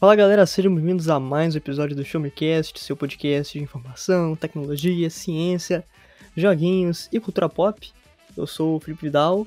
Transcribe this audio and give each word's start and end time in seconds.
Fala 0.00 0.16
galera, 0.16 0.46
sejam 0.46 0.74
bem-vindos 0.74 1.10
a 1.10 1.20
mais 1.20 1.54
um 1.54 1.58
episódio 1.58 1.94
do 1.94 2.02
Show 2.02 2.18
Me 2.18 2.30
Cast, 2.30 2.80
seu 2.80 2.96
podcast 2.96 3.58
de 3.58 3.62
informação, 3.62 4.34
tecnologia, 4.34 5.10
ciência, 5.10 5.84
joguinhos 6.34 7.06
e 7.12 7.20
cultura 7.20 7.50
pop. 7.50 7.92
Eu 8.34 8.46
sou 8.46 8.76
o 8.76 8.80
Felipe 8.80 9.02
Vidal, 9.02 9.46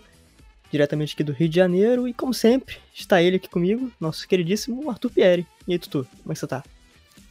diretamente 0.71 1.15
aqui 1.15 1.23
do 1.23 1.31
Rio 1.31 1.49
de 1.49 1.55
Janeiro, 1.55 2.07
e 2.07 2.13
como 2.13 2.35
sempre, 2.35 2.77
está 2.93 3.19
ele 3.19 3.37
aqui 3.37 3.49
comigo, 3.49 3.91
nosso 3.99 4.27
queridíssimo 4.27 4.87
Arthur 4.91 5.09
Pieri. 5.09 5.47
E 5.67 5.73
aí, 5.73 5.79
Tutu, 5.79 6.07
como 6.21 6.31
é 6.31 6.35
que 6.35 6.39
você 6.39 6.45
tá? 6.45 6.63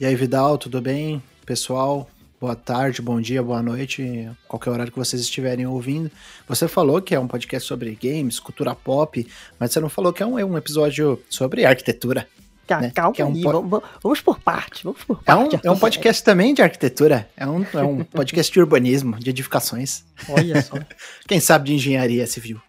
E 0.00 0.04
aí, 0.04 0.16
Vidal, 0.16 0.58
tudo 0.58 0.80
bem? 0.80 1.22
Pessoal, 1.46 2.10
boa 2.40 2.56
tarde, 2.56 3.00
bom 3.00 3.20
dia, 3.20 3.40
boa 3.40 3.62
noite, 3.62 4.28
qualquer 4.48 4.70
horário 4.70 4.90
que 4.90 4.98
vocês 4.98 5.22
estiverem 5.22 5.64
ouvindo. 5.64 6.10
Você 6.48 6.66
falou 6.66 7.00
que 7.00 7.14
é 7.14 7.20
um 7.20 7.28
podcast 7.28 7.68
sobre 7.68 7.96
games, 8.02 8.40
cultura 8.40 8.74
pop, 8.74 9.24
mas 9.60 9.70
você 9.70 9.78
não 9.78 9.88
falou 9.88 10.12
que 10.12 10.24
é 10.24 10.26
um, 10.26 10.36
é 10.36 10.44
um 10.44 10.58
episódio 10.58 11.22
sobre 11.30 11.64
arquitetura. 11.64 12.26
Né? 12.68 12.90
Calma 12.94 13.14
é 13.18 13.24
um 13.24 13.32
aí, 13.34 13.42
po- 13.42 13.52
vamos, 13.52 13.82
vamos 14.02 14.20
por 14.20 14.38
parte, 14.40 14.84
vamos 14.84 15.02
por 15.04 15.20
É 15.26 15.34
um, 15.34 15.48
parte. 15.50 15.66
é 15.66 15.70
um 15.70 15.78
podcast 15.78 16.24
também 16.24 16.54
de 16.54 16.62
arquitetura, 16.62 17.28
é 17.36 17.46
um, 17.46 17.66
é 17.74 17.82
um 17.82 18.02
podcast 18.04 18.50
de 18.52 18.60
urbanismo, 18.60 19.18
de 19.18 19.28
edificações. 19.30 20.04
Olha 20.28 20.62
só. 20.62 20.76
Quem 21.28 21.38
sabe 21.40 21.66
de 21.66 21.74
engenharia 21.74 22.26
civil? 22.26 22.60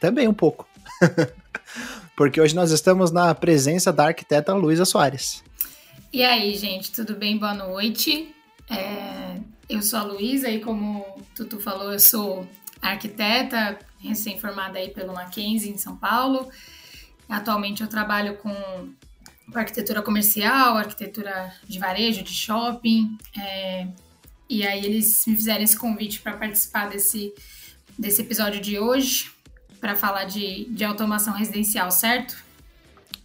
Também 0.00 0.26
um 0.26 0.34
pouco. 0.34 0.66
Porque 2.16 2.40
hoje 2.40 2.54
nós 2.54 2.70
estamos 2.70 3.10
na 3.10 3.34
presença 3.34 3.92
da 3.92 4.06
arquiteta 4.06 4.52
Luísa 4.54 4.84
Soares. 4.84 5.42
E 6.12 6.22
aí, 6.24 6.54
gente, 6.56 6.92
tudo 6.92 7.14
bem? 7.14 7.38
Boa 7.38 7.54
noite. 7.54 8.34
É, 8.70 9.36
eu 9.68 9.80
sou 9.82 9.98
a 9.98 10.02
Luísa 10.02 10.48
e 10.50 10.60
como 10.60 11.00
o 11.00 11.22
Tutu 11.34 11.58
falou, 11.58 11.92
eu 11.92 11.98
sou 12.00 12.46
arquiteta, 12.80 13.78
recém-formada 13.98 14.78
aí 14.78 14.90
pelo 14.90 15.14
Mackenzie 15.14 15.70
em 15.70 15.78
São 15.78 15.96
Paulo. 15.96 16.50
Atualmente 17.28 17.82
eu 17.82 17.88
trabalho 17.88 18.36
com 18.36 18.52
arquitetura 19.60 20.02
comercial, 20.02 20.76
arquitetura 20.76 21.52
de 21.68 21.78
varejo, 21.78 22.22
de 22.22 22.32
shopping. 22.32 23.16
é, 23.38 23.86
e 24.48 24.66
aí 24.66 24.84
eles 24.84 25.24
me 25.26 25.34
fizeram 25.34 25.62
esse 25.64 25.76
convite 25.76 26.20
para 26.20 26.34
participar 26.34 26.90
desse, 26.90 27.32
desse 27.98 28.20
episódio 28.20 28.60
de 28.60 28.78
hoje, 28.78 29.30
para 29.80 29.96
falar 29.96 30.24
de, 30.24 30.66
de 30.66 30.84
automação 30.84 31.32
residencial, 31.32 31.90
certo? 31.90 32.36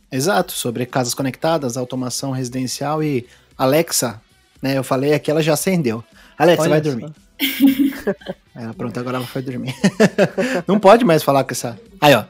Exato, 0.09 0.53
sobre 0.53 0.85
casas 0.85 1.13
conectadas, 1.13 1.75
automação 1.75 2.31
residencial 2.31 3.03
e 3.03 3.27
Alexa, 3.57 4.21
né? 4.61 4.77
Eu 4.77 4.83
falei 4.83 5.13
aqui, 5.13 5.29
ela 5.29 5.43
já 5.43 5.53
acendeu. 5.53 6.01
Alexa, 6.37 6.61
Olha 6.63 6.69
vai 6.69 6.83
só. 6.83 6.89
dormir. 6.89 7.13
É, 8.59 8.73
pronto, 8.73 8.99
agora 8.99 9.17
ela 9.17 9.27
foi 9.27 9.43
dormir. 9.43 9.75
Não 10.65 10.79
pode 10.79 11.05
mais 11.05 11.21
falar 11.21 11.43
com 11.43 11.51
essa. 11.51 11.79
Aí, 12.01 12.15
ó. 12.15 12.25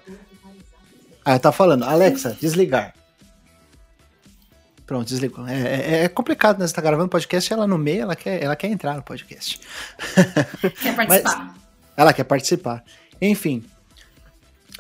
Aí 1.24 1.40
tá 1.40 1.54
falando, 1.54 1.86
Alexa, 1.86 2.36
desligar. 2.42 2.94
Pronto, 4.88 5.06
desligou. 5.06 5.46
É, 5.46 5.58
é- 5.58 6.04
é 6.06 6.08
complicado, 6.08 6.58
né? 6.60 6.66
Você 6.66 6.74
tá 6.74 6.82
gravando 6.82 7.10
podcast, 7.10 7.52
ela 7.52 7.68
no 7.68 7.78
meio, 7.78 8.04
ela 8.04 8.16
quer, 8.16 8.42
ela 8.42 8.56
quer 8.56 8.68
entrar 8.68 8.96
no 8.96 9.04
podcast. 9.04 9.60
Quer 10.82 10.96
participar? 10.96 11.56
Ela 11.98 12.14
quer 12.14 12.24
participar. 12.24 12.84
Enfim. 13.22 13.66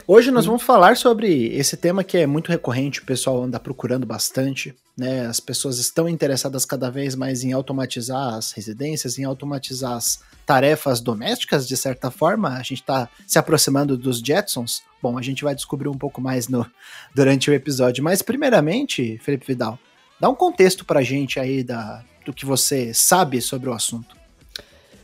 Hoje 0.08 0.32
nós 0.32 0.46
vamos 0.46 0.62
falar 0.64 0.96
sobre 0.96 1.48
esse 1.48 1.76
tema 1.76 2.04
que 2.04 2.18
é 2.18 2.28
muito 2.28 2.50
recorrente, 2.50 3.02
o 3.02 3.06
pessoal 3.06 3.44
anda 3.44 3.60
procurando 3.60 4.06
bastante, 4.06 4.74
né? 4.96 5.26
As 5.26 5.40
pessoas 5.40 5.78
estão 5.80 6.08
interessadas 6.08 6.64
cada 6.64 6.90
vez 6.90 7.14
mais 7.16 7.44
em 7.44 7.52
automatizar 7.52 8.36
as 8.36 8.52
residências, 8.52 9.18
em 9.20 9.26
automatizar 9.26 9.94
as 9.94 10.20
tarefas 10.46 11.02
domésticas, 11.02 11.68
de 11.68 11.76
certa 11.76 12.10
forma. 12.10 12.50
A 12.50 12.60
gente 12.62 12.82
está 12.82 13.10
se 13.26 13.38
aproximando 13.38 13.98
dos 13.98 14.20
Jetsons. 14.20 14.84
Bom, 15.02 15.18
a 15.18 15.22
gente 15.22 15.44
vai 15.44 15.54
descobrir 15.54 15.90
um 15.90 15.98
pouco 15.98 16.22
mais 16.22 16.48
no, 16.48 16.66
durante 17.14 17.50
o 17.50 17.54
episódio. 17.54 18.02
Mas, 18.04 18.22
primeiramente, 18.22 19.18
Felipe 19.24 19.48
Vidal, 19.48 19.78
dá 20.20 20.30
um 20.30 20.36
contexto 20.36 20.86
pra 20.86 21.02
gente 21.02 21.40
aí 21.40 21.64
da, 21.64 22.04
do 22.26 22.34
que 22.34 22.46
você 22.46 22.94
sabe 22.94 23.42
sobre 23.42 23.70
o 23.70 23.74
assunto. 23.74 24.16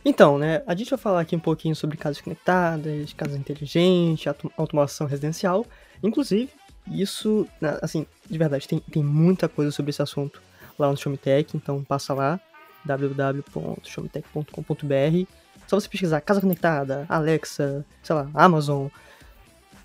Então, 0.04 0.38
né, 0.38 0.62
a 0.66 0.74
gente 0.74 0.90
vai 0.90 0.98
falar 0.98 1.20
aqui 1.20 1.34
um 1.34 1.40
pouquinho 1.40 1.74
sobre 1.74 1.96
casas 1.96 2.20
conectadas, 2.20 3.12
casas 3.14 3.36
inteligentes, 3.36 4.26
auto- 4.26 4.52
automação 4.56 5.06
residencial. 5.06 5.64
Inclusive, 6.02 6.50
isso, 6.90 7.48
né, 7.60 7.78
assim, 7.80 8.06
de 8.28 8.36
verdade, 8.36 8.68
tem, 8.68 8.78
tem 8.80 9.02
muita 9.02 9.48
coisa 9.48 9.70
sobre 9.70 9.90
esse 9.90 10.02
assunto 10.02 10.42
lá 10.78 10.90
no 10.90 10.96
Showmetech, 10.96 11.56
então 11.56 11.82
passa 11.82 12.12
lá, 12.12 12.38
www.showmetech.com.br. 12.84 15.30
Só 15.66 15.80
você 15.80 15.88
pesquisar 15.88 16.20
casa 16.20 16.40
conectada, 16.40 17.06
Alexa, 17.08 17.84
sei 18.02 18.14
lá, 18.14 18.28
Amazon. 18.34 18.88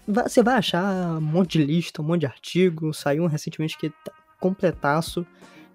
Você 0.06 0.44
vai 0.44 0.56
achar 0.56 0.84
um 1.18 1.22
monte 1.22 1.60
de 1.60 1.66
lista, 1.66 2.02
um 2.02 2.06
monte 2.06 2.22
de 2.22 2.26
artigo. 2.26 2.94
Saiu 2.94 3.24
um 3.24 3.28
recentemente 3.28 3.78
que 3.78 3.90
tá 3.90 4.12
completaço, 4.40 5.26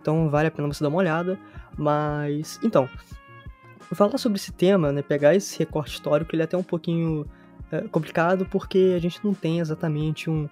então 0.00 0.28
vale 0.28 0.48
a 0.48 0.50
pena 0.50 0.68
você 0.68 0.82
dar 0.82 0.88
uma 0.88 0.98
olhada. 0.98 1.38
Mas, 1.76 2.60
então, 2.62 2.88
falar 3.92 4.16
sobre 4.18 4.38
esse 4.38 4.52
tema, 4.52 4.92
né, 4.92 5.02
pegar 5.02 5.34
esse 5.34 5.58
recorte 5.58 5.94
histórico, 5.94 6.34
ele 6.34 6.42
é 6.42 6.44
até 6.44 6.56
um 6.56 6.62
pouquinho 6.62 7.26
é, 7.70 7.82
complicado 7.82 8.46
porque 8.46 8.94
a 8.96 8.98
gente 8.98 9.20
não 9.24 9.34
tem 9.34 9.60
exatamente 9.60 10.30
um, 10.30 10.48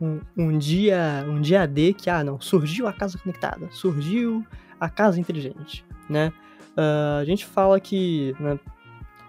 um, 0.00 0.20
um 0.36 0.58
dia 0.58 1.24
um 1.28 1.40
dia 1.40 1.66
D 1.66 1.92
que, 1.92 2.10
ah, 2.10 2.24
não, 2.24 2.40
surgiu 2.40 2.86
a 2.86 2.92
casa 2.92 3.18
conectada, 3.18 3.68
surgiu 3.70 4.44
a 4.80 4.88
casa 4.88 5.20
inteligente, 5.20 5.84
né? 6.08 6.32
Ah, 6.76 7.18
a 7.20 7.24
gente 7.24 7.46
fala 7.46 7.78
que 7.78 8.34
né, 8.40 8.58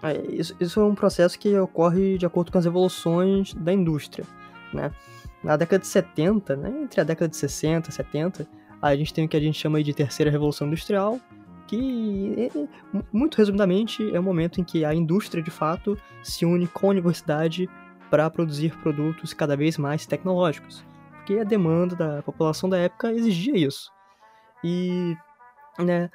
é, 0.02 0.20
isso, 0.28 0.54
isso 0.60 0.80
é 0.80 0.84
um 0.84 0.94
processo 0.94 1.38
que 1.38 1.56
ocorre 1.58 2.18
de 2.18 2.26
acordo 2.26 2.52
com 2.52 2.58
as 2.58 2.66
evoluções 2.66 3.54
da 3.54 3.72
indústria, 3.72 4.24
né? 4.72 4.90
Na 5.42 5.56
década 5.56 5.80
de 5.80 5.86
70, 5.86 6.56
né, 6.56 6.82
entre 6.82 7.00
a 7.00 7.04
década 7.04 7.28
de 7.28 7.36
60 7.36 7.90
e 7.90 7.92
70, 7.92 8.46
a 8.82 8.94
gente 8.96 9.12
tem 9.14 9.24
o 9.24 9.28
que 9.28 9.36
a 9.36 9.40
gente 9.40 9.58
chama 9.58 9.82
de 9.82 9.92
terceira 9.94 10.30
revolução 10.30 10.66
industrial, 10.66 11.20
que 11.66 12.50
mu- 12.92 13.04
muito 13.12 13.36
resumidamente 13.36 14.14
é 14.14 14.18
o 14.18 14.22
momento 14.22 14.60
em 14.60 14.64
que 14.64 14.84
a 14.84 14.94
indústria 14.94 15.42
de 15.42 15.50
fato 15.50 15.96
se 16.22 16.44
une 16.44 16.66
com 16.66 16.88
a 16.88 16.90
universidade 16.90 17.68
para 18.10 18.28
produzir 18.30 18.76
produtos 18.78 19.32
cada 19.34 19.56
vez 19.56 19.76
mais 19.78 20.06
tecnológicos, 20.06 20.84
porque 21.16 21.38
a 21.38 21.44
demanda 21.44 21.96
da 21.96 22.22
população 22.22 22.68
da 22.68 22.78
época 22.78 23.12
exigia 23.12 23.56
isso. 23.56 23.90
E 24.62 25.16
né, 25.78 26.08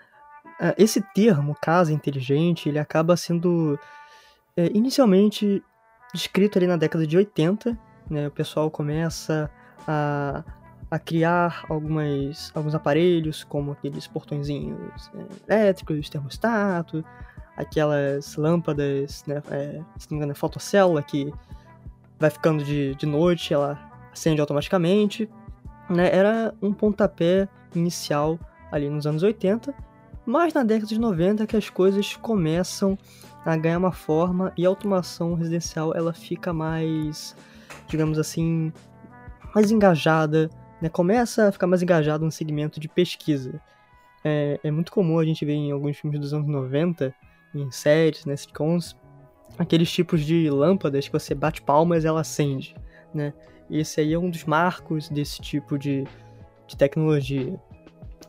esse 0.78 1.02
termo 1.14 1.56
casa 1.62 1.92
inteligente 1.92 2.70
ele 2.70 2.80
acaba 2.80 3.18
sendo 3.18 3.78
é, 4.56 4.68
inicialmente 4.74 5.62
descrito 6.14 6.58
ali 6.58 6.68
na 6.68 6.78
década 6.78 7.06
de 7.06 7.18
80, 7.18 7.78
né, 8.10 8.28
o 8.28 8.32
pessoal 8.32 8.70
começa 8.70 9.50
a 9.88 10.44
a 10.92 11.00
criar 11.00 11.64
algumas, 11.70 12.52
alguns 12.54 12.76
aparelhos, 12.76 13.46
como 13.46 13.72
aqueles 13.72 14.08
portõezinhos 14.08 15.10
é, 15.48 15.54
elétricos, 15.54 16.10
termostato, 16.10 17.02
aquelas 17.56 18.36
lâmpadas, 18.36 19.24
né, 19.26 19.42
é, 19.50 19.82
se 19.98 20.12
não 20.12 20.12
me 20.12 20.16
engano 20.18 20.34
é 20.34 20.36
fotocélula, 20.36 21.02
que 21.02 21.34
vai 22.20 22.30
ficando 22.30 22.62
de, 22.62 22.94
de 22.96 23.06
noite, 23.06 23.54
ela 23.54 23.80
acende 24.12 24.42
automaticamente. 24.42 25.30
Né, 25.90 26.14
era 26.14 26.54
um 26.62 26.74
pontapé 26.74 27.48
inicial 27.74 28.38
ali 28.70 28.90
nos 28.90 29.08
anos 29.08 29.24
80, 29.24 29.74
mas 30.26 30.54
na 30.54 30.64
década 30.64 30.88
de 30.88 31.00
90 31.00 31.48
que 31.48 31.56
as 31.56 31.70
coisas 31.70 32.18
começam 32.18 32.98
a 33.46 33.56
ganhar 33.56 33.78
uma 33.78 33.94
forma 33.94 34.52
e 34.58 34.66
a 34.66 34.70
automação 34.70 35.36
residencial 35.36 35.94
ela 35.96 36.12
fica 36.12 36.52
mais, 36.52 37.34
digamos 37.88 38.18
assim, 38.18 38.72
mais 39.54 39.72
engajada, 39.72 40.50
né, 40.82 40.90
começa 40.90 41.48
a 41.48 41.52
ficar 41.52 41.68
mais 41.68 41.82
engajado 41.82 42.26
no 42.26 42.32
segmento 42.32 42.80
de 42.80 42.88
pesquisa. 42.88 43.62
É, 44.24 44.60
é 44.64 44.72
muito 44.72 44.92
comum 44.92 45.20
a 45.20 45.26
gente 45.26 45.44
ver 45.46 45.54
em 45.54 45.72
alguns 45.72 45.98
filmes 45.98 46.20
dos 46.20 46.34
anos 46.34 46.48
90, 46.48 47.14
em 47.54 47.72
séries, 47.72 48.26
né, 48.26 48.36
sitcoms, 48.36 48.96
aqueles 49.58 49.92
tipos 49.92 50.22
de 50.22 50.50
lâmpadas 50.50 51.08
que 51.08 51.14
você 51.14 51.36
bate 51.36 51.62
palmas 51.62 52.04
e 52.04 52.08
ela 52.08 52.22
acende, 52.22 52.76
né? 53.14 53.34
Esse 53.70 54.02
aí 54.02 54.14
é 54.14 54.20
um 54.20 54.30
dos 54.30 54.44
marcos 54.44 55.10
desse 55.10 55.42
tipo 55.42 55.78
de, 55.78 56.06
de 56.68 56.76
tecnologia. 56.76 57.58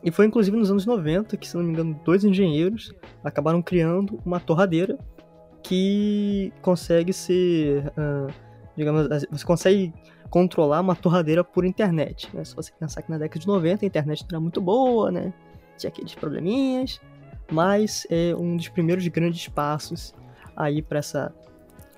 E 0.03 0.11
foi 0.11 0.25
inclusive 0.25 0.55
nos 0.55 0.71
anos 0.71 0.85
90 0.85 1.35
que, 1.37 1.47
se 1.47 1.55
não 1.55 1.63
me 1.63 1.71
engano, 1.71 1.99
dois 2.03 2.23
engenheiros 2.23 2.93
acabaram 3.23 3.61
criando 3.61 4.19
uma 4.25 4.39
torradeira 4.39 4.97
que 5.61 6.51
consegue 6.61 7.13
ser, 7.13 7.91
ah, 7.97 8.27
digamos, 8.75 9.07
você 9.29 9.45
consegue 9.45 9.93
controlar 10.29 10.81
uma 10.81 10.95
torradeira 10.95 11.43
por 11.43 11.65
internet, 11.65 12.29
né? 12.33 12.43
Se 12.43 12.55
você 12.55 12.71
pensar 12.79 13.01
que 13.01 13.11
na 13.11 13.17
década 13.17 13.39
de 13.39 13.47
90 13.47 13.85
a 13.85 13.87
internet 13.87 14.21
não 14.23 14.29
era 14.29 14.39
muito 14.39 14.59
boa, 14.59 15.11
né? 15.11 15.33
Tinha 15.77 15.89
aqueles 15.89 16.15
probleminhas, 16.15 16.99
mas 17.51 18.07
é 18.09 18.35
um 18.35 18.57
dos 18.57 18.67
primeiros 18.69 19.07
grandes 19.07 19.47
passos 19.47 20.13
aí 20.55 20.81
para 20.81 20.99
essa 20.99 21.33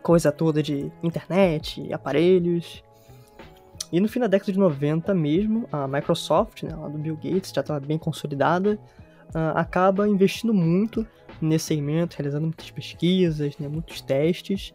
coisa 0.02 0.32
toda 0.32 0.62
de 0.62 0.92
internet, 1.02 1.92
aparelhos. 1.94 2.84
E 3.92 4.00
no 4.00 4.08
fim 4.08 4.20
da 4.20 4.28
década 4.28 4.52
de 4.52 4.60
90 4.60 5.14
mesmo, 5.14 5.68
a 5.72 5.88
Microsoft, 5.88 6.64
né, 6.64 6.76
lá 6.76 6.88
do 6.88 6.98
Bill 6.98 7.16
Gates, 7.16 7.52
já 7.54 7.62
estava 7.62 7.80
bem 7.80 7.98
consolidada, 7.98 8.78
ah, 9.34 9.52
acaba 9.52 10.08
investindo 10.08 10.54
muito 10.54 11.08
nesse 11.42 11.66
segmento, 11.66 12.16
realizando 12.18 12.44
muitas 12.44 12.70
pesquisas, 12.70 13.58
né, 13.58 13.68
muitos 13.68 14.02
testes, 14.02 14.74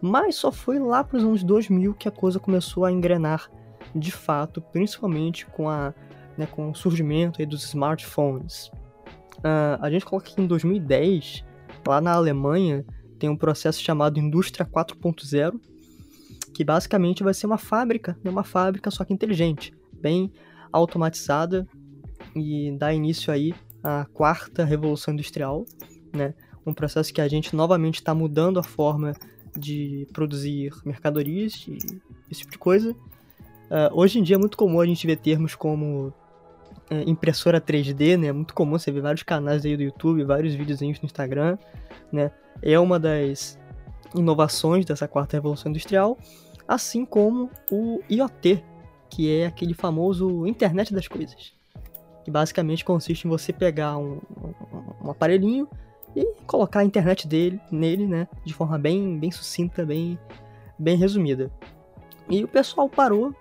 mas 0.00 0.36
só 0.36 0.50
foi 0.50 0.78
lá 0.78 1.04
para 1.04 1.18
os 1.18 1.24
anos 1.24 1.42
2000 1.42 1.94
que 1.94 2.08
a 2.08 2.12
coisa 2.12 2.38
começou 2.38 2.84
a 2.84 2.92
engrenar 2.92 3.50
de 3.94 4.12
fato, 4.12 4.60
principalmente 4.60 5.46
com 5.46 5.68
a 5.68 5.92
né, 6.40 6.46
com 6.46 6.70
o 6.70 6.74
surgimento 6.74 7.44
dos 7.46 7.64
smartphones. 7.64 8.70
Uh, 9.38 9.76
a 9.80 9.90
gente 9.90 10.04
coloca 10.04 10.30
que 10.30 10.40
em 10.40 10.46
2010, 10.46 11.44
lá 11.86 12.00
na 12.00 12.12
Alemanha, 12.12 12.84
tem 13.18 13.28
um 13.28 13.36
processo 13.36 13.82
chamado 13.82 14.18
Indústria 14.18 14.64
4.0, 14.64 15.60
que 16.54 16.64
basicamente 16.64 17.22
vai 17.22 17.34
ser 17.34 17.46
uma 17.46 17.58
fábrica, 17.58 18.18
né, 18.24 18.30
uma 18.30 18.42
fábrica 18.42 18.90
só 18.90 19.04
que 19.04 19.12
inteligente, 19.12 19.74
bem 19.92 20.32
automatizada 20.72 21.66
e 22.34 22.74
dá 22.78 22.92
início 22.92 23.32
aí 23.32 23.54
à 23.82 24.06
quarta 24.06 24.64
revolução 24.64 25.12
industrial, 25.12 25.64
né? 26.12 26.34
Um 26.64 26.72
processo 26.72 27.12
que 27.12 27.20
a 27.20 27.28
gente 27.28 27.56
novamente 27.56 27.96
está 27.96 28.14
mudando 28.14 28.58
a 28.58 28.62
forma 28.62 29.12
de 29.56 30.06
produzir 30.12 30.72
mercadorias 30.84 31.66
e 31.66 31.78
esse 32.30 32.40
tipo 32.40 32.52
de 32.52 32.58
coisa. 32.58 32.92
Uh, 32.92 33.92
hoje 33.92 34.18
em 34.18 34.22
dia 34.22 34.36
é 34.36 34.38
muito 34.38 34.56
comum 34.56 34.80
a 34.80 34.86
gente 34.86 35.06
ver 35.06 35.16
termos 35.16 35.54
como 35.54 36.12
é, 36.90 37.08
impressora 37.08 37.60
3D, 37.60 38.16
né? 38.18 38.26
É 38.26 38.32
muito 38.32 38.52
comum 38.52 38.76
você 38.76 38.90
ver 38.90 39.00
vários 39.00 39.22
canais 39.22 39.64
aí 39.64 39.76
do 39.76 39.82
YouTube, 39.82 40.24
vários 40.24 40.54
videozinhos 40.54 41.00
no 41.00 41.06
Instagram, 41.06 41.56
né? 42.12 42.32
É 42.60 42.78
uma 42.78 42.98
das 42.98 43.58
inovações 44.14 44.84
dessa 44.84 45.06
quarta 45.06 45.36
revolução 45.36 45.70
industrial, 45.70 46.18
assim 46.66 47.04
como 47.04 47.48
o 47.70 48.00
IoT, 48.10 48.62
que 49.08 49.32
é 49.32 49.46
aquele 49.46 49.72
famoso 49.72 50.46
internet 50.46 50.92
das 50.92 51.06
coisas, 51.06 51.52
que 52.24 52.30
basicamente 52.30 52.84
consiste 52.84 53.24
em 53.24 53.30
você 53.30 53.52
pegar 53.52 53.96
um, 53.96 54.20
um, 54.36 55.06
um 55.06 55.10
aparelhinho 55.10 55.68
e 56.14 56.26
colocar 56.46 56.80
a 56.80 56.84
internet 56.84 57.26
dele 57.26 57.60
nele, 57.70 58.06
né, 58.06 58.26
de 58.44 58.52
forma 58.52 58.78
bem, 58.78 59.18
bem 59.18 59.30
sucinta, 59.30 59.84
bem, 59.84 60.18
bem 60.78 60.96
resumida. 60.96 61.50
E 62.28 62.44
o 62.44 62.48
pessoal 62.48 62.88
parou 62.88 63.34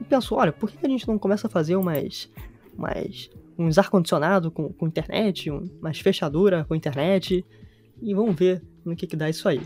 e 0.00 0.04
pensou, 0.04 0.38
olha, 0.38 0.52
por 0.52 0.70
que 0.70 0.84
a 0.84 0.88
gente 0.88 1.06
não 1.06 1.18
começa 1.18 1.46
a 1.46 1.50
fazer 1.50 1.76
umas, 1.76 2.30
umas 2.76 3.30
uns 3.58 3.78
ar-condicionado 3.78 4.50
com, 4.50 4.72
com 4.72 4.86
internet, 4.86 5.50
um, 5.50 5.68
umas 5.80 5.98
fechadura 5.98 6.64
com 6.64 6.74
internet, 6.74 7.44
e 8.02 8.14
vamos 8.14 8.34
ver 8.34 8.62
no 8.84 8.96
que, 8.96 9.06
que 9.06 9.16
dá 9.16 9.30
isso 9.30 9.48
aí. 9.48 9.60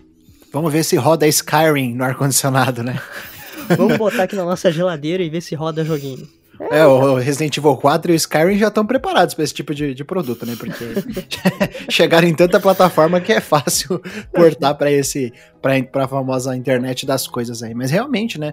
Vamos 0.52 0.72
ver 0.72 0.84
se 0.84 0.96
roda 0.96 1.26
Skyrim 1.26 1.94
no 1.94 2.04
ar-condicionado, 2.04 2.82
né? 2.82 3.00
vamos 3.76 3.96
botar 3.98 4.24
aqui 4.24 4.36
na 4.36 4.44
nossa 4.44 4.70
geladeira 4.70 5.22
e 5.22 5.28
ver 5.28 5.40
se 5.40 5.54
roda 5.54 5.84
joguinho. 5.84 6.28
É, 6.70 6.84
o 6.84 7.14
Resident 7.14 7.56
Evil 7.56 7.76
4 7.76 8.10
e 8.10 8.14
o 8.14 8.16
Skyrim 8.16 8.58
já 8.58 8.68
estão 8.68 8.84
preparados 8.84 9.34
para 9.34 9.44
esse 9.44 9.54
tipo 9.54 9.74
de, 9.74 9.94
de, 9.94 10.04
produto, 10.04 10.44
né? 10.44 10.56
Porque 10.56 10.84
chegaram 11.88 12.26
em 12.26 12.34
tanta 12.34 12.58
plataforma 12.58 13.20
que 13.20 13.32
é 13.32 13.40
fácil 13.40 14.00
portar 14.34 14.76
para 14.76 14.90
esse 14.90 15.32
para 15.62 16.04
a 16.04 16.08
famosa 16.08 16.56
internet 16.56 17.06
das 17.06 17.26
coisas 17.26 17.62
aí. 17.62 17.74
Mas 17.74 17.90
realmente, 17.90 18.38
né? 18.38 18.52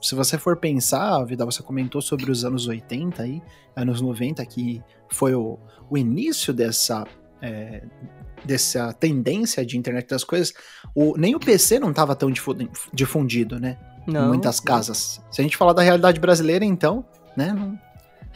Se 0.00 0.14
você 0.14 0.36
for 0.38 0.56
pensar, 0.56 1.22
Vida, 1.24 1.44
você 1.44 1.62
comentou 1.62 2.00
sobre 2.02 2.30
os 2.30 2.44
anos 2.44 2.66
80 2.66 3.22
aí, 3.22 3.42
anos 3.74 4.00
90, 4.00 4.44
que 4.46 4.82
foi 5.10 5.34
o, 5.34 5.58
o 5.90 5.96
início 5.96 6.52
dessa 6.52 7.06
é, 7.42 7.82
dessa 8.44 8.92
tendência 8.92 9.64
de 9.64 9.78
internet 9.78 10.08
das 10.08 10.24
coisas, 10.24 10.52
o, 10.94 11.16
nem 11.16 11.34
o 11.34 11.40
PC 11.40 11.78
não 11.78 11.90
estava 11.90 12.14
tão 12.14 12.30
difundido, 12.92 13.58
né? 13.58 13.78
Não. 14.06 14.26
Em 14.26 14.28
muitas 14.28 14.60
casas. 14.60 15.22
Se 15.30 15.40
a 15.40 15.44
gente 15.44 15.56
falar 15.56 15.72
da 15.72 15.82
realidade 15.82 16.20
brasileira, 16.20 16.64
então, 16.64 17.04
né? 17.36 17.52
Não... 17.52 17.78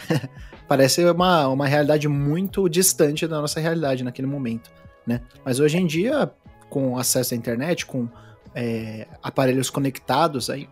Parece 0.69 1.05
uma, 1.05 1.49
uma 1.49 1.67
realidade 1.67 2.07
muito 2.09 2.69
distante 2.69 3.27
da 3.27 3.41
nossa 3.41 3.59
realidade 3.59 4.05
naquele 4.05 4.29
momento, 4.29 4.71
né? 5.07 5.23
Mas 5.45 5.61
hoje 5.61 5.79
em 5.79 5.87
dia, 5.87 6.31
com 6.69 6.99
acesso 6.99 7.33
à 7.33 7.37
internet, 7.37 7.87
com 7.87 8.07
é, 8.55 9.07
aparelhos 9.23 9.71
conectados, 9.71 10.51
aí, 10.51 10.69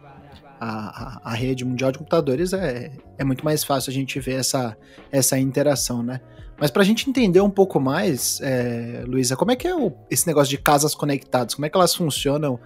a, 0.61 1.21
a, 1.31 1.35
rede 1.35 1.65
mundial 1.65 1.93
de 1.93 1.99
computadores 1.99 2.53
é, 2.53 2.91
é 3.19 3.25
muito 3.25 3.45
mais 3.45 3.63
fácil 3.63 3.91
a 3.91 3.95
gente 3.95 4.19
ver 4.21 4.41
essa, 4.41 4.77
essa 5.11 5.39
interação, 5.39 6.03
né? 6.03 6.21
Mas 6.59 6.71
para 6.71 6.83
a 6.83 6.85
gente 6.85 7.09
entender 7.09 7.41
um 7.41 7.51
pouco 7.51 7.79
mais, 7.79 8.41
é, 8.41 9.05
Luísa, 9.07 9.37
como 9.37 9.51
é 9.51 9.57
que 9.57 9.69
é 9.69 9.75
o, 9.75 9.93
esse 10.11 10.27
negócio 10.27 10.51
de 10.51 10.59
casas 10.59 10.95
conectadas? 10.95 11.55
Como 11.55 11.67
é 11.67 11.71
que 11.71 11.77
elas 11.77 11.95
funcionam? 11.95 12.59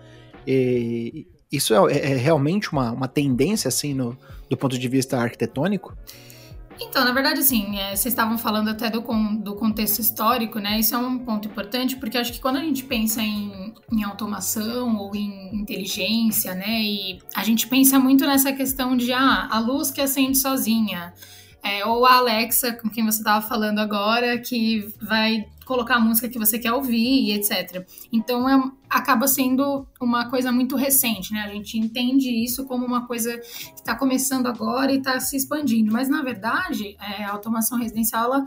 E, 0.46 1.26
isso 1.50 1.74
é, 1.88 1.92
é, 1.92 2.16
realmente 2.16 2.72
uma, 2.72 2.92
uma 2.92 3.08
tendência, 3.08 3.68
assim, 3.68 3.94
no, 3.94 4.16
do 4.48 4.56
ponto 4.56 4.78
de 4.78 4.88
vista 4.88 5.18
arquitetônico? 5.18 5.96
Então, 6.82 7.04
na 7.04 7.12
verdade, 7.12 7.40
assim, 7.40 7.78
é, 7.78 7.94
vocês 7.94 8.06
estavam 8.06 8.38
falando 8.38 8.68
até 8.68 8.88
do, 8.88 9.00
do 9.38 9.54
contexto 9.54 9.98
histórico, 9.98 10.58
né? 10.58 10.80
Isso 10.80 10.94
é 10.94 10.98
um 10.98 11.18
ponto 11.18 11.46
importante, 11.46 11.96
porque 11.96 12.16
acho 12.16 12.32
que 12.32 12.40
quando 12.40 12.56
a 12.56 12.60
gente 12.60 12.84
pensa 12.84 13.20
em, 13.20 13.74
em 13.92 14.02
automação 14.02 14.96
ou 14.96 15.14
em 15.14 15.54
inteligência, 15.54 16.54
né? 16.54 16.80
E 16.80 17.18
a 17.34 17.44
gente 17.44 17.66
pensa 17.68 17.98
muito 17.98 18.24
nessa 18.26 18.52
questão 18.52 18.96
de, 18.96 19.12
ah, 19.12 19.48
a 19.50 19.58
luz 19.58 19.90
que 19.90 20.00
acende 20.00 20.38
sozinha, 20.38 21.12
é, 21.62 21.84
ou 21.84 22.06
a 22.06 22.16
Alexa, 22.16 22.72
com 22.72 22.88
quem 22.88 23.04
você 23.04 23.18
estava 23.18 23.46
falando 23.46 23.78
agora, 23.78 24.38
que 24.38 24.92
vai 25.00 25.46
colocar 25.64 25.96
a 25.96 26.00
música 26.00 26.28
que 26.28 26.38
você 26.38 26.58
quer 26.58 26.72
ouvir 26.72 27.32
etc. 27.32 27.86
Então 28.12 28.48
é, 28.48 28.72
acaba 28.88 29.28
sendo 29.28 29.86
uma 30.00 30.28
coisa 30.28 30.50
muito 30.50 30.74
recente, 30.74 31.32
né? 31.32 31.42
A 31.42 31.48
gente 31.48 31.78
entende 31.78 32.28
isso 32.28 32.66
como 32.66 32.84
uma 32.84 33.06
coisa 33.06 33.38
que 33.38 33.74
está 33.76 33.94
começando 33.94 34.46
agora 34.46 34.90
e 34.90 34.98
está 34.98 35.20
se 35.20 35.36
expandindo. 35.36 35.92
Mas 35.92 36.08
na 36.08 36.22
verdade, 36.22 36.96
é, 37.00 37.24
a 37.24 37.30
automação 37.30 37.78
residencial 37.78 38.24
ela 38.24 38.46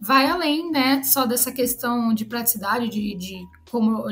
vai 0.00 0.26
além, 0.26 0.70
né? 0.70 1.02
Só 1.02 1.26
dessa 1.26 1.52
questão 1.52 2.14
de 2.14 2.24
praticidade, 2.24 2.88
de, 2.88 3.14
de, 3.14 3.46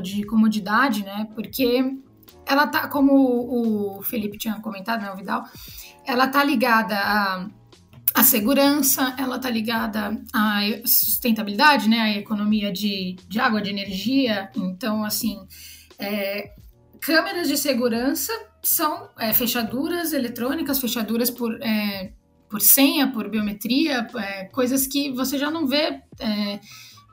de 0.03 0.25
comodidade, 0.25 1.05
né? 1.05 1.29
Porque 1.35 1.97
ela 2.47 2.67
tá, 2.67 2.89
como 2.89 3.99
o 3.99 4.03
Felipe 4.03 4.37
tinha 4.37 4.61
comentado, 4.61 5.03
né, 5.03 5.13
o 5.13 5.17
Vidal, 5.17 5.45
ela 6.05 6.27
tá 6.27 6.43
ligada 6.43 6.97
a 6.99 7.49
a 8.15 8.23
segurança, 8.23 9.15
ela 9.19 9.37
está 9.37 9.49
ligada 9.49 10.21
à 10.33 10.61
sustentabilidade, 10.85 11.89
né, 11.89 12.01
à 12.01 12.19
economia 12.19 12.73
de, 12.73 13.17
de 13.29 13.41
água, 13.41 13.63
de 13.63 13.71
energia. 13.71 14.51
Então, 14.57 15.03
assim, 15.05 15.39
é, 15.99 16.55
câmeras 17.01 17.49
de 17.49 17.57
segurança 17.57 18.33
são 18.63 19.09
é, 19.19 19.33
fechaduras 19.33 20.13
eletrônicas, 20.13 20.79
fechaduras 20.79 21.31
por, 21.31 21.61
é, 21.63 22.13
por 22.49 22.61
senha, 22.61 23.11
por 23.11 23.31
biometria, 23.31 24.07
é, 24.17 24.45
coisas 24.45 24.87
que 24.87 25.11
você 25.13 25.39
já 25.39 25.51
não 25.51 25.67
vê 25.67 26.01
é, 26.21 26.61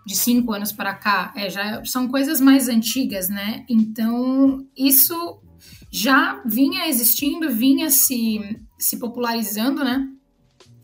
de 0.05 0.15
cinco 0.15 0.51
anos 0.53 0.71
para 0.71 0.93
cá. 0.93 1.33
É, 1.35 1.49
já 1.49 1.83
são 1.85 2.07
coisas 2.07 2.41
mais 2.41 2.67
antigas, 2.67 3.29
né? 3.29 3.63
Então, 3.69 4.67
isso 4.77 5.41
já 5.91 6.41
vinha 6.45 6.87
existindo, 6.87 7.49
vinha 7.49 7.89
se, 7.89 8.59
se 8.77 8.97
popularizando, 8.97 9.83
né? 9.83 10.07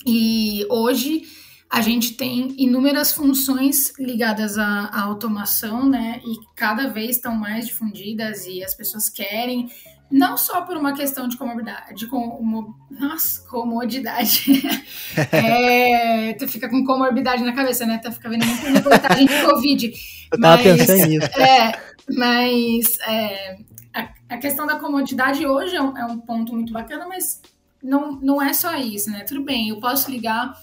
E 0.06 0.66
hoje 0.70 1.24
a 1.70 1.82
gente 1.82 2.14
tem 2.14 2.56
inúmeras 2.58 3.12
funções 3.12 3.94
ligadas 4.00 4.58
à, 4.58 4.86
à, 4.86 5.02
automação, 5.02 5.90
né? 5.90 6.22
E 6.24 6.36
cada 6.56 6.88
vez 6.88 7.18
estão 7.18 7.36
mais 7.36 7.68
difundidas 7.68 8.46
e 8.46 8.64
as 8.64 8.74
pessoas 8.74 9.10
querem, 9.10 9.70
não 10.10 10.38
só 10.38 10.62
por 10.62 10.78
uma 10.78 10.94
questão 10.94 11.28
de 11.28 11.36
comodidade, 11.36 11.96
de 11.96 12.08
com, 12.08 12.74
nossa, 12.92 13.46
comodidade. 13.50 14.64
é, 15.34 16.34
tu 16.34 16.48
fica 16.48 16.70
com 16.70 16.86
comorbidade 16.86 17.44
na 17.44 17.54
cabeça, 17.54 17.86
né? 17.86 17.98
Tu 17.98 18.12
fica 18.12 18.30
vendo 18.30 18.46
muita 18.46 18.70
reportagem 18.70 19.26
de 19.26 19.42
Covid. 19.42 19.92
Eu 20.32 20.40
tava 20.40 20.58
mas, 20.58 20.78
pensando 20.78 21.06
nisso. 21.08 21.40
É, 21.40 21.80
mas 22.10 23.00
é, 23.08 23.58
a, 23.94 24.10
a, 24.30 24.38
questão 24.38 24.68
da 24.68 24.80
comodidade 24.80 25.46
hoje 25.46 25.76
é 25.76 25.82
um, 25.82 25.98
é 25.98 26.06
um 26.06 26.20
ponto 26.20 26.54
muito 26.54 26.72
bacana, 26.72 27.08
mas 27.08 27.42
não, 27.86 28.20
não 28.20 28.42
é 28.42 28.54
só 28.54 28.76
isso, 28.76 29.10
né? 29.10 29.24
Tudo 29.24 29.44
bem, 29.44 29.70
eu 29.70 29.80
posso 29.80 30.10
ligar 30.10 30.54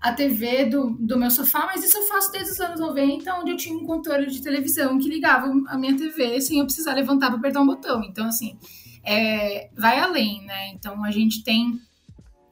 a 0.00 0.12
TV 0.12 0.66
do, 0.66 0.90
do 1.00 1.18
meu 1.18 1.30
sofá, 1.30 1.66
mas 1.66 1.82
isso 1.84 1.98
eu 1.98 2.04
faço 2.04 2.30
desde 2.30 2.52
os 2.52 2.60
anos 2.60 2.78
90, 2.78 3.34
onde 3.34 3.50
eu 3.50 3.56
tinha 3.56 3.76
um 3.76 3.84
controle 3.84 4.26
de 4.26 4.40
televisão 4.40 4.96
que 4.98 5.08
ligava 5.08 5.52
a 5.68 5.76
minha 5.76 5.96
TV 5.96 6.40
sem 6.40 6.60
eu 6.60 6.64
precisar 6.64 6.94
levantar 6.94 7.28
para 7.28 7.38
apertar 7.38 7.60
um 7.60 7.66
botão. 7.66 8.04
Então, 8.04 8.26
assim, 8.26 8.56
é, 9.04 9.70
vai 9.76 9.98
além, 9.98 10.44
né? 10.44 10.68
Então, 10.68 11.04
a 11.04 11.10
gente 11.10 11.42
tem 11.42 11.80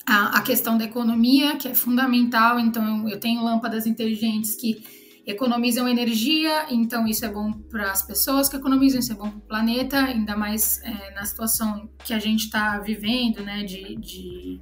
a, 0.04 0.38
a 0.38 0.42
questão 0.42 0.76
da 0.76 0.84
economia, 0.84 1.56
que 1.56 1.68
é 1.68 1.74
fundamental. 1.74 2.58
Então, 2.58 3.08
eu 3.08 3.20
tenho 3.20 3.44
lâmpadas 3.44 3.86
inteligentes 3.86 4.56
que 4.56 4.82
economizam 5.26 5.88
energia, 5.88 6.66
então 6.70 7.06
isso 7.06 7.24
é 7.24 7.28
bom 7.28 7.52
para 7.52 7.90
as 7.90 8.02
pessoas 8.02 8.48
que 8.48 8.56
economizam, 8.56 9.00
isso 9.00 9.12
é 9.12 9.16
bom 9.16 9.28
para 9.28 9.38
o 9.38 9.40
planeta, 9.40 9.98
ainda 9.98 10.36
mais 10.36 10.80
é, 10.84 11.12
na 11.14 11.24
situação 11.24 11.90
que 12.04 12.14
a 12.14 12.18
gente 12.20 12.44
está 12.44 12.78
vivendo, 12.78 13.42
né, 13.42 13.64
de, 13.64 13.96
de 13.96 14.60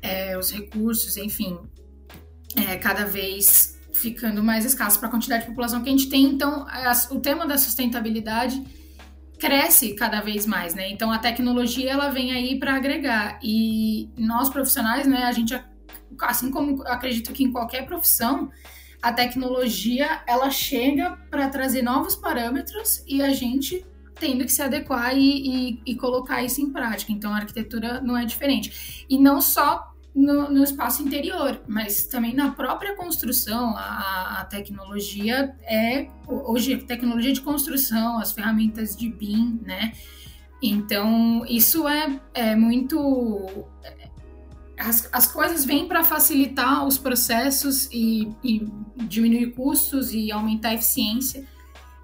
é, 0.00 0.38
os 0.38 0.50
recursos, 0.50 1.18
enfim, 1.18 1.58
é, 2.56 2.76
cada 2.76 3.04
vez 3.04 3.78
ficando 3.92 4.42
mais 4.42 4.64
escasso 4.64 4.98
para 4.98 5.08
a 5.08 5.10
quantidade 5.10 5.42
de 5.42 5.50
população 5.50 5.82
que 5.82 5.88
a 5.88 5.92
gente 5.92 6.08
tem. 6.08 6.24
Então, 6.24 6.66
o 7.10 7.20
tema 7.20 7.46
da 7.46 7.56
sustentabilidade 7.56 8.62
cresce 9.38 9.94
cada 9.94 10.20
vez 10.20 10.46
mais, 10.46 10.74
né? 10.74 10.90
Então, 10.90 11.12
a 11.12 11.18
tecnologia 11.18 11.90
ela 11.90 12.08
vem 12.08 12.32
aí 12.32 12.58
para 12.58 12.74
agregar 12.74 13.38
e 13.42 14.08
nós 14.16 14.48
profissionais, 14.48 15.06
né, 15.06 15.24
a 15.24 15.32
gente 15.32 15.54
assim 16.20 16.50
como 16.50 16.82
acredito 16.86 17.32
que 17.32 17.44
em 17.44 17.52
qualquer 17.52 17.86
profissão 17.86 18.50
a 19.04 19.12
tecnologia 19.12 20.22
ela 20.26 20.50
chega 20.50 21.10
para 21.30 21.50
trazer 21.50 21.82
novos 21.82 22.16
parâmetros 22.16 23.04
e 23.06 23.20
a 23.20 23.34
gente 23.34 23.84
tendo 24.14 24.46
que 24.46 24.50
se 24.50 24.62
adequar 24.62 25.14
e, 25.14 25.74
e, 25.74 25.82
e, 25.84 25.94
colocar 25.94 26.42
isso 26.42 26.62
em 26.62 26.70
prática. 26.70 27.12
Então 27.12 27.30
a 27.30 27.36
arquitetura 27.36 28.00
não 28.00 28.16
é 28.16 28.24
diferente. 28.24 29.04
E 29.10 29.18
não 29.18 29.42
só 29.42 29.92
no, 30.14 30.48
no, 30.50 30.64
espaço 30.64 31.02
interior, 31.02 31.60
mas 31.68 32.06
também 32.06 32.32
na 32.32 32.52
própria 32.52 32.96
construção, 32.96 33.76
a, 33.76 34.40
a, 34.40 34.44
tecnologia 34.46 35.54
é 35.64 36.08
hoje 36.26 36.72
a 36.72 36.78
tecnologia 36.78 37.32
de 37.34 37.42
construção, 37.42 38.18
as 38.18 38.32
ferramentas 38.32 38.96
de 38.96 39.10
BIM, 39.10 39.60
né? 39.62 39.92
Então 40.62 41.44
isso 41.46 41.86
é, 41.86 42.18
é 42.32 42.56
muito 42.56 43.66
as, 44.78 45.08
as 45.12 45.26
coisas 45.26 45.64
vêm 45.64 45.86
para 45.86 46.04
facilitar 46.04 46.86
os 46.86 46.98
processos 46.98 47.88
e, 47.92 48.32
e 48.42 48.66
diminuir 49.06 49.52
custos 49.52 50.12
e 50.12 50.30
aumentar 50.30 50.70
a 50.70 50.74
eficiência. 50.74 51.46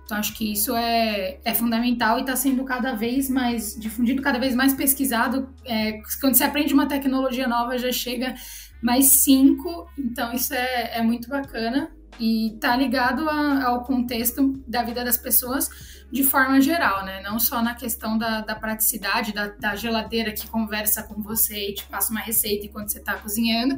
Então, 0.04 0.18
acho 0.18 0.36
que 0.36 0.52
isso 0.52 0.74
é, 0.74 1.38
é 1.44 1.54
fundamental 1.54 2.18
e 2.18 2.22
está 2.22 2.34
sendo 2.34 2.64
cada 2.64 2.94
vez 2.94 3.30
mais 3.30 3.78
difundido, 3.78 4.20
cada 4.20 4.40
vez 4.40 4.54
mais 4.54 4.74
pesquisado. 4.74 5.48
É, 5.64 6.00
quando 6.20 6.34
você 6.34 6.42
aprende 6.42 6.74
uma 6.74 6.86
tecnologia 6.86 7.46
nova, 7.46 7.78
já 7.78 7.92
chega 7.92 8.34
mais 8.82 9.06
cinco. 9.06 9.88
Então, 9.96 10.32
isso 10.32 10.52
é, 10.52 10.98
é 10.98 11.02
muito 11.02 11.28
bacana 11.28 11.90
e 12.18 12.54
está 12.54 12.76
ligado 12.76 13.28
a, 13.28 13.64
ao 13.64 13.84
contexto 13.84 14.62
da 14.66 14.82
vida 14.82 15.04
das 15.04 15.16
pessoas 15.16 15.70
de 16.10 16.24
forma 16.24 16.60
geral, 16.60 17.04
né? 17.04 17.22
Não 17.22 17.38
só 17.38 17.62
na 17.62 17.74
questão 17.74 18.18
da, 18.18 18.40
da 18.40 18.54
praticidade, 18.54 19.32
da, 19.32 19.48
da, 19.48 19.76
geladeira 19.76 20.32
que 20.32 20.46
conversa 20.48 21.02
com 21.02 21.22
você 21.22 21.70
e 21.70 21.74
te 21.74 21.84
passa 21.84 22.10
uma 22.10 22.20
receita 22.20 22.66
enquanto 22.66 22.90
você 22.90 22.98
está 22.98 23.14
cozinhando, 23.14 23.76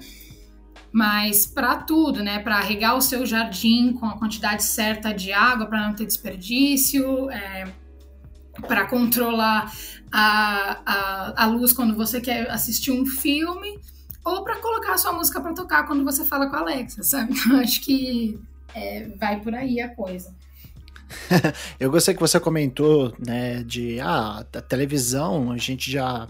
mas 0.90 1.46
para 1.46 1.76
tudo, 1.76 2.22
né? 2.22 2.38
Para 2.38 2.58
regar 2.60 2.96
o 2.96 3.02
seu 3.02 3.26
jardim 3.26 3.92
com 3.92 4.06
a 4.06 4.18
quantidade 4.18 4.64
certa 4.64 5.12
de 5.12 5.32
água 5.32 5.66
para 5.66 5.86
não 5.86 5.94
ter 5.94 6.06
desperdício, 6.06 7.30
é, 7.30 7.66
para 8.66 8.86
controlar 8.86 9.70
a, 10.10 10.80
a, 10.86 11.44
a 11.44 11.46
luz 11.46 11.72
quando 11.72 11.94
você 11.94 12.20
quer 12.20 12.50
assistir 12.50 12.92
um 12.92 13.04
filme, 13.04 13.78
ou 14.24 14.44
para 14.44 14.56
colocar 14.56 14.94
a 14.94 14.98
sua 14.98 15.12
música 15.12 15.40
para 15.40 15.52
tocar 15.52 15.86
quando 15.86 16.04
você 16.04 16.24
fala 16.24 16.48
com 16.48 16.56
a 16.56 16.60
Alexa, 16.60 17.02
sabe? 17.04 17.32
Então, 17.32 17.60
acho 17.60 17.80
que 17.80 18.38
é, 18.74 19.08
vai 19.18 19.40
por 19.40 19.54
aí 19.54 19.80
a 19.80 19.88
coisa. 19.88 20.34
Eu 21.78 21.90
gostei 21.90 22.14
que 22.14 22.20
você 22.20 22.40
comentou, 22.40 23.14
né, 23.18 23.62
de 23.62 24.00
ah, 24.00 24.44
a 24.52 24.60
televisão, 24.62 25.50
a 25.50 25.58
gente 25.58 25.90
já 25.90 26.28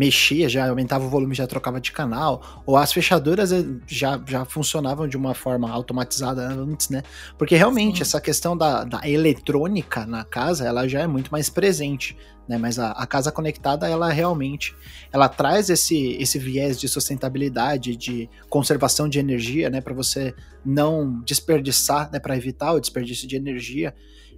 mexia, 0.00 0.48
já 0.48 0.66
aumentava 0.66 1.04
o 1.04 1.10
volume, 1.10 1.34
já 1.34 1.46
trocava 1.46 1.78
de 1.78 1.92
canal, 1.92 2.62
ou 2.64 2.78
as 2.78 2.90
fechaduras 2.90 3.52
eh, 3.52 3.62
já, 3.86 4.18
já 4.26 4.46
funcionavam 4.46 5.06
de 5.06 5.14
uma 5.14 5.34
forma 5.34 5.70
automatizada 5.70 6.40
antes, 6.40 6.88
né? 6.88 7.02
Porque 7.36 7.54
realmente 7.54 7.96
Sim. 7.96 8.02
essa 8.02 8.18
questão 8.18 8.56
da, 8.56 8.82
da 8.82 9.06
eletrônica 9.06 10.06
na 10.06 10.24
casa, 10.24 10.66
ela 10.66 10.88
já 10.88 11.00
é 11.00 11.06
muito 11.06 11.30
mais 11.30 11.50
presente, 11.50 12.16
né? 12.48 12.56
Mas 12.56 12.78
a, 12.78 12.92
a, 12.92 13.06
casa 13.06 13.30
conectada, 13.30 13.86
ela 13.90 14.10
realmente, 14.10 14.74
ela 15.12 15.28
traz 15.28 15.68
esse, 15.68 16.16
esse 16.18 16.38
viés 16.38 16.80
de 16.80 16.88
sustentabilidade, 16.88 17.94
de 17.94 18.26
conservação 18.48 19.06
de 19.06 19.18
energia, 19.18 19.68
né? 19.68 19.82
Para 19.82 19.92
você 19.92 20.34
não 20.64 21.20
desperdiçar, 21.26 22.10
né? 22.10 22.18
Para 22.18 22.34
evitar 22.38 22.72
o 22.72 22.80
desperdício 22.80 23.28
de 23.28 23.36
energia. 23.36 23.94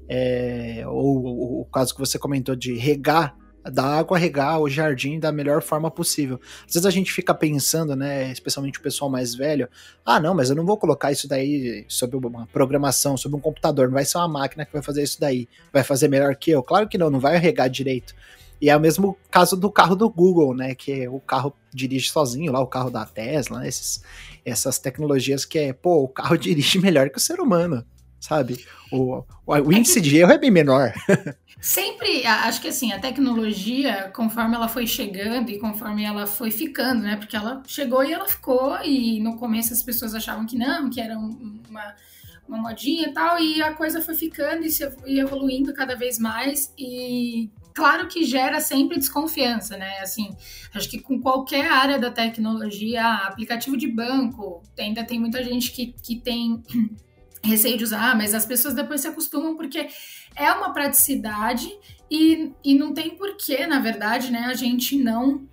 É, 0.09 0.83
ou, 0.89 1.23
ou 1.23 1.61
o 1.61 1.65
caso 1.67 1.95
que 1.95 2.01
você 2.01 2.19
comentou 2.19 2.57
de 2.57 2.75
regar 2.75 3.37
da 3.71 3.85
água 3.85 4.19
regar 4.19 4.61
o 4.61 4.69
jardim 4.69 5.19
da 5.19 5.31
melhor 5.31 5.63
forma 5.63 5.91
possível. 5.91 6.41
Às 6.67 6.75
vezes 6.75 6.87
a 6.87 6.91
gente 6.91 7.13
fica 7.13 7.35
pensando, 7.35 7.95
né, 7.95 8.31
especialmente 8.33 8.79
o 8.79 8.83
pessoal 8.83 9.11
mais 9.11 9.35
velho, 9.35 9.69
ah, 10.05 10.19
não, 10.19 10.35
mas 10.35 10.51
eu 10.51 10.57
não 10.57 10.67
vou 10.67 10.77
colocar 10.77 11.13
isso 11.13 11.29
daí 11.29 11.85
sobre 11.89 12.17
uma 12.17 12.47
programação, 12.47 13.17
sobre 13.17 13.37
um 13.37 13.41
computador, 13.41 13.87
não 13.87 13.95
vai 13.95 14.05
ser 14.05 14.19
uma 14.19 14.29
máquina 14.29 14.65
que 14.65 14.73
vai 14.73 14.83
fazer 14.83 15.03
isso 15.03 15.21
daí, 15.21 15.49
vai 15.73 15.85
fazer 15.85 16.09
melhor 16.09 16.35
que 16.37 16.51
eu. 16.51 16.63
Claro 16.63 16.89
que 16.89 16.99
não, 16.99 17.11
não 17.11 17.21
vai 17.21 17.37
regar 17.39 17.69
direito. 17.69 18.15
E 18.61 18.71
é 18.71 18.77
o 18.77 18.81
mesmo 18.81 19.19
caso 19.29 19.57
do 19.57 19.69
carro 19.69 19.97
do 19.97 20.09
Google, 20.09 20.55
né, 20.55 20.73
que 20.75 21.09
o 21.09 21.19
carro 21.19 21.53
dirige 21.75 22.11
sozinho 22.11 22.53
lá, 22.53 22.61
o 22.61 22.67
carro 22.67 22.91
da 22.91 23.05
Tesla, 23.05 23.67
esses, 23.67 24.03
essas 24.45 24.79
tecnologias 24.79 25.45
que 25.45 25.59
é, 25.59 25.73
pô, 25.73 26.05
o 26.05 26.09
carro 26.09 26.37
dirige 26.39 26.79
melhor 26.79 27.11
que 27.11 27.19
o 27.19 27.21
ser 27.21 27.41
humano, 27.41 27.85
sabe? 28.23 28.65
O, 28.91 29.25
o 29.45 29.73
índice 29.73 29.99
é 29.99 30.03
que... 30.03 30.09
de 30.09 30.17
erro 30.17 30.33
é 30.33 30.39
bem 30.39 30.51
menor. 30.51 30.93
Sempre, 31.61 32.25
acho 32.27 32.61
que 32.61 32.69
assim, 32.69 32.93
a 32.93 32.99
tecnologia, 32.99 34.11
conforme 34.15 34.55
ela 34.55 34.69
foi 34.69 34.87
chegando 34.87 35.51
e 35.51 35.59
conforme 35.59 36.05
ela 36.05 36.27
foi 36.27 36.51
ficando, 36.51 37.03
né? 37.03 37.17
Porque 37.17 37.37
ela 37.37 37.63
chegou 37.67 38.03
e 38.03 38.13
ela 38.13 38.27
ficou, 38.27 38.77
e 38.83 39.21
no 39.21 39.37
começo 39.37 39.73
as 39.73 39.83
pessoas 39.83 40.15
achavam 40.15 40.47
que 40.47 40.57
não, 40.57 40.91
que 40.91 41.01
era 41.01 41.17
uma, 41.17 41.95
uma 42.49 42.59
modinha 42.59 43.09
e 43.09 43.13
tal, 43.13 43.39
e 43.39 43.63
a 43.63 43.75
coisa 43.75 44.01
foi 44.01 44.15
ficando 44.15 44.65
e, 44.65 44.71
se, 44.71 44.89
e 45.07 45.21
evoluindo 45.21 45.73
cada 45.73 45.95
vez 45.95 46.19
mais, 46.19 46.73
e 46.77 47.49
claro 47.73 48.09
que 48.09 48.25
gera 48.25 48.61
sempre 48.61 48.99
desconfiança, 48.99 49.77
né? 49.77 50.01
Assim, 50.01 50.37
acho 50.75 50.91
que 50.91 50.99
com 51.01 51.21
qualquer 51.21 51.71
área 51.71 51.99
da 51.99 52.11
tecnologia, 52.11 53.07
aplicativo 53.27 53.77
de 53.77 53.87
banco, 53.87 54.63
ainda 54.77 55.05
tem 55.05 55.21
muita 55.21 55.43
gente 55.45 55.71
que, 55.71 55.95
que 56.03 56.17
tem 56.17 56.61
receio 57.45 57.77
de 57.77 57.85
usar, 57.85 58.17
mas 58.17 58.35
as 58.35 58.47
pessoas 58.47 58.75
depois 58.75 59.01
se 59.01 59.09
acostumam 59.09 59.57
porque 59.57 59.89
é 60.37 60.53
uma 60.53 60.73
praticidade 60.73 61.69
e, 62.11 62.53
e 62.65 62.75
não 62.75 62.95
tem 62.95 63.17
porquê, 63.17 63.67
na 63.67 63.81
verdade, 63.81 64.31
né, 64.31 64.45
a 64.47 64.55
gente 64.55 64.97
não 64.97 65.47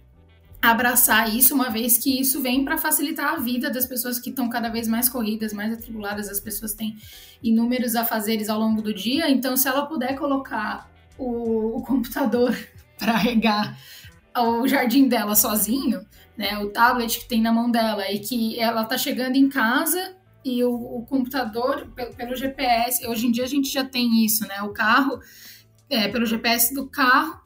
abraçar 0.61 1.33
isso, 1.33 1.55
uma 1.55 1.69
vez 1.69 1.97
que 1.97 2.19
isso 2.19 2.41
vem 2.41 2.65
para 2.65 2.77
facilitar 2.77 3.33
a 3.33 3.37
vida 3.37 3.69
das 3.69 3.85
pessoas 3.85 4.19
que 4.19 4.29
estão 4.29 4.49
cada 4.49 4.69
vez 4.69 4.87
mais 4.87 5.07
corridas, 5.07 5.53
mais 5.53 5.71
atribuladas, 5.71 6.29
as 6.29 6.39
pessoas 6.39 6.73
têm 6.73 6.97
inúmeros 7.41 7.95
afazeres 7.95 8.49
ao 8.49 8.59
longo 8.59 8.81
do 8.81 8.93
dia, 8.93 9.29
então 9.29 9.55
se 9.55 9.67
ela 9.67 9.85
puder 9.85 10.17
colocar 10.17 10.89
o, 11.17 11.77
o 11.77 11.81
computador 11.81 12.55
para 12.99 13.15
regar 13.15 13.77
o 14.37 14.67
jardim 14.67 15.07
dela 15.07 15.33
sozinho, 15.33 16.05
né, 16.37 16.57
o 16.59 16.69
tablet 16.69 17.19
que 17.19 17.27
tem 17.27 17.41
na 17.41 17.51
mão 17.51 17.71
dela 17.71 18.09
e 18.11 18.19
que 18.19 18.59
ela 18.59 18.83
tá 18.83 18.97
chegando 18.97 19.35
em 19.35 19.49
casa 19.49 20.18
e 20.49 20.63
o, 20.63 20.73
o 20.73 21.05
computador, 21.05 21.87
pelo, 21.95 22.13
pelo, 22.15 22.35
GPS, 22.35 23.05
hoje 23.07 23.27
em 23.27 23.31
dia 23.31 23.43
a 23.43 23.47
gente 23.47 23.69
já 23.69 23.83
tem 23.83 24.25
isso, 24.25 24.47
né? 24.47 24.61
O 24.63 24.69
carro, 24.69 25.19
é, 25.89 26.07
pelo 26.07 26.25
GPS 26.25 26.73
do 26.73 26.87
carro, 26.87 27.41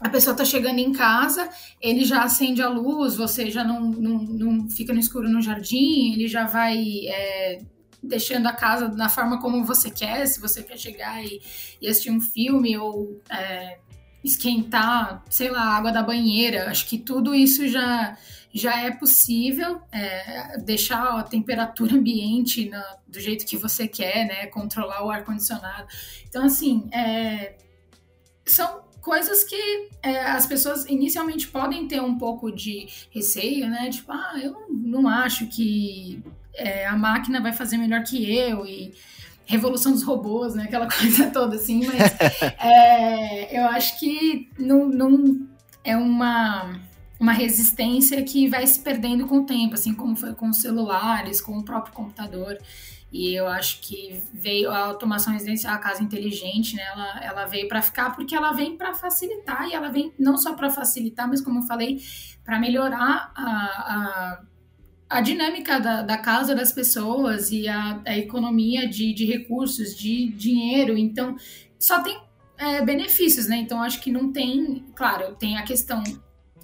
a 0.00 0.08
pessoa 0.08 0.32
está 0.32 0.44
chegando 0.44 0.78
em 0.78 0.92
casa, 0.92 1.48
ele 1.80 2.04
já 2.04 2.22
acende 2.22 2.62
a 2.62 2.68
luz, 2.68 3.16
você 3.16 3.50
já 3.50 3.62
não, 3.62 3.82
não, 3.82 4.18
não 4.18 4.70
fica 4.70 4.92
no 4.94 5.00
escuro 5.00 5.28
no 5.28 5.42
jardim, 5.42 6.14
ele 6.14 6.26
já 6.26 6.46
vai 6.46 7.06
é, 7.06 7.58
deixando 8.02 8.46
a 8.46 8.52
casa 8.52 8.88
na 8.88 9.08
forma 9.08 9.40
como 9.40 9.64
você 9.64 9.90
quer, 9.90 10.26
se 10.26 10.40
você 10.40 10.62
quer 10.62 10.78
chegar 10.78 11.22
e, 11.22 11.42
e 11.82 11.86
assistir 11.86 12.10
um 12.10 12.20
filme 12.20 12.78
ou 12.78 13.20
é, 13.30 13.78
esquentar, 14.22 15.22
sei 15.30 15.50
lá, 15.50 15.62
a 15.62 15.76
água 15.76 15.92
da 15.92 16.02
banheira. 16.02 16.70
Acho 16.70 16.88
que 16.88 16.98
tudo 16.98 17.34
isso 17.34 17.68
já 17.68 18.16
já 18.52 18.80
é 18.82 18.90
possível 18.90 19.80
é, 19.92 20.58
deixar 20.58 21.20
a 21.20 21.22
temperatura 21.22 21.94
ambiente 21.96 22.68
na, 22.68 22.96
do 23.06 23.20
jeito 23.20 23.46
que 23.46 23.56
você 23.56 23.86
quer, 23.86 24.26
né? 24.26 24.46
Controlar 24.46 25.04
o 25.04 25.10
ar-condicionado. 25.10 25.86
Então, 26.28 26.44
assim, 26.44 26.88
é, 26.92 27.56
são 28.44 28.82
coisas 29.00 29.44
que 29.44 29.88
é, 30.02 30.22
as 30.24 30.46
pessoas 30.46 30.84
inicialmente 30.86 31.48
podem 31.48 31.86
ter 31.86 32.00
um 32.00 32.18
pouco 32.18 32.50
de 32.50 32.88
receio, 33.10 33.68
né? 33.68 33.88
Tipo, 33.90 34.12
ah, 34.12 34.38
eu 34.42 34.52
não, 34.52 34.68
não 35.02 35.08
acho 35.08 35.46
que 35.46 36.22
é, 36.54 36.86
a 36.86 36.96
máquina 36.96 37.40
vai 37.40 37.52
fazer 37.52 37.76
melhor 37.76 38.02
que 38.02 38.36
eu 38.36 38.66
e 38.66 38.92
revolução 39.46 39.92
dos 39.92 40.02
robôs, 40.02 40.54
né? 40.54 40.64
Aquela 40.64 40.88
coisa 40.90 41.30
toda 41.30 41.56
assim, 41.56 41.86
mas 41.86 42.00
é, 42.58 43.58
eu 43.58 43.66
acho 43.66 43.98
que 43.98 44.48
não, 44.58 44.86
não 44.88 45.46
é 45.84 45.96
uma 45.96 46.80
uma 47.20 47.32
resistência 47.32 48.22
que 48.24 48.48
vai 48.48 48.66
se 48.66 48.80
perdendo 48.80 49.26
com 49.26 49.40
o 49.40 49.44
tempo, 49.44 49.74
assim 49.74 49.92
como 49.92 50.16
foi 50.16 50.34
com 50.34 50.48
os 50.48 50.56
celulares, 50.56 51.38
com 51.38 51.58
o 51.58 51.62
próprio 51.62 51.92
computador. 51.92 52.56
E 53.12 53.34
eu 53.34 53.46
acho 53.46 53.80
que 53.80 54.22
veio 54.32 54.70
a 54.70 54.78
automação 54.78 55.32
residencial, 55.32 55.74
a 55.74 55.78
casa 55.78 56.02
inteligente, 56.02 56.76
né? 56.76 56.82
Ela, 56.82 57.24
ela 57.24 57.46
veio 57.46 57.68
para 57.68 57.82
ficar 57.82 58.14
porque 58.14 58.34
ela 58.34 58.52
vem 58.52 58.76
para 58.76 58.94
facilitar 58.94 59.68
e 59.68 59.74
ela 59.74 59.90
vem 59.90 60.14
não 60.18 60.38
só 60.38 60.54
para 60.54 60.70
facilitar, 60.70 61.28
mas 61.28 61.42
como 61.42 61.58
eu 61.58 61.64
falei, 61.64 62.00
para 62.42 62.58
melhorar 62.58 63.32
a, 63.34 63.44
a, 63.44 64.40
a 65.10 65.20
dinâmica 65.20 65.80
da, 65.80 66.02
da, 66.02 66.16
casa 66.16 66.54
das 66.54 66.70
pessoas 66.70 67.50
e 67.50 67.66
a, 67.66 68.00
a 68.06 68.16
economia 68.16 68.88
de, 68.88 69.12
de 69.12 69.24
recursos, 69.24 69.96
de 69.96 70.28
dinheiro. 70.28 70.96
Então, 70.96 71.34
só 71.76 72.00
tem 72.00 72.16
é, 72.56 72.80
benefícios, 72.80 73.48
né? 73.48 73.56
Então, 73.56 73.82
acho 73.82 74.00
que 74.00 74.12
não 74.12 74.32
tem, 74.32 74.84
claro, 74.94 75.34
tem 75.34 75.58
a 75.58 75.64
questão 75.64 76.04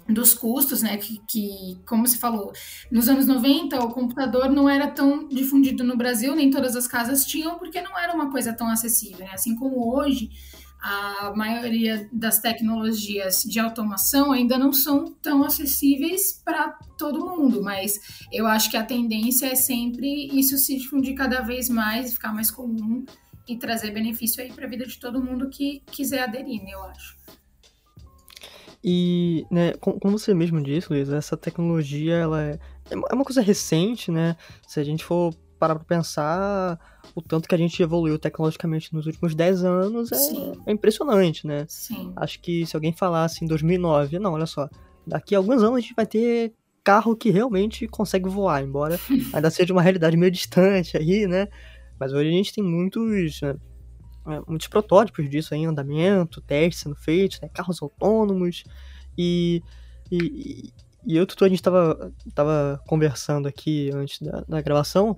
dos 0.07 0.33
custos, 0.33 0.81
né? 0.81 0.95
Que, 0.95 1.19
que, 1.27 1.77
como 1.85 2.07
se 2.07 2.17
falou, 2.17 2.53
nos 2.89 3.09
anos 3.09 3.27
90 3.27 3.83
o 3.83 3.89
computador 3.89 4.49
não 4.49 4.69
era 4.69 4.87
tão 4.87 5.27
difundido 5.27 5.83
no 5.83 5.97
Brasil, 5.97 6.33
nem 6.33 6.49
todas 6.49 6.73
as 6.73 6.87
casas 6.87 7.25
tinham, 7.25 7.59
porque 7.59 7.81
não 7.81 7.99
era 7.99 8.13
uma 8.13 8.31
coisa 8.31 8.53
tão 8.53 8.69
acessível, 8.69 9.25
né? 9.25 9.31
Assim 9.33 9.55
como 9.55 9.93
hoje, 9.93 10.29
a 10.79 11.33
maioria 11.35 12.07
das 12.11 12.39
tecnologias 12.39 13.43
de 13.43 13.59
automação 13.59 14.31
ainda 14.31 14.57
não 14.57 14.71
são 14.71 15.05
tão 15.21 15.43
acessíveis 15.43 16.41
para 16.45 16.69
todo 16.97 17.25
mundo, 17.25 17.61
mas 17.61 17.99
eu 18.31 18.45
acho 18.45 18.69
que 18.69 18.77
a 18.77 18.83
tendência 18.83 19.47
é 19.47 19.55
sempre 19.55 20.27
isso 20.37 20.57
se 20.57 20.77
difundir 20.77 21.15
cada 21.15 21.41
vez 21.41 21.69
mais, 21.69 22.13
ficar 22.13 22.33
mais 22.33 22.51
comum 22.51 23.05
e 23.47 23.57
trazer 23.57 23.91
benefício 23.91 24.43
aí 24.43 24.51
para 24.51 24.65
a 24.65 24.69
vida 24.69 24.85
de 24.85 24.99
todo 24.99 25.23
mundo 25.23 25.49
que 25.49 25.81
quiser 25.87 26.23
aderir, 26.23 26.61
né, 26.63 26.71
eu 26.71 26.83
acho. 26.83 27.17
E, 28.83 29.45
né, 29.49 29.73
como 29.73 30.17
você 30.17 30.33
mesmo 30.33 30.61
disse, 30.61 30.89
Luiz, 30.89 31.09
essa 31.09 31.35
tecnologia, 31.35 32.15
ela 32.15 32.43
é, 32.43 32.59
é 32.89 33.13
uma 33.13 33.25
coisa 33.25 33.41
recente, 33.41 34.11
né? 34.11 34.37
Se 34.65 34.79
a 34.79 34.83
gente 34.83 35.03
for 35.03 35.33
parar 35.57 35.75
pra 35.75 35.83
pensar, 35.83 36.79
o 37.15 37.21
tanto 37.21 37.47
que 37.47 37.55
a 37.55 37.57
gente 37.57 37.81
evoluiu 37.81 38.17
tecnologicamente 38.19 38.93
nos 38.93 39.05
últimos 39.05 39.35
10 39.35 39.63
anos 39.63 40.11
é, 40.11 40.17
é 40.67 40.71
impressionante, 40.71 41.45
né? 41.45 41.65
Sim. 41.67 42.13
Acho 42.15 42.39
que 42.39 42.65
se 42.65 42.75
alguém 42.75 42.93
falasse 42.93 43.43
em 43.43 43.47
2009, 43.47 44.19
não, 44.19 44.33
olha 44.33 44.45
só, 44.45 44.69
daqui 45.05 45.35
a 45.35 45.37
alguns 45.37 45.63
anos 45.63 45.77
a 45.77 45.79
gente 45.79 45.95
vai 45.95 46.05
ter 46.05 46.53
carro 46.83 47.15
que 47.15 47.29
realmente 47.29 47.87
consegue 47.87 48.29
voar, 48.29 48.63
embora 48.63 48.97
ainda 49.33 49.49
seja 49.49 49.73
uma 49.73 49.81
realidade 49.81 50.15
meio 50.15 50.31
distante 50.31 50.97
aí, 50.97 51.27
né? 51.27 51.47
Mas 51.99 52.13
hoje 52.13 52.29
a 52.29 52.31
gente 52.31 52.53
tem 52.53 52.63
muitos, 52.63 53.41
né, 53.41 53.55
é, 54.27 54.41
muitos 54.47 54.67
protótipos 54.67 55.29
disso 55.29 55.53
aí, 55.53 55.61
em 55.61 55.65
andamento, 55.65 56.41
testes 56.41 56.83
sendo 56.83 56.95
feitos, 56.95 57.41
né, 57.41 57.49
carros 57.53 57.81
autônomos, 57.81 58.63
e, 59.17 59.63
e, 60.11 60.71
e 61.05 61.17
eu 61.17 61.23
e 61.23 61.43
a 61.45 61.49
gente 61.49 61.63
tava, 61.63 62.13
tava 62.35 62.81
conversando 62.85 63.47
aqui 63.47 63.89
antes 63.93 64.21
da, 64.21 64.43
da 64.47 64.61
gravação, 64.61 65.17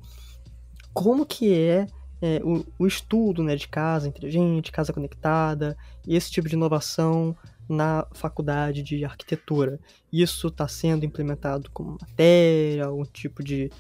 como 0.94 1.26
que 1.26 1.54
é, 1.54 1.88
é 2.22 2.42
o, 2.44 2.66
o, 2.78 2.88
estudo 2.88 3.44
né, 3.44 3.56
de 3.56 3.68
casa 3.68 4.08
inteligente, 4.08 4.72
casa 4.72 4.94
conectada, 4.94 5.78
esse 6.08 6.32
tipo 6.32 6.48
de 6.50 6.56
inovação 6.56 7.36
na 7.68 8.06
faculdade 8.14 8.82
de 8.82 9.06
arquitetura. 9.06 9.80
Isso 10.12 10.48
está 10.48 10.68
sendo 10.68 11.06
implementado 11.06 11.70
como 11.72 11.98
matéria, 12.02 12.86
algum 12.86 13.04
tipo 13.06 13.44
de 13.44 13.72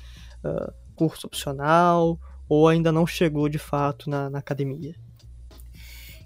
uh, 0.43 0.71
curso 0.95 1.25
opcional, 1.25 2.19
ou 2.47 2.67
ainda 2.67 2.91
não 2.91 3.07
chegou 3.07 3.49
de 3.49 3.57
fato 3.57 4.09
na, 4.09 4.29
na 4.29 4.39
academia? 4.39 4.95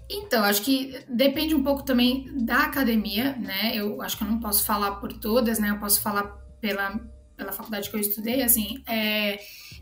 Então, 0.08 0.44
acho 0.44 0.62
que 0.62 0.98
depende 1.08 1.54
um 1.54 1.62
pouco 1.62 1.82
também 1.82 2.44
da 2.44 2.64
academia, 2.64 3.34
né? 3.36 3.74
Eu 3.74 4.02
acho 4.02 4.16
que 4.16 4.22
eu 4.22 4.28
não 4.28 4.38
posso 4.38 4.64
falar 4.64 4.96
por 4.96 5.12
todas, 5.14 5.58
né? 5.58 5.70
Eu 5.70 5.78
posso 5.78 6.00
falar 6.00 6.24
pela, 6.60 7.00
pela 7.36 7.52
faculdade 7.52 7.88
que 7.88 7.96
eu 7.96 8.00
estudei, 8.00 8.42
assim. 8.42 8.82
É, 8.86 9.38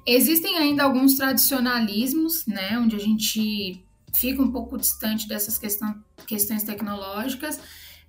existem 0.06 0.58
ainda 0.58 0.82
alguns 0.82 1.14
tradicionalismos, 1.14 2.46
né? 2.46 2.78
Onde 2.78 2.96
a 2.96 2.98
gente 2.98 3.84
fica 4.14 4.42
um 4.42 4.50
pouco 4.50 4.76
distante 4.76 5.26
dessas 5.26 5.58
questões 6.26 6.62
tecnológicas, 6.64 7.58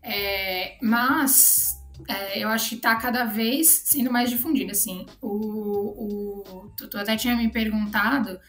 é, 0.01 0.77
mas 0.81 1.79
é, 2.07 2.39
eu 2.43 2.49
acho 2.49 2.69
que 2.69 2.75
está 2.75 2.95
cada 2.95 3.25
vez 3.25 3.83
sendo 3.85 4.11
mais 4.11 4.29
difundido, 4.29 4.71
assim. 4.71 5.05
O, 5.21 5.27
o 5.27 6.69
Tutu 6.75 6.97
até 6.97 7.15
tinha 7.15 7.35
me 7.35 7.49
perguntado 7.49 8.39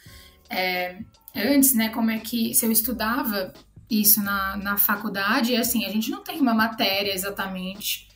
é, 0.50 0.98
antes, 1.34 1.74
né, 1.74 1.88
como 1.90 2.10
é 2.10 2.18
que, 2.18 2.54
se 2.54 2.66
eu 2.66 2.72
estudava 2.72 3.52
isso 3.90 4.22
na, 4.22 4.56
na 4.56 4.76
faculdade, 4.76 5.52
e 5.52 5.56
assim, 5.56 5.84
a 5.84 5.90
gente 5.90 6.10
não 6.10 6.22
tem 6.22 6.40
uma 6.40 6.54
matéria 6.54 7.14
exatamente 7.14 8.08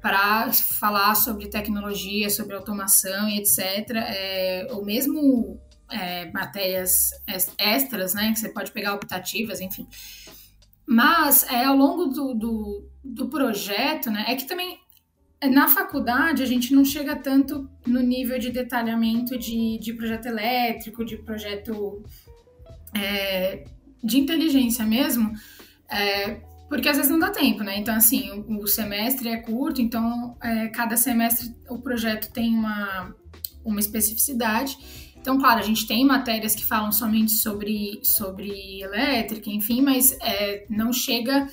para 0.00 0.52
falar 0.52 1.14
sobre 1.14 1.48
tecnologia, 1.48 2.30
sobre 2.30 2.54
automação 2.54 3.28
e 3.28 3.38
etc. 3.38 3.58
É, 3.96 4.66
ou 4.70 4.84
mesmo 4.84 5.60
é, 5.90 6.30
matérias 6.32 7.10
extras, 7.58 8.14
né, 8.14 8.32
que 8.32 8.38
você 8.38 8.48
pode 8.48 8.70
pegar 8.72 8.94
optativas, 8.94 9.60
enfim. 9.60 9.86
Mas 10.86 11.44
é, 11.44 11.64
ao 11.64 11.76
longo 11.76 12.06
do, 12.06 12.34
do, 12.34 12.88
do 13.04 13.28
projeto, 13.28 14.10
né, 14.10 14.24
é 14.28 14.34
que 14.34 14.46
também 14.46 14.78
na 15.48 15.68
faculdade 15.68 16.42
a 16.42 16.46
gente 16.46 16.74
não 16.74 16.84
chega 16.84 17.16
tanto 17.16 17.68
no 17.86 18.00
nível 18.00 18.38
de 18.38 18.50
detalhamento 18.50 19.38
de, 19.38 19.78
de 19.78 19.94
projeto 19.94 20.26
elétrico, 20.26 21.04
de 21.04 21.16
projeto 21.16 22.02
é, 22.94 23.64
de 24.02 24.18
inteligência 24.18 24.84
mesmo, 24.84 25.32
é, 25.88 26.42
porque 26.70 26.88
às 26.88 26.96
vezes 26.96 27.10
não 27.10 27.18
dá 27.18 27.30
tempo, 27.30 27.64
né? 27.64 27.76
Então, 27.76 27.92
assim, 27.96 28.30
o, 28.30 28.62
o 28.62 28.66
semestre 28.68 29.28
é 29.28 29.38
curto, 29.38 29.82
então 29.82 30.36
é, 30.40 30.68
cada 30.68 30.96
semestre 30.96 31.52
o 31.68 31.78
projeto 31.80 32.32
tem 32.32 32.54
uma, 32.54 33.12
uma 33.64 33.80
especificidade. 33.80 34.78
Então, 35.16 35.36
claro, 35.36 35.58
a 35.58 35.64
gente 35.64 35.84
tem 35.84 36.06
matérias 36.06 36.54
que 36.54 36.64
falam 36.64 36.92
somente 36.92 37.32
sobre, 37.32 38.00
sobre 38.04 38.80
elétrica, 38.80 39.50
enfim, 39.50 39.82
mas 39.82 40.16
é, 40.22 40.64
não 40.70 40.92
chega. 40.92 41.48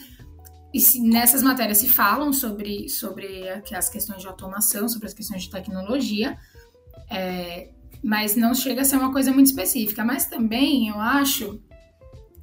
E 0.71 0.80
se, 0.80 1.01
nessas 1.01 1.41
matérias 1.41 1.80
se 1.80 1.89
falam 1.89 2.32
sobre, 2.32 2.88
sobre 2.88 3.49
as 3.73 3.89
questões 3.89 4.21
de 4.21 4.27
automação, 4.27 4.88
sobre 4.88 5.08
as 5.08 5.15
questões 5.15 5.41
de 5.41 5.49
tecnologia, 5.49 6.38
é, 7.10 7.71
mas 8.03 8.36
não 8.36 8.53
chega 8.53 8.82
a 8.82 8.86
ser 8.86 8.97
uma 8.97 9.12
coisa 9.12 9.32
muito 9.32 9.47
específica. 9.47 10.06
Mas 10.06 10.27
também 10.27 10.89
eu 10.89 10.99
acho 11.01 11.60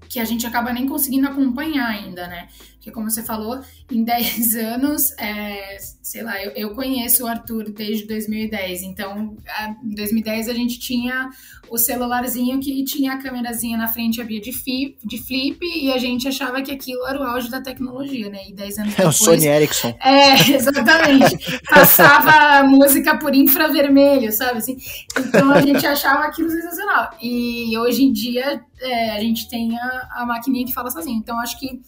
que 0.09 0.21
a 0.21 0.25
gente 0.25 0.47
acaba 0.47 0.73
nem 0.73 0.87
conseguindo 0.87 1.27
acompanhar 1.27 1.89
ainda, 1.89 2.27
né? 2.27 2.49
Porque, 2.85 2.91
como 2.91 3.11
você 3.11 3.23
falou, 3.23 3.61
em 3.91 4.05
10 4.05 4.57
anos, 4.57 5.13
é, 5.19 5.79
sei 6.03 6.23
lá, 6.23 6.43
eu, 6.43 6.53
eu, 6.55 6.75
conheço 6.75 7.25
o 7.25 7.27
Arthur 7.27 7.71
desde 7.71 8.07
2010. 8.07 8.83
Então, 8.83 9.37
em 9.83 9.95
2010 9.95 10.51
a 10.51 10.53
gente 10.55 10.79
tinha 10.79 11.31
o 11.71 11.79
celularzinho 11.79 12.61
que 12.61 12.85
tinha 12.85 13.15
a 13.15 13.17
câmerazinha 13.17 13.79
na 13.79 13.89
frente, 13.89 14.21
havia 14.21 14.41
de, 14.41 14.53
fi, 14.53 14.99
de 15.03 15.19
flip, 15.19 15.59
e 15.65 15.91
a 15.91 15.99
gente 15.99 16.29
achava 16.29 16.61
que 16.61 16.71
aquilo 16.71 17.07
era 17.07 17.19
o 17.19 17.23
auge 17.23 17.51
da 17.51 17.61
tecnologia, 17.61 18.29
né? 18.29 18.49
E 18.49 18.53
10 18.53 18.79
anos 18.79 18.95
depois... 18.95 19.05
É 19.05 19.09
o 19.09 19.13
Sony 19.13 19.47
Ericsson. 19.47 19.97
É, 20.03 20.35
exatamente. 20.53 21.61
Passava 21.69 22.67
música 22.67 23.17
por 23.17 23.35
infravermelho, 23.35 24.31
sabe? 24.31 24.59
Assim? 24.59 24.77
Então, 25.19 25.51
a 25.51 25.63
gente 25.63 25.87
achava 25.87 26.25
aquilo 26.25 26.51
sensacional. 26.51 27.11
E 27.23 27.77
hoje 27.79 28.05
em 28.05 28.13
dia, 28.13 28.61
é, 28.79 29.13
a 29.13 29.21
gente 29.21 29.49
tem 29.49 29.79
a, 29.79 30.09
a 30.17 30.27
maquininha 30.27 30.67
que 30.67 30.73
fala 30.75 30.91
sozinho. 30.91 31.17
Então, 31.17 31.39
acho 31.41 31.59
que 31.59 31.81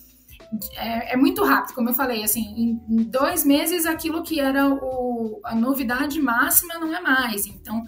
é, 0.76 1.14
é, 1.14 1.16
muito 1.16 1.44
rápido, 1.44 1.74
como 1.74 1.90
eu 1.90 1.94
falei, 1.94 2.22
assim, 2.22 2.42
em, 2.56 3.04
dois 3.04 3.44
meses 3.44 3.86
aquilo 3.86 4.22
que 4.22 4.40
era 4.40 4.68
o, 4.68 5.40
a 5.44 5.54
novidade 5.54 6.20
máxima 6.20 6.74
não 6.74 6.94
é 6.94 7.00
mais. 7.00 7.46
Então, 7.46 7.82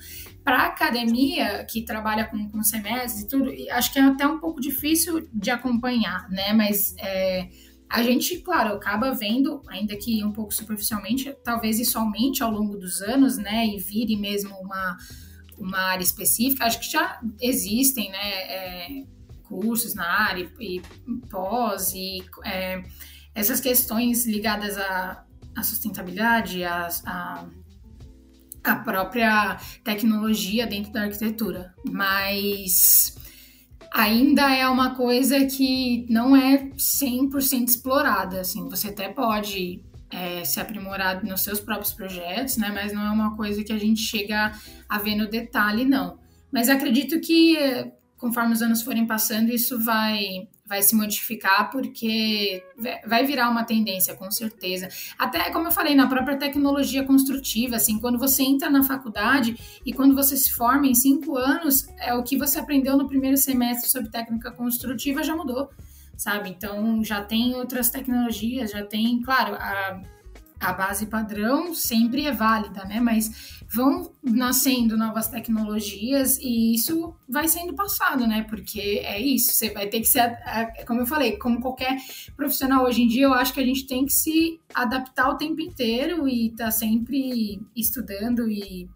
para 0.44 0.66
academia 0.66 1.64
que 1.64 1.84
trabalha 1.84 2.24
com, 2.24 2.48
com 2.50 2.62
semestres 2.62 3.24
e 3.24 3.28
tudo, 3.28 3.50
acho 3.70 3.92
que 3.92 3.98
é 3.98 4.02
até 4.02 4.26
um 4.26 4.38
pouco 4.38 4.60
difícil 4.60 5.28
de 5.32 5.50
acompanhar, 5.50 6.28
né? 6.30 6.52
Mas 6.52 6.94
é, 6.98 7.48
a 7.88 8.02
gente, 8.02 8.38
claro, 8.38 8.74
acaba 8.74 9.12
vendo, 9.12 9.62
ainda 9.68 9.96
que 9.96 10.22
um 10.24 10.32
pouco 10.32 10.52
superficialmente, 10.52 11.34
talvez 11.42 11.78
isso 11.78 11.98
aumente 11.98 12.42
ao 12.42 12.50
longo 12.50 12.76
dos 12.76 13.00
anos, 13.00 13.38
né? 13.38 13.66
E 13.66 13.78
vire 13.78 14.16
mesmo 14.16 14.54
uma, 14.56 14.96
uma 15.58 15.78
área 15.78 16.02
específica. 16.02 16.64
Acho 16.64 16.80
que 16.80 16.90
já 16.90 17.20
existem, 17.40 18.10
né? 18.10 18.32
É, 18.42 18.88
cursos 19.48 19.94
na 19.94 20.04
área 20.04 20.50
e, 20.60 20.80
pós 21.30 21.92
e 21.94 22.22
é, 22.44 22.82
essas 23.34 23.60
questões 23.60 24.26
ligadas 24.26 24.76
à, 24.76 25.24
à 25.56 25.62
sustentabilidade, 25.62 26.64
à, 26.64 26.88
à, 27.06 27.46
à, 28.64 28.76
própria 28.76 29.58
tecnologia 29.82 30.66
dentro 30.66 30.92
da 30.92 31.02
arquitetura, 31.02 31.74
mas 31.84 33.16
ainda 33.92 34.54
é 34.54 34.68
uma 34.68 34.94
coisa 34.94 35.46
que 35.46 36.06
não 36.10 36.36
é 36.36 36.68
100% 36.76 37.68
explorada, 37.68 38.40
assim, 38.40 38.68
você 38.68 38.88
até 38.88 39.08
pode 39.08 39.82
é, 40.10 40.44
se 40.44 40.60
aprimorar 40.60 41.24
nos 41.24 41.42
seus 41.42 41.60
próprios 41.60 41.92
projetos, 41.92 42.56
né, 42.56 42.70
mas 42.72 42.92
não 42.92 43.02
é 43.02 43.10
uma 43.10 43.36
coisa 43.36 43.62
que 43.62 43.72
a 43.72 43.78
gente 43.78 44.00
chega 44.00 44.52
a 44.88 44.98
ver 44.98 45.16
no 45.16 45.28
detalhe, 45.28 45.84
não. 45.84 46.18
Mas 46.50 46.68
acredito 46.68 47.20
que 47.20 47.56
conforme 48.18 48.52
os 48.52 48.60
anos 48.60 48.82
forem 48.82 49.06
passando, 49.06 49.50
isso 49.50 49.78
vai 49.78 50.48
vai 50.66 50.82
se 50.82 50.94
modificar 50.94 51.70
porque 51.70 52.62
vai 53.06 53.24
virar 53.24 53.48
uma 53.48 53.64
tendência, 53.64 54.14
com 54.14 54.30
certeza. 54.30 54.86
Até 55.18 55.50
como 55.50 55.68
eu 55.68 55.72
falei, 55.72 55.94
na 55.94 56.06
própria 56.06 56.36
tecnologia 56.36 57.04
construtiva, 57.04 57.76
assim, 57.76 57.98
quando 57.98 58.18
você 58.18 58.42
entra 58.42 58.68
na 58.68 58.82
faculdade 58.82 59.56
e 59.84 59.94
quando 59.94 60.14
você 60.14 60.36
se 60.36 60.52
forma 60.52 60.86
em 60.86 60.94
cinco 60.94 61.38
anos, 61.38 61.88
é 61.98 62.12
o 62.12 62.22
que 62.22 62.36
você 62.36 62.58
aprendeu 62.58 62.98
no 62.98 63.08
primeiro 63.08 63.38
semestre 63.38 63.90
sobre 63.90 64.10
técnica 64.10 64.50
construtiva 64.50 65.22
já 65.22 65.34
mudou, 65.34 65.70
sabe? 66.18 66.50
Então 66.50 67.02
já 67.02 67.24
tem 67.24 67.54
outras 67.54 67.88
tecnologias, 67.88 68.70
já 68.70 68.84
tem, 68.84 69.22
claro, 69.22 69.54
a 69.54 70.02
a 70.60 70.72
base 70.72 71.06
padrão 71.06 71.74
sempre 71.74 72.26
é 72.26 72.32
válida, 72.32 72.84
né? 72.84 73.00
Mas 73.00 73.62
vão 73.72 74.12
nascendo 74.22 74.96
novas 74.96 75.28
tecnologias 75.28 76.38
e 76.38 76.74
isso 76.74 77.14
vai 77.28 77.48
sendo 77.48 77.74
passado, 77.74 78.26
né? 78.26 78.44
Porque 78.48 79.02
é 79.04 79.20
isso, 79.20 79.52
você 79.52 79.70
vai 79.70 79.86
ter 79.86 80.00
que 80.00 80.06
ser, 80.06 80.36
como 80.86 81.00
eu 81.00 81.06
falei, 81.06 81.36
como 81.36 81.60
qualquer 81.60 81.96
profissional 82.36 82.84
hoje 82.84 83.02
em 83.02 83.08
dia, 83.08 83.24
eu 83.24 83.34
acho 83.34 83.52
que 83.52 83.60
a 83.60 83.64
gente 83.64 83.86
tem 83.86 84.04
que 84.04 84.12
se 84.12 84.60
adaptar 84.74 85.28
o 85.28 85.36
tempo 85.36 85.60
inteiro 85.60 86.28
e 86.28 86.50
tá 86.50 86.70
sempre 86.70 87.60
estudando 87.76 88.50
e 88.50 88.88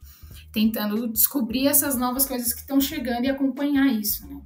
tentando 0.53 1.09
descobrir 1.09 1.67
essas 1.67 1.97
novas 1.97 2.27
coisas 2.27 2.53
que 2.53 2.61
estão 2.61 2.81
chegando 2.81 3.25
e 3.25 3.31
acompanhar 3.31 3.87
isso, 3.87 4.27
né? 4.27 4.41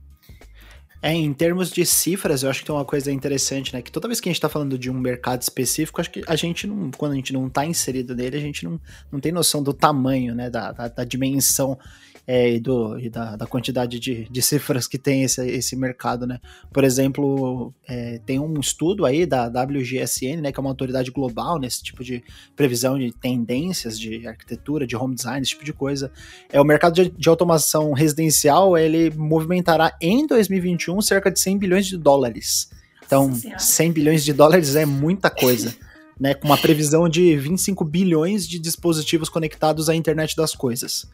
É, 1.06 1.12
em 1.12 1.32
termos 1.32 1.70
de 1.70 1.86
cifras, 1.86 2.42
eu 2.42 2.50
acho 2.50 2.58
que 2.58 2.66
tem 2.66 2.74
uma 2.74 2.84
coisa 2.84 3.12
interessante, 3.12 3.72
né? 3.72 3.80
Que 3.80 3.92
toda 3.92 4.08
vez 4.08 4.20
que 4.20 4.28
a 4.28 4.32
gente 4.32 4.40
tá 4.40 4.48
falando 4.48 4.76
de 4.76 4.90
um 4.90 4.98
mercado 4.98 5.40
específico, 5.40 6.00
acho 6.00 6.10
que 6.10 6.24
a 6.26 6.34
gente 6.34 6.66
não, 6.66 6.90
quando 6.90 7.12
a 7.12 7.14
gente 7.14 7.32
não 7.32 7.48
tá 7.48 7.64
inserido 7.64 8.12
nele, 8.12 8.36
a 8.36 8.40
gente 8.40 8.64
não, 8.64 8.80
não 9.12 9.20
tem 9.20 9.30
noção 9.30 9.62
do 9.62 9.72
tamanho, 9.72 10.34
né? 10.34 10.50
Da, 10.50 10.72
da, 10.72 10.88
da 10.88 11.04
dimensão 11.04 11.78
é, 12.26 12.54
e, 12.54 12.60
do, 12.60 12.98
e 12.98 13.08
da, 13.08 13.36
da, 13.36 13.46
quantidade 13.46 14.00
de, 14.00 14.28
de 14.28 14.42
cifras 14.42 14.88
que 14.88 14.98
tem 14.98 15.22
esse, 15.22 15.46
esse 15.48 15.76
mercado, 15.76 16.26
né? 16.26 16.40
Por 16.72 16.82
exemplo, 16.82 17.72
é, 17.86 18.18
tem 18.26 18.40
um 18.40 18.58
estudo 18.58 19.06
aí 19.06 19.24
da 19.24 19.46
WGSN, 19.46 20.40
né, 20.40 20.50
que 20.50 20.58
é 20.58 20.60
uma 20.60 20.70
autoridade 20.70 21.10
global 21.12 21.58
nesse 21.58 21.82
tipo 21.82 22.02
de 22.02 22.24
previsão 22.56 22.98
de 22.98 23.12
tendências 23.12 23.98
de 23.98 24.26
arquitetura, 24.26 24.86
de 24.86 24.96
home 24.96 25.14
design, 25.14 25.40
esse 25.40 25.50
tipo 25.50 25.64
de 25.64 25.72
coisa. 25.72 26.10
É 26.50 26.60
o 26.60 26.64
mercado 26.64 26.94
de, 26.94 27.10
de 27.10 27.28
automação 27.28 27.92
residencial, 27.92 28.76
ele 28.76 29.10
movimentará 29.10 29.96
em 30.00 30.26
2021 30.26 31.00
cerca 31.02 31.30
de 31.30 31.38
100 31.38 31.58
bilhões 31.58 31.86
de 31.86 31.96
dólares. 31.96 32.70
Então, 33.04 33.32
100 33.56 33.92
bilhões 33.92 34.24
de 34.24 34.32
dólares 34.32 34.74
é 34.74 34.84
muita 34.84 35.30
coisa. 35.30 35.72
né, 36.18 36.34
com 36.34 36.46
uma 36.46 36.56
previsão 36.56 37.08
de 37.08 37.36
25 37.36 37.84
bilhões 37.84 38.48
de 38.48 38.58
dispositivos 38.58 39.28
conectados 39.28 39.88
à 39.88 39.94
internet 39.94 40.34
das 40.34 40.54
coisas. 40.54 41.06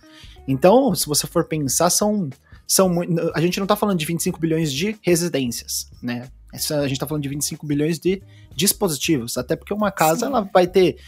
Então, 0.47 0.95
se 0.95 1.07
você 1.07 1.27
for 1.27 1.45
pensar, 1.45 1.91
são, 1.91 2.31
são 2.67 3.01
a 3.35 3.41
gente 3.41 3.59
não 3.59 3.65
está 3.65 3.77
falando 3.77 3.99
de 3.99 4.07
25 4.07 4.41
bilhões 4.41 4.73
de 4.73 4.97
residências, 5.03 5.91
né? 6.03 6.29
A 6.53 6.83
gente 6.83 6.93
está 6.93 7.07
falando 7.07 7.23
de 7.23 7.29
25 7.29 7.67
bilhões 7.67 7.99
de 7.99 8.23
dispositivos, 8.55 9.39
até 9.39 9.57
porque 9.57 9.73
uma 9.73 9.91
casa 9.91 10.21
Sim. 10.21 10.27
ela 10.27 10.43
vai 10.53 10.67
ter, 10.67 10.99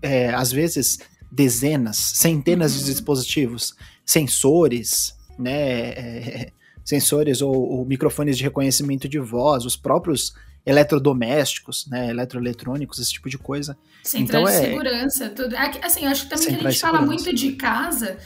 é, 0.00 0.32
às 0.32 0.52
vezes, 0.52 0.98
dezenas, 1.32 1.96
centenas 1.96 2.72
uhum. 2.74 2.78
de 2.78 2.84
dispositivos, 2.84 3.74
sensores, 4.04 5.16
né? 5.38 5.90
É, 5.90 6.52
sensores 6.88 7.42
ou, 7.42 7.54
ou 7.54 7.84
microfones 7.84 8.38
de 8.38 8.44
reconhecimento 8.44 9.06
de 9.06 9.18
voz, 9.18 9.66
os 9.66 9.76
próprios 9.76 10.32
eletrodomésticos, 10.64 11.86
né, 11.86 12.08
eletroeletrônicos, 12.08 12.98
esse 12.98 13.12
tipo 13.12 13.28
de 13.28 13.36
coisa. 13.36 13.76
Centrais 14.02 14.42
então, 14.42 14.48
é... 14.48 14.60
de 14.60 14.66
segurança, 14.66 15.28
tudo. 15.30 15.54
É 15.54 15.70
assim, 15.82 16.04
eu 16.04 16.10
acho 16.10 16.24
que 16.24 16.30
também 16.30 16.56
que 16.56 16.66
a 16.66 16.70
gente 16.70 16.80
fala 16.80 17.02
muito 17.02 17.34
de 17.34 17.52
casa, 17.52 18.16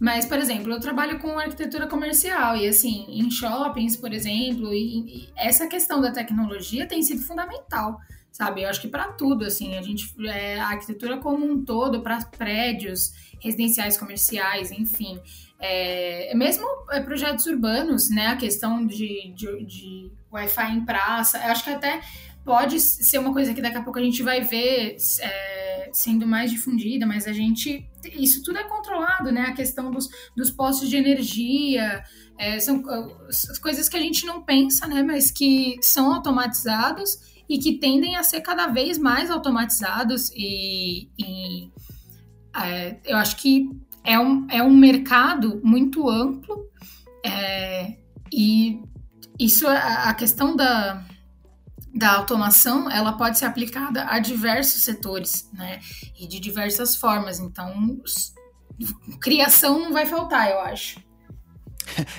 mas, 0.00 0.24
por 0.24 0.38
exemplo, 0.38 0.72
eu 0.72 0.80
trabalho 0.80 1.18
com 1.18 1.38
arquitetura 1.38 1.86
comercial 1.86 2.56
e, 2.56 2.66
assim, 2.66 3.04
em 3.10 3.30
shoppings, 3.30 3.98
por 3.98 4.14
exemplo, 4.14 4.72
e, 4.72 5.26
e 5.26 5.28
essa 5.36 5.66
questão 5.66 6.00
da 6.00 6.10
tecnologia 6.10 6.86
tem 6.86 7.02
sido 7.02 7.20
fundamental, 7.20 8.00
sabe? 8.32 8.62
Eu 8.62 8.70
acho 8.70 8.80
que 8.80 8.88
para 8.88 9.12
tudo, 9.12 9.44
assim, 9.44 9.76
a 9.76 9.82
gente, 9.82 10.10
é, 10.26 10.58
a 10.58 10.68
arquitetura 10.68 11.18
como 11.18 11.44
um 11.44 11.62
todo, 11.62 12.00
para 12.00 12.24
prédios 12.24 13.12
residenciais, 13.40 13.98
comerciais, 13.98 14.72
enfim, 14.72 15.20
é, 15.58 16.34
mesmo 16.34 16.66
é, 16.90 17.00
projetos 17.00 17.44
urbanos, 17.44 18.08
né? 18.08 18.28
A 18.28 18.36
questão 18.36 18.86
de, 18.86 19.34
de, 19.34 19.64
de 19.66 20.12
Wi-Fi 20.32 20.72
em 20.72 20.84
praça, 20.86 21.36
eu 21.36 21.52
acho 21.52 21.62
que 21.62 21.70
até 21.70 22.00
pode 22.42 22.80
ser 22.80 23.18
uma 23.18 23.34
coisa 23.34 23.52
que 23.52 23.60
daqui 23.60 23.76
a 23.76 23.82
pouco 23.82 23.98
a 23.98 24.02
gente 24.02 24.22
vai 24.22 24.40
ver 24.40 24.96
é, 25.20 25.59
sendo 25.92 26.26
mais 26.26 26.50
difundida, 26.50 27.06
mas 27.06 27.26
a 27.26 27.32
gente. 27.32 27.88
Isso 28.12 28.42
tudo 28.42 28.58
é 28.58 28.64
controlado, 28.64 29.30
né? 29.30 29.42
A 29.42 29.52
questão 29.52 29.90
dos, 29.90 30.08
dos 30.36 30.50
postos 30.50 30.88
de 30.88 30.96
energia, 30.96 32.02
é, 32.38 32.58
são 32.58 32.82
as 33.28 33.58
coisas 33.58 33.88
que 33.88 33.96
a 33.96 34.00
gente 34.00 34.24
não 34.24 34.42
pensa, 34.42 34.86
né? 34.86 35.02
Mas 35.02 35.30
que 35.30 35.76
são 35.82 36.12
automatizados 36.12 37.18
e 37.48 37.58
que 37.58 37.78
tendem 37.78 38.16
a 38.16 38.22
ser 38.22 38.40
cada 38.40 38.68
vez 38.68 38.96
mais 38.96 39.30
automatizados 39.30 40.30
e, 40.30 41.10
e 41.18 41.70
é, 42.56 43.00
eu 43.04 43.16
acho 43.16 43.36
que 43.36 43.68
é 44.04 44.18
um, 44.18 44.46
é 44.48 44.62
um 44.62 44.74
mercado 44.74 45.60
muito 45.62 46.08
amplo 46.08 46.66
é, 47.24 47.98
e 48.32 48.80
isso 49.38 49.66
a 49.66 50.14
questão 50.14 50.54
da, 50.54 51.04
da 51.94 52.12
automação 52.16 52.90
ela 52.90 53.12
pode 53.12 53.38
ser 53.38 53.46
aplicada 53.46 54.04
a 54.04 54.18
diversos 54.18 54.82
setores 54.82 55.48
né 55.52 55.80
e 56.18 56.26
de 56.26 56.38
diversas 56.38 56.96
formas 56.96 57.38
então 57.38 57.98
criação 59.20 59.78
não 59.80 59.92
vai 59.92 60.06
faltar 60.06 60.50
eu 60.50 60.60
acho 60.60 61.00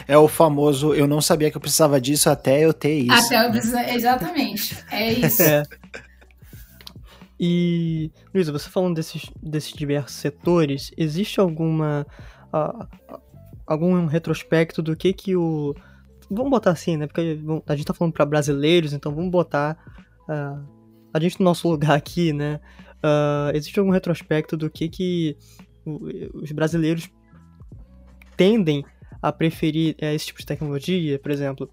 é 0.07 0.17
o 0.17 0.27
famoso 0.27 0.93
eu 0.93 1.07
não 1.07 1.21
sabia 1.21 1.49
que 1.49 1.57
eu 1.57 1.61
precisava 1.61 1.99
disso 2.01 2.29
até 2.29 2.65
eu 2.65 2.73
ter 2.73 2.99
isso 2.99 3.13
até 3.13 3.45
eu 3.45 3.51
precisar, 3.51 3.93
exatamente 3.93 4.77
é 4.91 5.13
isso 5.13 5.41
é. 5.41 5.63
E, 7.43 8.11
Luísa, 8.31 8.51
você 8.51 8.69
falando 8.69 8.93
desses, 8.93 9.23
desses 9.41 9.73
diversos 9.73 10.15
setores, 10.17 10.91
existe 10.95 11.39
alguma. 11.39 12.05
Uh, 12.53 13.17
algum 13.65 14.05
retrospecto 14.05 14.81
do 14.81 14.95
que 14.95 15.11
que 15.11 15.35
o. 15.35 15.75
Vamos 16.31 16.49
botar 16.49 16.71
assim, 16.71 16.95
né? 16.95 17.07
Porque 17.07 17.39
a 17.67 17.75
gente 17.75 17.85
tá 17.85 17.93
falando 17.93 18.13
para 18.13 18.25
brasileiros, 18.25 18.93
então 18.93 19.13
vamos 19.13 19.29
botar 19.29 19.77
uh, 20.29 20.65
a 21.13 21.19
gente 21.19 21.39
no 21.39 21.43
nosso 21.43 21.67
lugar 21.69 21.97
aqui, 21.97 22.31
né? 22.31 22.59
Uh, 23.03 23.55
existe 23.55 23.77
algum 23.79 23.91
retrospecto 23.91 24.55
do 24.55 24.69
que 24.69 24.87
que 24.87 25.37
os 26.33 26.51
brasileiros 26.51 27.09
tendem 28.37 28.85
a 29.21 29.31
preferir 29.31 29.95
é, 29.99 30.13
esse 30.13 30.27
tipo 30.27 30.39
de 30.39 30.45
tecnologia, 30.45 31.17
por 31.17 31.31
exemplo, 31.31 31.69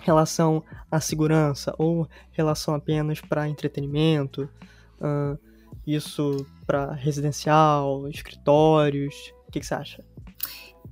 relação 0.00 0.62
à 0.90 1.00
segurança 1.00 1.74
ou 1.78 2.08
relação 2.32 2.74
apenas 2.74 3.20
para 3.20 3.48
entretenimento? 3.48 4.48
Uh, 5.00 5.38
isso 5.86 6.46
para 6.66 6.92
residencial, 6.92 8.08
escritórios? 8.08 9.32
O 9.46 9.52
que, 9.52 9.60
que, 9.60 9.66
você 9.66 9.74
acha? 9.74 10.04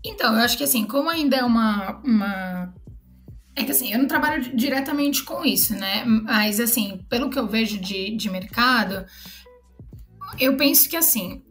Então, 0.04 0.34
eu 0.34 0.40
acho 0.40 0.56
que 0.56 0.64
assim, 0.64 0.86
como 0.86 1.08
ainda 1.08 1.36
é 1.36 1.44
uma, 1.44 2.00
uma. 2.04 2.74
É 3.54 3.64
que 3.64 3.70
assim, 3.70 3.92
eu 3.92 3.98
não 3.98 4.06
trabalho 4.06 4.56
diretamente 4.56 5.22
com 5.24 5.44
isso, 5.44 5.74
né? 5.74 6.04
Mas 6.04 6.58
assim, 6.58 7.04
pelo 7.08 7.28
que 7.28 7.38
eu 7.38 7.46
vejo 7.46 7.78
de, 7.78 8.16
de 8.16 8.30
mercado, 8.30 9.04
eu 10.38 10.56
penso 10.56 10.88
que 10.88 10.96
assim, 10.96 11.42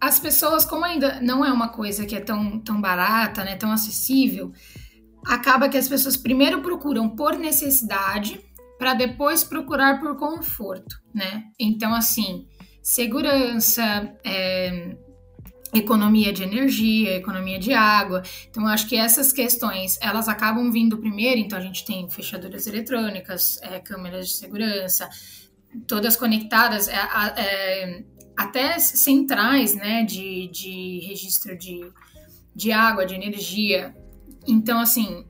as 0.00 0.18
pessoas, 0.18 0.64
como 0.64 0.84
ainda 0.84 1.20
não 1.20 1.44
é 1.44 1.52
uma 1.52 1.68
coisa 1.68 2.06
que 2.06 2.16
é 2.16 2.20
tão, 2.20 2.58
tão 2.60 2.80
barata, 2.80 3.44
né, 3.44 3.56
tão 3.56 3.70
acessível, 3.70 4.52
acaba 5.26 5.68
que 5.68 5.76
as 5.76 5.88
pessoas 5.88 6.16
primeiro 6.16 6.62
procuram 6.62 7.08
por 7.08 7.38
necessidade 7.38 8.40
para 8.78 8.94
depois 8.94 9.42
procurar 9.42 9.98
por 9.98 10.16
conforto, 10.16 10.96
né? 11.14 11.44
Então, 11.58 11.94
assim, 11.94 12.46
segurança, 12.82 14.14
é, 14.22 14.96
economia 15.78 16.32
de 16.32 16.42
energia, 16.42 17.16
economia 17.16 17.58
de 17.58 17.72
água. 17.72 18.22
Então, 18.48 18.66
acho 18.66 18.88
que 18.88 18.96
essas 18.96 19.32
questões, 19.32 19.98
elas 20.00 20.28
acabam 20.28 20.70
vindo 20.70 20.98
primeiro. 20.98 21.40
Então, 21.40 21.58
a 21.58 21.62
gente 21.62 21.84
tem 21.84 22.08
fechaduras 22.10 22.66
eletrônicas, 22.66 23.58
é, 23.62 23.80
câmeras 23.80 24.28
de 24.28 24.34
segurança, 24.34 25.08
todas 25.86 26.16
conectadas, 26.16 26.88
é, 26.88 26.94
é, 27.36 28.04
até 28.36 28.78
centrais, 28.78 29.74
né, 29.74 30.04
de, 30.04 30.48
de 30.48 31.00
registro 31.06 31.56
de, 31.56 31.80
de 32.54 32.72
água, 32.72 33.06
de 33.06 33.14
energia. 33.14 33.94
Então, 34.46 34.78
assim, 34.78 35.24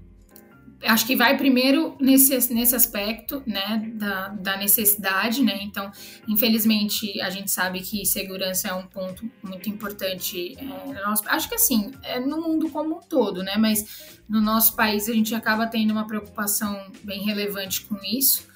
acho 0.82 1.06
que 1.06 1.16
vai 1.16 1.36
primeiro 1.36 1.96
nesse, 2.00 2.52
nesse 2.52 2.74
aspecto, 2.74 3.42
né, 3.46 3.90
da, 3.94 4.28
da 4.28 4.56
necessidade, 4.56 5.42
né, 5.42 5.58
então, 5.62 5.90
infelizmente, 6.28 7.20
a 7.20 7.30
gente 7.30 7.50
sabe 7.50 7.80
que 7.80 8.04
segurança 8.04 8.68
é 8.68 8.74
um 8.74 8.86
ponto 8.86 9.28
muito 9.42 9.68
importante, 9.68 10.56
é, 10.58 11.28
acho 11.28 11.48
que 11.48 11.54
assim, 11.54 11.92
é 12.02 12.20
no 12.20 12.40
mundo 12.40 12.68
como 12.70 12.96
um 12.96 13.00
todo, 13.00 13.42
né, 13.42 13.56
mas 13.56 14.18
no 14.28 14.40
nosso 14.40 14.76
país 14.76 15.08
a 15.08 15.12
gente 15.12 15.34
acaba 15.34 15.66
tendo 15.66 15.92
uma 15.92 16.06
preocupação 16.06 16.92
bem 17.02 17.22
relevante 17.24 17.82
com 17.86 17.96
isso, 18.04 18.46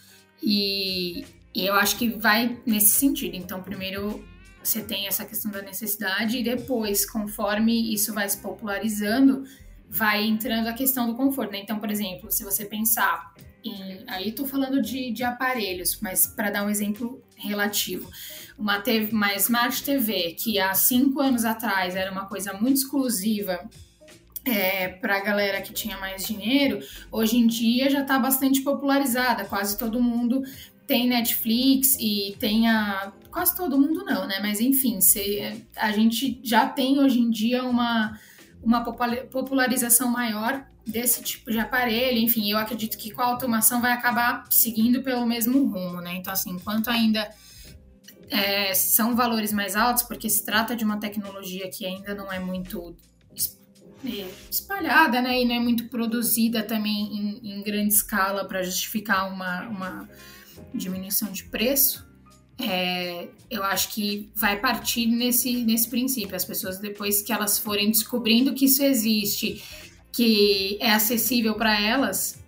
e, 0.43 1.25
e 1.55 1.67
eu 1.67 1.75
acho 1.75 1.97
que 1.97 2.09
vai 2.09 2.59
nesse 2.67 2.91
sentido, 2.91 3.37
então, 3.37 3.63
primeiro 3.63 4.25
você 4.63 4.83
tem 4.83 5.07
essa 5.07 5.25
questão 5.25 5.51
da 5.51 5.63
necessidade, 5.63 6.37
e 6.37 6.43
depois, 6.43 7.09
conforme 7.09 7.95
isso 7.95 8.13
vai 8.13 8.29
se 8.29 8.37
popularizando, 8.37 9.45
vai 9.91 10.25
entrando 10.25 10.69
a 10.69 10.73
questão 10.73 11.09
do 11.09 11.15
conforto, 11.15 11.51
né? 11.51 11.59
Então, 11.59 11.81
por 11.81 11.91
exemplo, 11.91 12.31
se 12.31 12.45
você 12.45 12.65
pensar 12.65 13.35
em. 13.65 14.05
Aí 14.07 14.29
estou 14.29 14.47
falando 14.47 14.81
de, 14.81 15.11
de 15.11 15.25
aparelhos, 15.25 15.99
mas 16.01 16.27
para 16.27 16.51
dar 16.51 16.65
um 16.65 16.71
exemplo 16.71 17.21
relativo. 17.37 18.09
Uma, 18.57 18.81
TV, 18.81 19.13
uma 19.13 19.35
Smart 19.35 19.83
TV, 19.83 20.35
que 20.39 20.61
há 20.61 20.73
cinco 20.75 21.21
anos 21.21 21.45
atrás 21.45 21.97
era 21.97 22.13
uma 22.13 22.27
coisa 22.27 22.53
muito 22.53 22.77
exclusiva 22.77 23.69
é, 24.45 24.89
para 24.89 25.17
a 25.17 25.21
galera 25.21 25.61
que 25.61 25.73
tinha 25.73 25.99
mais 25.99 26.27
dinheiro, 26.27 26.81
hoje 27.11 27.37
em 27.37 27.47
dia 27.47 27.91
já 27.91 28.03
está 28.03 28.19
bastante 28.19 28.61
popularizada. 28.61 29.45
Quase 29.45 29.77
todo 29.77 30.03
mundo 30.03 30.43
tem 30.87 31.09
Netflix 31.09 31.97
e 31.99 32.37
tem 32.39 32.69
a. 32.69 33.13
Quase 33.31 33.57
todo 33.57 33.79
mundo 33.79 34.05
não, 34.05 34.27
né? 34.27 34.39
Mas 34.41 34.61
enfim, 34.61 35.01
se, 35.01 35.65
a 35.77 35.93
gente 35.93 36.41
já 36.43 36.67
tem 36.67 36.99
hoje 36.99 37.21
em 37.21 37.31
dia 37.31 37.65
uma 37.65 38.19
uma 38.63 38.85
popularização 38.85 40.09
maior 40.09 40.67
desse 40.87 41.23
tipo 41.23 41.51
de 41.51 41.59
aparelho. 41.59 42.19
Enfim, 42.19 42.51
eu 42.51 42.59
acredito 42.59 42.99
que 42.99 43.11
com 43.11 43.23
a 43.23 43.27
automação 43.27 43.81
vai 43.81 43.93
acabar 43.93 44.45
seguindo 44.51 45.03
pelo 45.03 45.27
mesmo 45.27 45.67
rumo, 45.67 46.01
né? 46.01 46.15
Então, 46.15 46.33
assim, 46.33 46.51
enquanto 46.51 46.89
ainda 46.89 47.29
é, 48.29 48.73
são 48.75 49.17
valores 49.17 49.53
mais 49.53 49.77
altos, 49.77 50.03
porque 50.03 50.29
se 50.29 50.45
trata 50.45 50.77
de 50.77 50.85
uma 50.85 50.99
tecnologia 50.99 51.69
que 51.71 51.85
ainda 51.87 52.15
não 52.15 52.33
é 52.33 52.39
muito 52.39 52.97
é, 54.05 54.29
espalhada, 54.51 55.21
né? 55.21 55.41
E 55.41 55.45
não 55.45 55.55
é 55.55 55.61
muito 55.61 55.89
produzida 55.89 56.63
também 56.63 57.41
em, 57.43 57.59
em 57.59 57.63
grande 57.63 57.95
escala 57.95 58.47
para 58.47 58.63
justificar 58.63 59.33
uma, 59.33 59.69
uma 59.69 60.09
diminuição 60.75 61.31
de 61.31 61.45
preço. 61.45 62.10
É, 62.63 63.29
eu 63.51 63.63
acho 63.63 63.91
que 63.91 64.31
vai 64.35 64.59
partir 64.59 65.07
nesse, 65.07 65.65
nesse 65.65 65.89
princípio. 65.89 66.37
As 66.37 66.45
pessoas, 66.45 66.79
depois 66.79 67.23
que 67.23 67.33
elas 67.33 67.59
forem 67.59 67.91
descobrindo 67.91 68.55
que 68.55 68.65
isso 68.65 68.83
existe, 68.83 69.63
que 70.13 70.79
é 70.81 70.91
acessível 70.93 71.55
para 71.55 71.81
elas, 71.81 72.39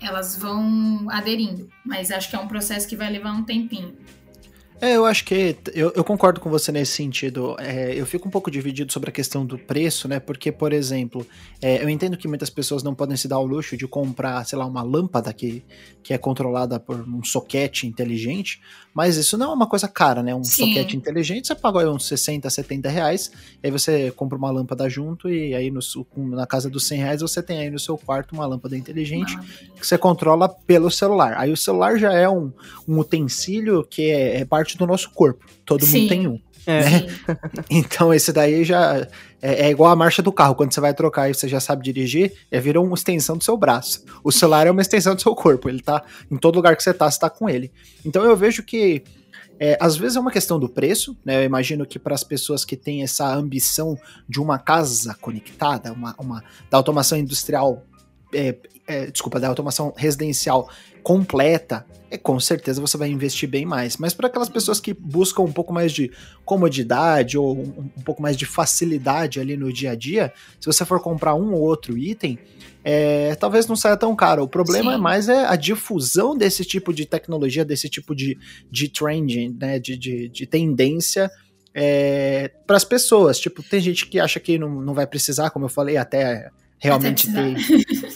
elas 0.00 0.36
vão 0.36 1.06
aderindo. 1.10 1.68
Mas 1.84 2.10
acho 2.10 2.30
que 2.30 2.36
é 2.36 2.38
um 2.38 2.48
processo 2.48 2.88
que 2.88 2.96
vai 2.96 3.10
levar 3.10 3.32
um 3.32 3.44
tempinho. 3.44 3.96
É, 4.82 4.96
eu 4.96 5.04
acho 5.04 5.26
que 5.26 5.54
eu, 5.74 5.92
eu 5.94 6.02
concordo 6.02 6.40
com 6.40 6.48
você 6.48 6.72
nesse 6.72 6.92
sentido. 6.92 7.54
É, 7.58 7.92
eu 7.94 8.06
fico 8.06 8.26
um 8.26 8.30
pouco 8.30 8.50
dividido 8.50 8.90
sobre 8.90 9.10
a 9.10 9.12
questão 9.12 9.44
do 9.44 9.58
preço, 9.58 10.08
né? 10.08 10.18
Porque, 10.18 10.50
por 10.50 10.72
exemplo, 10.72 11.26
é, 11.60 11.82
eu 11.82 11.88
entendo 11.90 12.16
que 12.16 12.26
muitas 12.26 12.48
pessoas 12.48 12.82
não 12.82 12.94
podem 12.94 13.14
se 13.14 13.28
dar 13.28 13.38
o 13.38 13.44
luxo 13.44 13.76
de 13.76 13.86
comprar, 13.86 14.42
sei 14.46 14.58
lá, 14.58 14.64
uma 14.64 14.82
lâmpada 14.82 15.34
que, 15.34 15.62
que 16.02 16.14
é 16.14 16.18
controlada 16.18 16.80
por 16.80 16.98
um 17.06 17.22
soquete 17.22 17.86
inteligente, 17.86 18.58
mas 18.94 19.16
isso 19.16 19.36
não 19.36 19.50
é 19.50 19.54
uma 19.54 19.66
coisa 19.66 19.86
cara, 19.88 20.22
né? 20.22 20.34
Um 20.34 20.44
Sim. 20.44 20.68
soquete 20.68 20.96
inteligente, 20.96 21.46
você 21.48 21.54
paga 21.54 21.80
aí 21.80 21.86
uns 21.86 22.06
60, 22.06 22.48
70 22.48 22.88
reais, 22.88 23.30
aí 23.62 23.70
você 23.70 24.10
compra 24.12 24.38
uma 24.38 24.50
lâmpada 24.50 24.88
junto 24.88 25.28
e 25.28 25.54
aí 25.54 25.70
no, 25.70 25.80
na 26.28 26.46
casa 26.46 26.70
dos 26.70 26.86
100 26.86 26.98
reais 26.98 27.20
você 27.20 27.42
tem 27.42 27.58
aí 27.58 27.70
no 27.70 27.78
seu 27.78 27.98
quarto 27.98 28.32
uma 28.32 28.46
lâmpada 28.46 28.76
inteligente 28.76 29.36
que 29.76 29.86
você 29.86 29.98
controla 29.98 30.48
pelo 30.48 30.90
celular. 30.90 31.34
Aí 31.36 31.52
o 31.52 31.56
celular 31.56 31.98
já 31.98 32.12
é 32.12 32.28
um, 32.28 32.52
um 32.88 32.98
utensílio 32.98 33.84
que 33.84 34.10
é, 34.10 34.40
é 34.40 34.44
parte 34.44 34.70
parte 34.70 34.76
do 34.76 34.86
nosso 34.86 35.10
corpo. 35.10 35.46
Todo 35.64 35.84
Sim. 35.84 36.00
mundo 36.00 36.08
tem 36.08 36.28
um. 36.28 36.40
É. 36.66 36.80
Né? 36.80 37.06
Então 37.70 38.12
esse 38.12 38.32
daí 38.32 38.64
já 38.64 39.06
é, 39.40 39.66
é, 39.66 39.70
igual 39.70 39.90
a 39.90 39.96
marcha 39.96 40.22
do 40.22 40.32
carro. 40.32 40.54
Quando 40.54 40.72
você 40.72 40.80
vai 40.80 40.94
trocar 40.94 41.30
e 41.30 41.34
você 41.34 41.48
já 41.48 41.60
sabe 41.60 41.82
dirigir, 41.82 42.32
é 42.50 42.60
vira 42.60 42.80
uma 42.80 42.94
extensão 42.94 43.36
do 43.36 43.44
seu 43.44 43.56
braço. 43.56 44.04
O 44.22 44.30
celular 44.30 44.66
é 44.66 44.70
uma 44.70 44.82
extensão 44.82 45.14
do 45.14 45.22
seu 45.22 45.34
corpo. 45.34 45.68
Ele 45.68 45.80
tá 45.80 46.02
em 46.30 46.36
todo 46.36 46.56
lugar 46.56 46.76
que 46.76 46.82
você 46.82 46.92
tá, 46.92 47.10
você 47.10 47.18
tá 47.18 47.30
com 47.30 47.48
ele. 47.48 47.72
Então 48.04 48.24
eu 48.24 48.36
vejo 48.36 48.62
que 48.62 49.02
é, 49.62 49.76
às 49.78 49.94
vezes 49.94 50.16
é 50.16 50.20
uma 50.20 50.30
questão 50.30 50.58
do 50.58 50.70
preço, 50.70 51.14
né? 51.22 51.36
Eu 51.36 51.44
imagino 51.44 51.84
que 51.84 51.98
para 51.98 52.14
as 52.14 52.24
pessoas 52.24 52.64
que 52.64 52.76
têm 52.76 53.02
essa 53.02 53.30
ambição 53.30 53.98
de 54.26 54.40
uma 54.40 54.58
casa 54.58 55.14
conectada, 55.20 55.92
uma, 55.92 56.14
uma 56.18 56.42
da 56.70 56.78
automação 56.78 57.18
industrial, 57.18 57.84
é, 58.32 58.54
é, 58.86 59.06
desculpa, 59.10 59.38
da 59.38 59.48
automação 59.48 59.92
residencial 59.96 60.68
completa, 61.02 61.86
é, 62.10 62.18
com 62.18 62.38
certeza 62.40 62.80
você 62.80 62.96
vai 62.96 63.08
investir 63.08 63.48
bem 63.48 63.64
mais. 63.64 63.96
Mas 63.96 64.12
para 64.12 64.26
aquelas 64.26 64.48
pessoas 64.48 64.80
que 64.80 64.92
buscam 64.92 65.42
um 65.42 65.52
pouco 65.52 65.72
mais 65.72 65.92
de 65.92 66.10
comodidade 66.44 67.38
ou 67.38 67.56
um, 67.56 67.90
um, 67.96 68.02
pouco 68.04 68.20
mais 68.20 68.36
de 68.36 68.44
facilidade 68.44 69.38
ali 69.38 69.56
no 69.56 69.72
dia 69.72 69.92
a 69.92 69.94
dia, 69.94 70.32
se 70.58 70.66
você 70.66 70.84
for 70.84 71.00
comprar 71.00 71.34
um 71.34 71.52
ou 71.54 71.60
outro 71.60 71.96
item, 71.96 72.38
é, 72.82 73.34
talvez 73.36 73.66
não 73.66 73.76
saia 73.76 73.96
tão 73.96 74.14
caro. 74.16 74.42
O 74.42 74.48
problema 74.48 74.90
Sim. 74.90 74.96
é 74.96 75.00
mais 75.00 75.28
é 75.28 75.46
a 75.46 75.54
difusão 75.54 76.36
desse 76.36 76.64
tipo 76.64 76.92
de 76.92 77.06
tecnologia, 77.06 77.64
desse 77.64 77.88
tipo 77.88 78.14
de, 78.14 78.36
de 78.70 78.88
trending, 78.88 79.56
né, 79.60 79.78
de, 79.78 79.96
de, 79.96 80.28
de 80.28 80.46
tendência 80.46 81.30
é, 81.72 82.50
para 82.66 82.76
as 82.76 82.84
pessoas. 82.84 83.38
Tipo, 83.38 83.62
tem 83.62 83.80
gente 83.80 84.06
que 84.06 84.18
acha 84.18 84.40
que 84.40 84.58
não, 84.58 84.80
não 84.80 84.94
vai 84.94 85.06
precisar, 85.06 85.50
como 85.50 85.66
eu 85.66 85.68
falei, 85.68 85.96
até 85.96 86.50
realmente 86.80 87.30
ter 87.30 87.54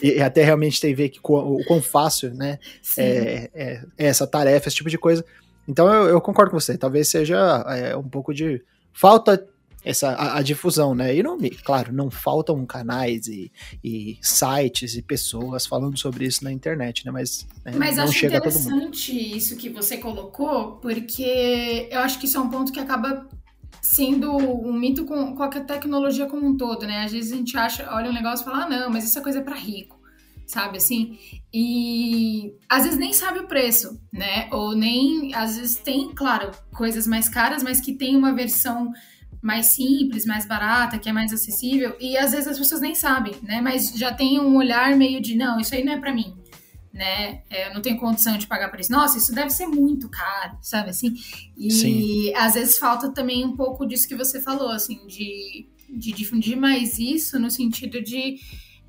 e 0.03 0.21
até 0.21 0.43
realmente 0.43 0.81
ter 0.81 0.95
ver 0.95 1.11
que 1.11 1.21
o 1.23 1.65
quão 1.67 1.83
fácil, 1.83 2.35
né, 2.35 2.59
é, 2.97 3.51
é, 3.55 3.85
é, 3.99 4.07
essa 4.07 4.27
tarefa, 4.27 4.69
esse 4.69 4.77
tipo 4.77 4.91
de 4.91 4.99
coisa. 4.99 5.25
Então 5.69 5.93
eu, 5.93 6.09
eu 6.09 6.21
concordo 6.21 6.51
com 6.51 6.59
você. 6.59 6.77
Talvez 6.77 7.09
seja 7.09 7.65
é, 7.69 7.97
um 7.97 8.09
pouco 8.09 8.35
de 8.35 8.63
falta 8.93 9.47
essa 9.85 10.11
a, 10.13 10.39
a, 10.39 10.43
difusão, 10.43 10.95
né? 10.95 11.15
E 11.15 11.23
não, 11.23 11.39
claro, 11.63 11.93
não 11.93 12.11
faltam 12.11 12.65
canais 12.65 13.27
e, 13.27 13.53
e, 13.83 14.17
sites 14.23 14.97
e 14.97 15.03
pessoas 15.03 15.67
falando 15.67 15.99
sobre 15.99 16.25
isso 16.25 16.43
na 16.43 16.51
internet, 16.51 17.05
né? 17.05 17.13
Mas, 17.13 17.47
né, 17.65 17.73
Mas 17.77 17.97
não 17.97 18.05
acho 18.05 18.15
chega 18.15 18.39
interessante 18.39 19.37
isso 19.37 19.57
que 19.57 19.69
você 19.69 19.99
colocou, 19.99 20.77
porque 20.77 21.87
eu 21.91 22.01
acho 22.01 22.19
que 22.19 22.25
isso 22.25 22.39
é 22.39 22.41
um 22.41 22.49
ponto 22.49 22.73
que 22.73 22.81
acaba 22.81 23.29
sendo 23.81 24.37
um 24.37 24.73
mito 24.73 25.05
com 25.05 25.35
qualquer 25.35 25.65
tecnologia 25.65 26.27
como 26.27 26.47
um 26.47 26.57
todo, 26.57 26.87
né? 26.87 27.05
Às 27.05 27.13
vezes 27.13 27.33
a 27.33 27.37
gente 27.37 27.57
acha, 27.57 27.89
olha 27.95 28.11
um 28.11 28.15
negócio 28.15 28.43
e 28.43 28.51
fala, 28.51 28.65
ah, 28.65 28.69
não, 28.69 28.91
mas 28.91 29.05
isso 29.05 29.19
é 29.19 29.23
coisa 29.23 29.41
para 29.43 29.55
rico, 29.55 30.01
sabe 30.47 30.79
assim? 30.79 31.19
E 31.53 32.55
às 32.69 32.85
vezes 32.85 32.99
nem 32.99 33.13
sabe 33.13 33.41
o 33.41 33.47
preço, 33.47 34.01
né? 34.13 34.49
Ou 34.51 34.75
nem, 34.75 35.35
às 35.35 35.57
vezes 35.57 35.77
tem, 35.77 36.13
claro, 36.15 36.51
coisas 36.75 37.07
mais 37.07 37.29
caras, 37.29 37.63
mas 37.63 37.81
que 37.81 37.95
tem 37.95 38.17
uma 38.17 38.33
versão 38.33 38.93
mais 39.43 39.67
simples, 39.67 40.25
mais 40.25 40.47
barata, 40.47 40.99
que 40.99 41.09
é 41.09 41.13
mais 41.13 41.31
acessível, 41.31 41.95
e 42.01 42.17
às 42.17 42.33
vezes 42.33 42.49
as 42.49 42.59
pessoas 42.59 42.81
nem 42.81 42.95
sabem, 42.95 43.35
né? 43.43 43.61
Mas 43.61 43.93
já 43.95 44.13
tem 44.13 44.41
um 44.41 44.57
olhar 44.57 44.97
meio 44.97 45.21
de, 45.21 45.37
não, 45.37 45.61
isso 45.61 45.75
aí 45.75 45.85
não 45.85 45.93
é 45.93 45.99
para 45.99 46.15
mim 46.15 46.35
né? 46.95 47.43
É, 47.51 47.69
eu 47.69 47.75
não 47.75 47.83
tenho 47.83 47.99
condição 47.99 48.39
de 48.39 48.47
pagar 48.47 48.71
por 48.71 48.79
isso. 48.79 48.93
Nossa, 48.93 49.19
isso 49.19 49.35
deve 49.35 49.51
ser 49.51 49.67
muito 49.67 50.09
caro, 50.09 50.57
sabe 50.63 50.91
assim? 50.91 51.13
E 51.59 51.71
Sim. 51.71 52.33
às 52.37 52.55
vezes 52.55 52.79
falta 52.79 53.11
também 53.11 53.45
um 53.45 53.57
pouco 53.57 53.85
disso 53.85 54.07
que 54.07 54.15
você 54.15 54.41
falou, 54.41 54.71
assim, 54.71 55.05
de, 55.09 55.67
de 55.91 56.13
difundir 56.13 56.57
mais 56.57 57.01
isso 57.01 57.37
no 57.41 57.51
sentido 57.51 58.01
de 58.01 58.37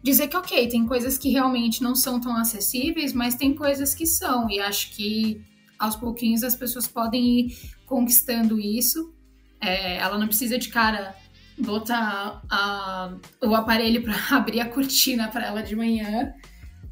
dizer 0.03 0.27
que, 0.27 0.37
ok, 0.37 0.67
tem 0.67 0.85
coisas 0.85 1.17
que 1.17 1.31
realmente 1.31 1.81
não 1.81 1.95
são 1.95 2.21
tão 2.21 2.37
acessíveis, 2.37 3.11
mas 3.11 3.33
tem 3.33 3.55
coisas 3.55 3.95
que 3.95 4.05
são. 4.05 4.47
E 4.51 4.59
acho 4.59 4.91
que 4.91 5.41
aos 5.79 5.95
pouquinhos 5.95 6.43
as 6.43 6.55
pessoas 6.55 6.87
podem 6.87 7.39
ir 7.39 7.57
conquistando 7.87 8.59
isso. 8.59 9.15
É, 9.59 9.97
ela 9.97 10.19
não 10.19 10.27
precisa 10.27 10.59
de 10.59 10.69
cara 10.69 11.15
botar 11.57 12.43
a, 12.51 13.15
o 13.41 13.55
aparelho 13.55 14.03
para 14.03 14.13
abrir 14.37 14.59
a 14.59 14.69
cortina 14.69 15.27
para 15.27 15.47
ela 15.47 15.63
de 15.63 15.75
manhã 15.75 16.35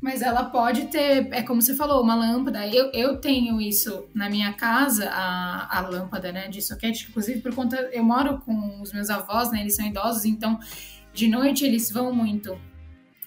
mas 0.03 0.21
ela 0.21 0.43
pode 0.43 0.87
ter, 0.87 1.29
é 1.31 1.41
como 1.41 1.61
você 1.61 1.73
falou, 1.73 2.03
uma 2.03 2.13
lâmpada. 2.13 2.67
Eu, 2.67 2.91
eu 2.91 3.21
tenho 3.21 3.61
isso 3.61 4.05
na 4.13 4.29
minha 4.29 4.51
casa, 4.51 5.09
a, 5.09 5.77
a 5.77 5.79
lâmpada, 5.79 6.29
né, 6.29 6.49
de 6.49 6.61
soquete, 6.61 7.07
inclusive 7.09 7.39
por 7.39 7.55
conta, 7.55 7.77
eu 7.93 8.03
moro 8.03 8.41
com 8.41 8.81
os 8.81 8.91
meus 8.91 9.09
avós, 9.09 9.49
né, 9.49 9.61
eles 9.61 9.77
são 9.77 9.85
idosos, 9.85 10.25
então 10.25 10.59
de 11.13 11.29
noite 11.29 11.63
eles 11.63 11.89
vão 11.89 12.13
muito 12.13 12.59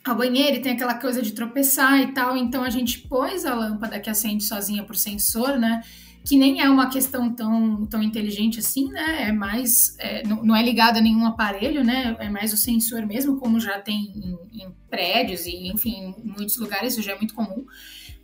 ao 0.04 0.14
banheiro 0.14 0.58
e 0.58 0.60
tem 0.60 0.72
aquela 0.72 0.96
coisa 0.96 1.22
de 1.22 1.32
tropeçar 1.32 1.98
e 2.02 2.12
tal, 2.12 2.36
então 2.36 2.62
a 2.62 2.68
gente 2.68 2.98
pôs 3.08 3.46
a 3.46 3.54
lâmpada 3.54 3.98
que 3.98 4.10
acende 4.10 4.44
sozinha 4.44 4.84
por 4.84 4.96
sensor, 4.96 5.58
né, 5.58 5.82
que 6.26 6.36
nem 6.36 6.60
é 6.60 6.68
uma 6.68 6.90
questão 6.90 7.32
tão, 7.32 7.86
tão 7.86 8.02
inteligente 8.02 8.58
assim, 8.58 8.90
né? 8.90 9.28
É 9.28 9.32
mais. 9.32 9.96
É, 10.00 10.26
não, 10.26 10.42
não, 10.44 10.56
é 10.56 10.62
ligado 10.62 10.96
a 10.96 11.00
nenhum 11.00 11.24
aparelho, 11.24 11.84
né? 11.84 12.16
É 12.18 12.28
mais 12.28 12.52
o 12.52 12.56
sensor 12.56 13.06
mesmo, 13.06 13.38
como 13.38 13.60
já 13.60 13.80
tem 13.80 14.12
em, 14.16 14.62
em, 14.64 14.74
prédios 14.90 15.46
e, 15.46 15.68
enfim, 15.68 16.14
em 16.18 16.26
muitos 16.26 16.58
lugares 16.58 16.94
isso 16.94 17.02
já 17.02 17.12
é 17.12 17.16
muito 17.16 17.32
comum. 17.32 17.64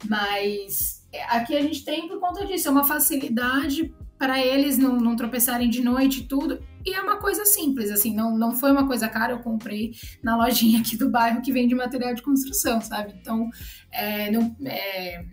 Mas 0.08 1.06
é, 1.12 1.22
aqui 1.26 1.56
a 1.56 1.62
gente 1.62 1.84
tem 1.84 2.08
por 2.08 2.18
conta 2.18 2.44
disso, 2.44 2.66
é 2.66 2.72
uma 2.72 2.82
facilidade 2.82 3.94
para 4.18 4.44
eles 4.44 4.76
não, 4.76 4.96
não 4.96 5.14
tropeçarem 5.14 5.70
de 5.70 5.80
noite 5.80 6.20
e 6.20 6.24
tudo. 6.24 6.60
E 6.84 6.92
é 6.92 7.00
uma 7.00 7.18
coisa 7.18 7.44
simples, 7.44 7.88
assim, 7.92 8.12
não, 8.12 8.36
não 8.36 8.52
foi 8.52 8.72
uma 8.72 8.86
coisa 8.86 9.08
cara, 9.08 9.34
eu 9.34 9.38
comprei 9.38 9.92
na 10.20 10.36
lojinha 10.36 10.80
aqui 10.80 10.96
do 10.96 11.08
bairro 11.08 11.40
que 11.40 11.52
vende 11.52 11.72
material 11.72 12.14
de 12.14 12.22
construção, 12.22 12.80
sabe? 12.80 13.14
Então, 13.20 13.48
é, 13.92 14.28
não, 14.32 14.56
é, 14.64 15.24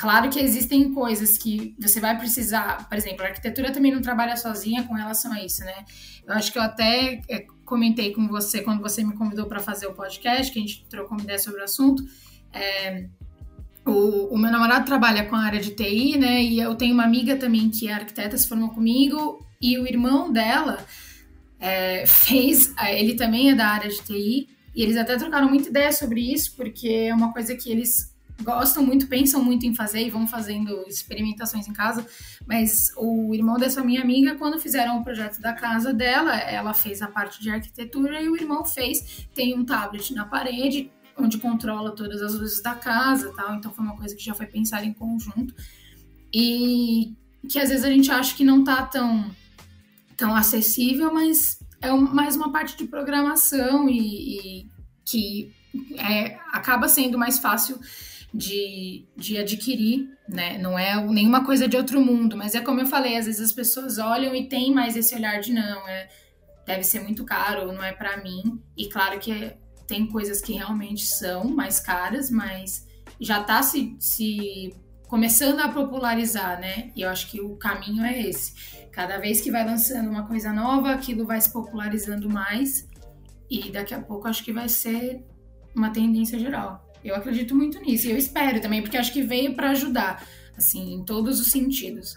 Claro 0.00 0.30
que 0.30 0.40
existem 0.40 0.94
coisas 0.94 1.36
que 1.36 1.76
você 1.78 2.00
vai 2.00 2.16
precisar, 2.16 2.88
por 2.88 2.96
exemplo, 2.96 3.22
a 3.22 3.28
arquitetura 3.28 3.70
também 3.70 3.92
não 3.92 4.00
trabalha 4.00 4.34
sozinha 4.34 4.82
com 4.84 4.94
relação 4.94 5.30
a 5.30 5.44
isso, 5.44 5.62
né? 5.62 5.84
Eu 6.26 6.32
acho 6.32 6.50
que 6.50 6.58
eu 6.58 6.62
até 6.62 7.20
é, 7.28 7.44
comentei 7.66 8.10
com 8.14 8.26
você 8.26 8.62
quando 8.62 8.80
você 8.80 9.04
me 9.04 9.12
convidou 9.12 9.44
para 9.44 9.60
fazer 9.60 9.88
o 9.88 9.92
podcast, 9.92 10.50
que 10.50 10.58
a 10.58 10.62
gente 10.62 10.86
trocou 10.88 11.18
uma 11.18 11.22
ideia 11.22 11.38
sobre 11.38 11.60
o 11.60 11.64
assunto. 11.64 12.02
É, 12.50 13.08
o, 13.84 14.34
o, 14.34 14.38
meu 14.38 14.50
namorado 14.50 14.86
trabalha 14.86 15.26
com 15.26 15.36
a 15.36 15.42
área 15.42 15.60
de 15.60 15.72
TI, 15.72 16.16
né? 16.16 16.42
E 16.42 16.58
eu 16.58 16.74
tenho 16.74 16.94
uma 16.94 17.04
amiga 17.04 17.36
também 17.36 17.68
que 17.68 17.86
é 17.86 17.92
arquiteta, 17.92 18.38
se 18.38 18.48
formou 18.48 18.70
comigo, 18.70 19.46
e 19.60 19.78
o 19.78 19.86
irmão 19.86 20.32
dela 20.32 20.82
é, 21.58 22.06
fez, 22.06 22.72
ele 22.88 23.16
também 23.16 23.50
é 23.50 23.54
da 23.54 23.66
área 23.66 23.90
de 23.90 24.00
TI, 24.00 24.48
e 24.74 24.82
eles 24.82 24.96
até 24.96 25.18
trocaram 25.18 25.50
muita 25.50 25.68
ideia 25.68 25.92
sobre 25.92 26.32
isso, 26.32 26.56
porque 26.56 26.88
é 26.88 27.14
uma 27.14 27.34
coisa 27.34 27.54
que 27.54 27.70
eles 27.70 28.09
gostam 28.42 28.84
muito, 28.84 29.06
pensam 29.06 29.42
muito 29.42 29.66
em 29.66 29.74
fazer 29.74 30.06
e 30.06 30.10
vão 30.10 30.26
fazendo 30.26 30.84
experimentações 30.86 31.68
em 31.68 31.72
casa. 31.72 32.06
Mas 32.46 32.92
o 32.96 33.34
irmão 33.34 33.56
dessa 33.56 33.82
minha 33.82 34.02
amiga, 34.02 34.34
quando 34.36 34.58
fizeram 34.58 34.98
o 34.98 35.04
projeto 35.04 35.40
da 35.40 35.52
casa 35.52 35.92
dela, 35.92 36.34
ela 36.36 36.74
fez 36.74 37.02
a 37.02 37.08
parte 37.08 37.40
de 37.40 37.50
arquitetura 37.50 38.20
e 38.20 38.28
o 38.28 38.36
irmão 38.36 38.64
fez. 38.64 39.26
Tem 39.34 39.58
um 39.58 39.64
tablet 39.64 40.14
na 40.14 40.24
parede 40.24 40.90
onde 41.16 41.38
controla 41.38 41.94
todas 41.94 42.22
as 42.22 42.34
luzes 42.34 42.62
da 42.62 42.74
casa, 42.74 43.32
tal. 43.34 43.54
Então 43.54 43.72
foi 43.72 43.84
uma 43.84 43.96
coisa 43.96 44.14
que 44.14 44.24
já 44.24 44.34
foi 44.34 44.46
pensada 44.46 44.84
em 44.84 44.92
conjunto 44.92 45.54
e 46.32 47.14
que 47.48 47.58
às 47.58 47.68
vezes 47.68 47.84
a 47.84 47.90
gente 47.90 48.10
acha 48.10 48.34
que 48.34 48.44
não 48.44 48.64
tá 48.64 48.82
tão 48.84 49.30
tão 50.16 50.34
acessível, 50.34 51.12
mas 51.12 51.58
é 51.80 51.90
mais 51.90 52.36
uma 52.36 52.52
parte 52.52 52.76
de 52.76 52.84
programação 52.84 53.88
e, 53.88 54.60
e 54.60 54.70
que 55.02 55.52
é, 55.96 56.38
acaba 56.52 56.88
sendo 56.88 57.16
mais 57.16 57.38
fácil 57.38 57.80
de, 58.32 59.06
de 59.16 59.38
adquirir, 59.38 60.08
né? 60.28 60.58
Não 60.58 60.78
é 60.78 60.94
nenhuma 61.06 61.44
coisa 61.44 61.66
de 61.66 61.76
outro 61.76 62.00
mundo, 62.00 62.36
mas 62.36 62.54
é 62.54 62.60
como 62.60 62.80
eu 62.80 62.86
falei, 62.86 63.16
às 63.16 63.26
vezes 63.26 63.40
as 63.40 63.52
pessoas 63.52 63.98
olham 63.98 64.34
e 64.34 64.48
tem 64.48 64.72
mais 64.72 64.96
esse 64.96 65.14
olhar 65.14 65.40
de 65.40 65.52
não, 65.52 65.88
é, 65.88 66.08
deve 66.66 66.84
ser 66.84 67.00
muito 67.00 67.24
caro, 67.24 67.72
não 67.72 67.82
é 67.82 67.92
para 67.92 68.22
mim. 68.22 68.62
E 68.76 68.88
claro 68.88 69.18
que 69.18 69.52
tem 69.86 70.06
coisas 70.06 70.40
que 70.40 70.52
realmente 70.52 71.04
são 71.06 71.44
mais 71.44 71.80
caras, 71.80 72.30
mas 72.30 72.86
já 73.20 73.40
está 73.40 73.62
se, 73.62 73.96
se 73.98 74.74
começando 75.08 75.58
a 75.60 75.68
popularizar, 75.68 76.60
né? 76.60 76.92
E 76.94 77.02
eu 77.02 77.08
acho 77.08 77.28
que 77.28 77.40
o 77.40 77.56
caminho 77.56 78.04
é 78.04 78.22
esse. 78.22 78.54
Cada 78.92 79.18
vez 79.18 79.40
que 79.40 79.50
vai 79.50 79.66
lançando 79.66 80.08
uma 80.08 80.26
coisa 80.26 80.52
nova, 80.52 80.92
aquilo 80.92 81.26
vai 81.26 81.40
se 81.40 81.52
popularizando 81.52 82.30
mais 82.30 82.88
e 83.50 83.70
daqui 83.72 83.92
a 83.92 84.00
pouco 84.00 84.28
acho 84.28 84.44
que 84.44 84.52
vai 84.52 84.68
ser 84.68 85.24
uma 85.74 85.90
tendência 85.90 86.38
geral. 86.38 86.89
Eu 87.04 87.14
acredito 87.14 87.54
muito 87.54 87.80
nisso 87.80 88.06
e 88.06 88.10
eu 88.10 88.16
espero 88.16 88.60
também, 88.60 88.82
porque 88.82 88.96
acho 88.96 89.12
que 89.12 89.22
veio 89.22 89.54
para 89.54 89.70
ajudar, 89.70 90.26
assim, 90.56 90.94
em 90.94 91.04
todos 91.04 91.40
os 91.40 91.50
sentidos. 91.50 92.16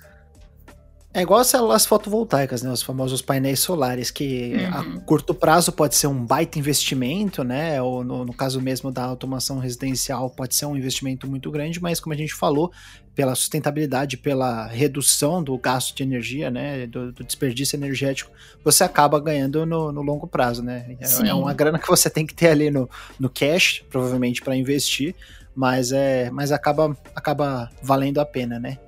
É 1.16 1.22
igual 1.22 1.42
as 1.42 1.48
células 1.48 1.86
fotovoltaicas, 1.86 2.64
né? 2.64 2.72
Os 2.72 2.82
famosos 2.82 3.22
painéis 3.22 3.60
solares, 3.60 4.10
que 4.10 4.54
uhum. 4.56 4.98
a 4.98 5.02
curto 5.02 5.32
prazo 5.36 5.72
pode 5.72 5.96
ser 5.96 6.08
um 6.08 6.26
baita 6.26 6.58
investimento, 6.58 7.44
né? 7.44 7.80
Ou 7.80 8.04
no, 8.04 8.26
no, 8.26 8.34
caso 8.34 8.60
mesmo 8.60 8.92
da 8.92 9.04
automação 9.04 9.60
residencial, 9.60 10.28
pode 10.32 10.56
ser 10.56 10.66
um 10.66 10.76
investimento 10.76 11.28
muito 11.28 11.52
grande, 11.52 11.80
mas 11.80 12.00
como 12.00 12.16
a 12.16 12.18
gente 12.18 12.34
falou, 12.34 12.72
pela 13.16 13.36
sustentabilidade, 13.36 14.18
pela 14.18 14.66
redução 14.68 15.44
do 15.44 15.58
gasto 15.58 15.96
de 15.96 16.04
energia, 16.04 16.50
né? 16.50 16.88
Do, 16.88 17.12
do 17.12 17.24
desperdício 17.24 17.76
energético, 17.76 18.32
você 18.64 18.84
acaba 18.84 19.20
ganhando 19.20 19.66
no, 19.66 19.92
no 19.92 20.02
longo 20.02 20.28
prazo, 20.28 20.64
né? 20.64 20.98
É, 21.00 21.28
é, 21.28 21.34
uma 21.34 21.54
grana 21.54 21.78
que 21.78 21.88
você 21.88 22.10
tem 22.10 22.26
que 22.26 22.34
ter 22.34 22.48
ali 22.48 22.72
no, 22.72 22.90
no 23.20 23.30
cash, 23.30 23.84
provavelmente, 23.90 24.42
para 24.42 24.56
investir, 24.56 25.16
mas 25.56 25.92
é, 25.92 26.32
mas 26.32 26.52
acaba, 26.52 26.98
acaba 27.16 27.70
valendo 27.82 28.20
a 28.20 28.26
pena, 28.26 28.60
né? 28.60 28.80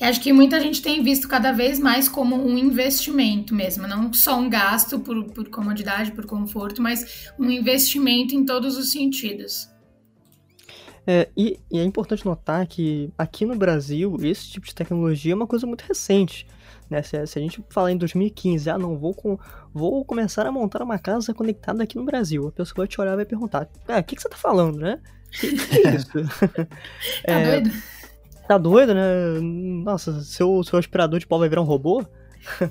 Acho 0.00 0.20
que 0.20 0.32
muita 0.32 0.60
gente 0.60 0.80
tem 0.80 1.02
visto 1.02 1.26
cada 1.26 1.50
vez 1.50 1.80
mais 1.80 2.08
como 2.08 2.36
um 2.36 2.56
investimento 2.56 3.52
mesmo, 3.52 3.86
não 3.86 4.12
só 4.12 4.38
um 4.38 4.48
gasto 4.48 5.00
por, 5.00 5.24
por 5.24 5.48
comodidade, 5.48 6.12
por 6.12 6.24
conforto, 6.24 6.80
mas 6.80 7.32
um 7.38 7.50
investimento 7.50 8.34
em 8.34 8.44
todos 8.44 8.76
os 8.76 8.92
sentidos. 8.92 9.68
É, 11.10 11.26
e, 11.34 11.58
e, 11.70 11.78
é 11.78 11.82
importante 11.84 12.26
notar 12.26 12.66
que 12.66 13.10
aqui 13.16 13.46
no 13.46 13.56
Brasil, 13.56 14.14
esse 14.20 14.50
tipo 14.50 14.66
de 14.66 14.74
tecnologia 14.74 15.32
é 15.32 15.34
uma 15.34 15.46
coisa 15.46 15.66
muito 15.66 15.80
recente. 15.80 16.46
Né? 16.90 17.00
Se, 17.00 17.26
se 17.26 17.38
a 17.38 17.40
gente 17.40 17.64
falar 17.70 17.92
em 17.92 17.96
2015, 17.96 18.68
ah, 18.68 18.76
não, 18.76 18.94
vou, 18.94 19.14
com, 19.14 19.38
vou 19.72 20.04
começar 20.04 20.46
a 20.46 20.52
montar 20.52 20.82
uma 20.82 20.98
casa 20.98 21.32
conectada 21.32 21.82
aqui 21.82 21.96
no 21.96 22.04
Brasil, 22.04 22.48
a 22.48 22.52
pessoa 22.52 22.74
vai 22.76 22.86
te 22.86 23.00
olhar 23.00 23.14
e 23.14 23.16
vai 23.16 23.24
perguntar: 23.24 23.66
ah, 23.88 24.00
o 24.00 24.04
que, 24.04 24.16
que 24.16 24.20
você 24.20 24.28
tá 24.28 24.36
falando, 24.36 24.80
né? 24.80 25.00
O 25.28 25.40
que, 25.40 25.56
que 25.56 25.86
é 25.86 25.94
isso? 25.96 26.12
tá 27.24 27.32
é, 27.32 27.60
doido? 27.60 27.82
Tá 28.46 28.58
doido, 28.58 28.94
né? 28.94 29.40
Nossa, 29.82 30.20
seu, 30.20 30.62
seu 30.62 30.78
aspirador 30.78 31.18
de 31.18 31.26
pó 31.26 31.38
vai 31.38 31.48
virar 31.48 31.62
um 31.62 31.64
robô? 31.64 32.04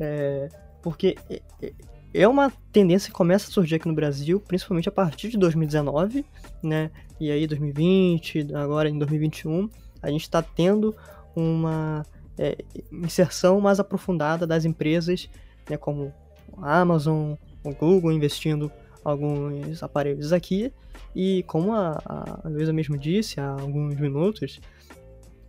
é, 0.00 0.48
porque 0.82 1.16
é, 1.30 1.40
é, 1.62 1.72
é 2.12 2.26
uma 2.26 2.52
tendência 2.72 3.06
que 3.06 3.14
começa 3.14 3.48
a 3.48 3.52
surgir 3.52 3.76
aqui 3.76 3.86
no 3.86 3.94
Brasil, 3.94 4.40
principalmente 4.40 4.88
a 4.88 4.92
partir 4.92 5.28
de 5.28 5.38
2019, 5.38 6.26
né? 6.60 6.90
E 7.22 7.30
aí 7.30 7.46
2020, 7.46 8.48
agora 8.52 8.88
em 8.88 8.98
2021, 8.98 9.70
a 10.02 10.10
gente 10.10 10.22
está 10.22 10.42
tendo 10.42 10.92
uma 11.36 12.04
é, 12.36 12.58
inserção 12.90 13.60
mais 13.60 13.78
aprofundada 13.78 14.44
das 14.44 14.64
empresas, 14.64 15.30
né, 15.70 15.76
como 15.76 16.12
a 16.56 16.80
Amazon, 16.80 17.34
o 17.62 17.72
Google 17.76 18.10
investindo 18.10 18.72
alguns 19.04 19.84
aparelhos 19.84 20.32
aqui, 20.32 20.72
e 21.14 21.44
como 21.44 21.72
a, 21.72 22.02
a 22.04 22.48
Luísa 22.48 22.72
mesmo 22.72 22.98
disse 22.98 23.38
há 23.38 23.50
alguns 23.50 23.94
minutos, 24.00 24.60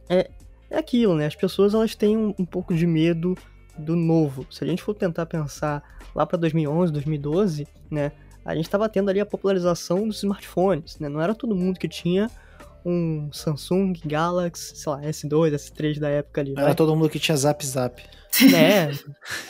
é, 0.07 0.29
é 0.69 0.77
aquilo, 0.77 1.15
né? 1.15 1.25
As 1.25 1.35
pessoas 1.35 1.73
elas 1.73 1.95
têm 1.95 2.15
um, 2.15 2.35
um 2.37 2.45
pouco 2.45 2.75
de 2.75 2.85
medo 2.85 3.35
do 3.79 3.95
novo. 3.95 4.45
Se 4.51 4.63
a 4.63 4.67
gente 4.67 4.83
for 4.83 4.93
tentar 4.93 5.25
pensar 5.25 5.81
lá 6.13 6.23
para 6.23 6.37
2011, 6.37 6.93
2012, 6.93 7.67
né? 7.89 8.11
A 8.45 8.55
gente 8.55 8.65
estava 8.65 8.89
tendo 8.89 9.09
ali 9.09 9.19
a 9.19 9.25
popularização 9.25 10.07
dos 10.07 10.17
smartphones, 10.17 10.99
né? 10.99 11.07
Não 11.07 11.21
era 11.21 11.33
todo 11.33 11.55
mundo 11.55 11.79
que 11.79 11.87
tinha 11.87 12.29
um 12.85 13.29
Samsung 13.31 13.93
Galaxy, 14.05 14.75
sei 14.75 14.91
lá, 14.91 15.01
S2, 15.01 15.53
S3 15.53 15.99
da 15.99 16.09
época 16.09 16.41
ali. 16.41 16.53
Era 16.57 16.75
todo 16.75 16.95
mundo 16.95 17.09
que 17.09 17.19
tinha 17.19 17.37
Zap 17.37 17.65
Zap. 17.65 18.03
É, 18.53 18.91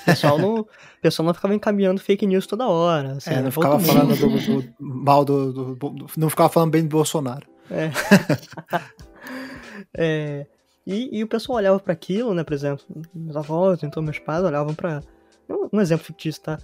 o 0.02 0.06
pessoal 0.06 0.38
não, 0.38 0.60
o 0.60 0.68
pessoal 1.02 1.26
não 1.26 1.34
ficava 1.34 1.56
encaminhando 1.56 2.02
fake 2.02 2.28
news 2.28 2.46
toda 2.46 2.68
hora. 2.68 3.14
Assim, 3.14 3.32
é, 3.32 3.42
não 3.42 3.52
ficava 3.52 3.80
falando 3.80 4.16
do, 4.16 4.30
do, 4.30 4.74
mal 4.80 5.24
do, 5.26 5.54
do, 5.54 5.76
do, 5.76 6.06
Não 6.18 6.30
ficava 6.30 6.50
falando 6.50 6.72
bem 6.72 6.84
do 6.84 6.90
Bolsonaro. 6.90 7.48
É. 7.72 7.92
É, 9.96 10.48
e, 10.88 11.20
e, 11.20 11.24
o 11.24 11.28
pessoal 11.28 11.58
olhava 11.58 11.80
para 11.80 11.94
aquilo, 11.94 12.34
né? 12.34 12.44
Por 12.44 12.54
exemplo, 12.54 12.84
meus 13.14 13.36
avós, 13.36 13.84
então 13.84 14.02
meus 14.02 14.18
pais 14.18 14.44
olhavam 14.44 14.74
para 14.74 15.02
um, 15.72 15.80
exemplo 15.80 16.06
fictício, 16.06 16.42
tá? 16.42 16.58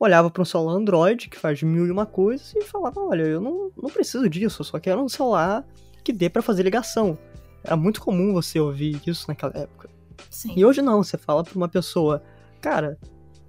Olhava 0.00 0.30
para 0.30 0.40
um 0.40 0.46
celular 0.46 0.76
Android 0.76 1.28
que 1.28 1.38
faz 1.38 1.62
mil 1.62 1.86
e 1.86 1.90
uma 1.90 2.06
coisas 2.06 2.54
e 2.56 2.62
falava: 2.62 2.98
Olha, 3.00 3.22
eu 3.22 3.40
não, 3.40 3.70
não 3.76 3.90
preciso 3.90 4.30
disso, 4.30 4.62
eu 4.62 4.64
só 4.64 4.80
quero 4.80 5.02
um 5.02 5.08
celular 5.10 5.62
que 6.02 6.10
dê 6.10 6.30
para 6.30 6.40
fazer 6.40 6.62
ligação. 6.62 7.18
Era 7.62 7.76
muito 7.76 8.00
comum 8.00 8.32
você 8.32 8.58
ouvir 8.58 8.98
isso 9.06 9.26
naquela 9.28 9.52
época. 9.54 9.90
Sim. 10.30 10.54
E 10.56 10.64
hoje 10.64 10.80
não, 10.80 11.02
você 11.02 11.18
fala 11.18 11.44
para 11.44 11.54
uma 11.54 11.68
pessoa: 11.68 12.22
Cara, 12.62 12.98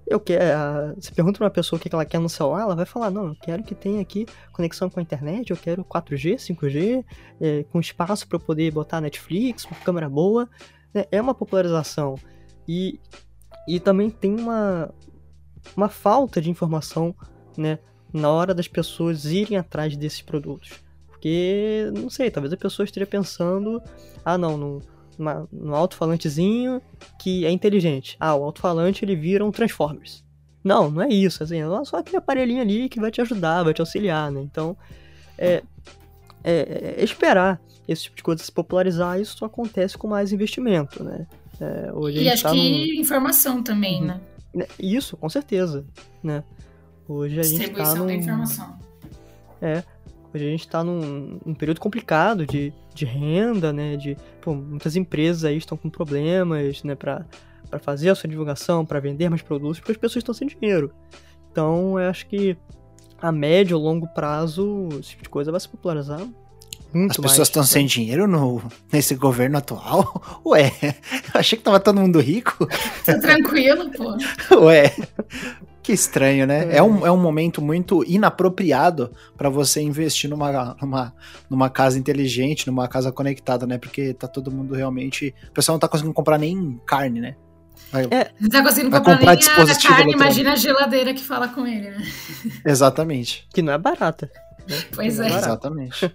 eu 0.06 0.20
quero. 0.20 0.94
Você 1.00 1.14
pergunta 1.14 1.38
pra 1.38 1.46
uma 1.46 1.52
pessoa 1.52 1.80
o 1.80 1.82
que 1.82 1.88
ela 1.94 2.04
quer 2.04 2.20
no 2.20 2.28
celular, 2.28 2.64
ela 2.64 2.76
vai 2.76 2.86
falar, 2.86 3.10
não, 3.10 3.28
eu 3.28 3.36
quero 3.42 3.64
que 3.64 3.74
tenha 3.74 4.02
aqui 4.02 4.26
conexão 4.52 4.90
com 4.90 5.00
a 5.00 5.04
internet, 5.04 5.52
eu 5.52 5.58
quero 5.58 5.86
4G, 5.86 6.36
5G, 6.36 7.06
é, 7.40 7.64
com 7.72 7.80
espaço 7.80 8.28
para 8.28 8.36
eu 8.36 8.42
poder 8.42 8.70
botar 8.72 9.00
Netflix, 9.00 9.64
uma 9.64 9.80
câmera 9.80 10.10
boa. 10.10 10.50
É, 10.94 11.08
é 11.14 11.22
uma 11.22 11.34
popularização. 11.34 12.16
E, 12.68 13.00
e 13.66 13.80
também 13.80 14.10
tem 14.10 14.36
uma, 14.36 14.94
uma 15.76 15.90
falta 15.90 16.42
de 16.42 16.50
informação, 16.50 17.16
né, 17.58 17.80
na 18.14 18.30
hora 18.30 18.54
das 18.54 18.68
pessoas 18.68 19.26
irem 19.26 19.58
atrás 19.58 19.96
desses 19.96 20.22
produtos. 20.22 20.72
Porque, 21.08 21.92
não 21.96 22.10
sei, 22.10 22.32
talvez 22.32 22.52
a 22.52 22.58
pessoa 22.58 22.84
esteja 22.84 23.06
pensando, 23.06 23.82
ah 24.26 24.38
não, 24.38 24.58
não 24.58 24.82
uma, 25.22 25.48
um 25.54 25.74
alto-falantezinho 25.74 26.82
que 27.20 27.46
é 27.46 27.52
inteligente. 27.52 28.18
Ah, 28.20 28.36
o 28.36 28.44
alto-falante 28.44 29.06
ele 29.06 29.16
vira 29.16 29.46
um 29.46 29.52
Transformers. 29.52 30.24
Não, 30.64 30.92
não 30.92 31.02
é 31.02 31.10
isso. 31.10 31.44
Assim, 31.44 31.62
é 31.62 31.86
só 31.86 31.98
aquele 31.98 32.18
aparelhinho 32.18 32.62
ali 32.62 32.90
que 32.90 33.00
vai 33.00 33.12
te 33.12 33.22
ajudar, 33.22 33.64
vai 33.64 33.74
te 33.74 33.82
auxiliar, 33.82 34.32
né? 34.32 34.42
Então, 34.42 34.76
é, 35.38 35.64
é, 36.44 36.96
é 36.98 37.04
esperar 37.04 37.62
esse 37.88 38.04
tipo 38.04 38.18
de 38.18 38.24
coisa 38.24 38.44
se 38.44 38.52
popularizar. 38.52 39.20
Isso 39.20 39.38
só 39.38 39.46
acontece 39.46 39.98
com 39.98 40.08
mais 40.08 40.32
investimento, 40.32 41.04
né? 41.04 41.28
É, 41.60 41.92
e 42.12 42.30
acho 42.30 42.44
tá 42.44 42.52
que 42.52 42.58
num... 42.58 43.00
informação 43.00 43.62
também, 43.62 44.02
uhum. 44.02 44.08
né? 44.08 44.22
Né? 44.54 44.66
Isso, 44.80 45.18
com 45.18 45.30
certeza, 45.30 45.86
né? 46.24 46.44
Hoje 47.08 47.40
a 47.40 47.44
gente 47.44 47.70
tá 47.72 47.96
num... 47.96 48.08
da 48.08 48.14
informação. 48.14 48.80
É, 49.62 49.84
Hoje 50.34 50.46
a 50.46 50.50
gente 50.50 50.62
está 50.62 50.82
num, 50.82 51.40
num, 51.46 51.54
período 51.54 51.82
complicado 51.82 52.46
de, 52.46 52.74
de 52.94 53.04
renda, 53.06 53.74
né? 53.74 53.98
De, 53.98 54.16
pô, 54.40 54.54
muitas 54.54 54.96
empresas 54.96 55.44
aí 55.44 55.58
estão 55.58 55.78
com 55.78 55.90
problemas, 55.90 56.84
né? 56.84 56.96
Para 56.96 57.26
fazer 57.82 58.10
a 58.10 58.16
sua 58.16 58.30
divulgação, 58.30 58.86
para 58.86 59.02
vender 59.02 59.30
mais 59.30 59.42
produtos, 59.42 59.80
porque 59.80 59.92
as 59.92 59.98
pessoas 59.98 60.22
estão 60.22 60.34
sem 60.34 60.48
dinheiro. 60.48 60.94
Então, 61.52 62.00
eu 62.00 62.10
acho 62.10 62.28
que 62.28 62.58
a 63.22 63.30
médio 63.30 63.78
ou 63.78 63.84
longo 63.84 64.08
prazo, 64.14 64.88
esse 64.94 65.10
tipo 65.10 65.24
de 65.24 65.30
coisa 65.30 65.52
vai 65.52 65.60
se 65.60 65.68
popularizar 65.68 66.26
muito 66.94 67.12
As 67.12 67.18
pessoas 67.18 67.48
estão 67.48 67.64
né? 67.64 67.68
sem 67.68 67.86
dinheiro 67.86 68.28
no, 68.28 68.62
nesse 68.92 69.16
governo 69.16 69.58
atual? 69.58 70.42
Ué, 70.46 70.72
eu 71.34 71.40
achei 71.40 71.58
que 71.58 71.64
tava 71.64 71.80
todo 71.80 72.00
mundo 72.00 72.20
rico. 72.20 72.68
Tá 73.06 73.18
tranquilo, 73.20 73.90
pô. 73.92 74.16
Ué, 74.66 74.94
que 75.82 75.92
estranho, 75.92 76.46
né? 76.46 76.68
É, 76.72 76.78
é 76.78 76.84
um, 76.84 77.06
é 77.06 77.12
um 77.12 77.18
momento 77.18 77.62
muito 77.62 78.04
inapropriado 78.06 79.12
para 79.36 79.50
você 79.50 79.82
investir 79.82 80.30
numa, 80.30 80.76
numa, 80.80 81.14
numa 81.50 81.70
casa 81.70 81.98
inteligente, 81.98 82.68
numa 82.68 82.88
casa 82.88 83.12
conectada, 83.12 83.66
né? 83.66 83.78
Porque 83.78 84.14
tá 84.14 84.28
todo 84.28 84.52
mundo 84.52 84.76
realmente. 84.76 85.34
O 85.50 85.52
pessoal 85.52 85.76
não 85.76 85.80
tá 85.80 85.88
conseguindo 85.88 86.14
comprar 86.14 86.38
nem 86.38 86.80
carne, 86.86 87.20
né? 87.22 87.36
Vai, 87.92 88.06
é, 88.06 88.32
não 88.40 88.50
tá 88.50 88.62
conseguindo 88.62 88.96
comprar, 88.96 89.18
comprar 89.18 89.36
nem 89.36 89.72
a 89.72 89.80
carne, 89.82 90.14
imagina 90.14 90.54
a 90.54 90.56
geladeira 90.56 91.14
que 91.14 91.24
fala 91.24 91.48
com 91.48 91.66
ele, 91.66 91.90
né? 91.90 92.04
Exatamente. 92.66 93.48
Que 93.54 93.62
não 93.62 93.74
é 93.74 93.78
barata. 93.78 94.32
Né? 94.68 94.82
Pois 94.94 95.20
é. 95.20 95.28
Exatamente. 95.28 96.14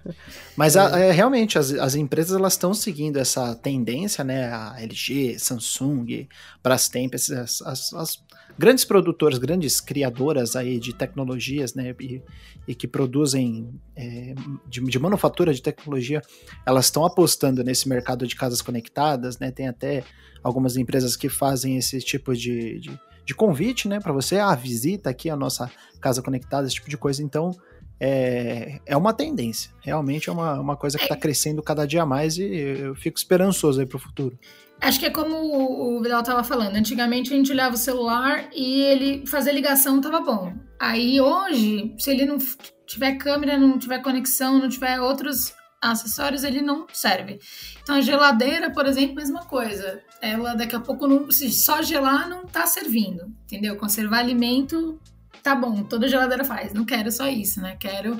Mas 0.55 0.75
a, 0.77 0.99
é, 0.99 1.11
realmente, 1.11 1.57
as, 1.57 1.71
as 1.73 1.95
empresas 1.95 2.35
elas 2.35 2.53
estão 2.53 2.73
seguindo 2.73 3.17
essa 3.17 3.55
tendência, 3.55 4.23
né? 4.23 4.51
A 4.51 4.75
LG, 4.81 5.37
Samsung, 5.39 6.27
Brastemp, 6.63 7.13
as, 7.13 7.29
as, 7.61 7.93
as 7.93 8.27
grandes 8.57 8.83
produtoras, 8.83 9.37
grandes 9.37 9.79
criadoras 9.79 10.55
aí 10.55 10.79
de 10.79 10.93
tecnologias, 10.93 11.75
né, 11.75 11.95
e, 11.99 12.21
e 12.67 12.73
que 12.73 12.87
produzem 12.87 13.69
é, 13.95 14.33
de, 14.67 14.81
de, 14.81 14.99
manufatura 14.99 15.53
de 15.53 15.61
tecnologia, 15.61 16.21
elas 16.65 16.85
estão 16.85 17.05
apostando 17.05 17.63
nesse 17.63 17.87
mercado 17.87 18.25
de 18.25 18.35
casas 18.35 18.61
conectadas, 18.61 19.37
né, 19.37 19.51
tem 19.51 19.67
até 19.67 20.03
algumas 20.43 20.75
empresas 20.75 21.15
que 21.15 21.29
fazem 21.29 21.77
esse 21.77 21.99
tipo 21.99 22.35
de, 22.35 22.79
de, 22.79 22.99
de 23.25 23.35
convite, 23.35 23.87
né, 23.87 23.99
para 23.99 24.13
você, 24.13 24.39
ah, 24.39 24.55
visita 24.55 25.09
aqui 25.09 25.29
a 25.29 25.35
nossa 25.35 25.69
casa 26.01 26.21
conectada, 26.21 26.65
esse 26.65 26.75
tipo 26.75 26.89
de 26.89 26.97
coisa, 26.97 27.21
então 27.21 27.51
é, 27.99 28.79
é 28.85 28.95
uma 28.95 29.13
tendência, 29.13 29.71
realmente 29.81 30.29
é 30.29 30.31
uma, 30.31 30.59
uma 30.59 30.75
coisa 30.75 30.97
que 30.97 31.03
está 31.03 31.15
crescendo 31.15 31.63
cada 31.63 31.85
dia 31.85 32.05
mais 32.05 32.37
e 32.37 32.43
eu 32.43 32.95
fico 32.95 33.17
esperançoso 33.17 33.79
aí 33.79 33.85
para 33.85 33.97
o 33.97 33.99
futuro. 33.99 34.37
Acho 34.79 34.99
que 34.99 35.07
é 35.07 35.09
como 35.09 35.35
o 35.35 36.01
Vidal 36.01 36.19
estava 36.19 36.43
falando. 36.43 36.75
Antigamente 36.75 37.33
a 37.33 37.35
gente 37.35 37.51
olhava 37.51 37.73
o 37.73 37.79
celular 37.79 38.47
e 38.53 38.81
ele 38.81 39.25
fazer 39.25 39.51
ligação 39.51 39.99
tava 39.99 40.21
bom. 40.21 40.53
Aí 40.79 41.19
hoje, 41.19 41.95
se 41.97 42.11
ele 42.11 42.25
não 42.25 42.37
tiver 42.85 43.15
câmera, 43.15 43.57
não 43.57 43.79
tiver 43.79 43.99
conexão, 44.03 44.59
não 44.59 44.69
tiver 44.69 45.01
outros 45.01 45.53
acessórios, 45.81 46.43
ele 46.43 46.61
não 46.61 46.85
serve. 46.93 47.39
Então 47.81 47.95
a 47.95 48.01
geladeira, 48.01 48.71
por 48.71 48.85
exemplo, 48.85 49.15
mesma 49.15 49.45
coisa. 49.45 50.01
Ela 50.21 50.53
daqui 50.53 50.75
a 50.75 50.79
pouco 50.79 51.07
não, 51.07 51.29
se 51.31 51.51
só 51.51 51.81
gelar 51.81 52.29
não 52.29 52.45
tá 52.45 52.67
servindo, 52.67 53.25
entendeu? 53.45 53.75
Conservar 53.77 54.19
alimento 54.19 54.99
tá 55.47 55.55
bom, 55.55 55.83
toda 55.83 56.09
geladeira 56.09 56.43
faz. 56.43 56.73
Não 56.73 56.83
quero 56.83 57.09
só 57.11 57.27
isso, 57.27 57.61
né? 57.61 57.77
Quero 57.79 58.19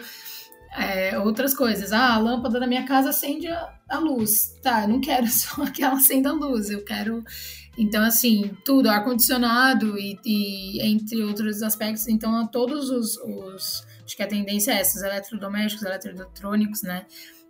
é, 0.77 1.17
outras 1.19 1.53
coisas. 1.53 1.91
Ah, 1.91 2.13
a 2.13 2.17
lâmpada 2.17 2.59
da 2.59 2.67
minha 2.67 2.85
casa 2.85 3.09
acende 3.09 3.47
a, 3.47 3.69
a 3.89 3.99
luz. 3.99 4.57
Tá, 4.63 4.83
eu 4.83 4.87
não 4.87 5.01
quero 5.01 5.27
só 5.27 5.65
que 5.71 5.83
ela 5.83 5.95
acenda 5.95 6.29
a 6.29 6.33
luz, 6.33 6.69
eu 6.69 6.83
quero 6.85 7.23
então, 7.79 8.03
assim, 8.03 8.57
tudo, 8.65 8.89
ar-condicionado 8.89 9.99
e, 9.99 10.17
e, 10.25 10.81
entre 10.81 11.21
outros 11.21 11.61
aspectos. 11.61 12.07
Então, 12.07 12.47
todos 12.47 12.89
os, 12.89 13.17
os, 13.17 13.85
Acho 14.03 14.15
que 14.15 14.23
a 14.23 14.27
tendência 14.27 14.71
é 14.71 14.79
essa, 14.79 14.97
os 14.97 15.03
eletrodomésticos, 15.03 15.85
eletroeletrônicos, 15.85 16.81
né? 16.81 17.05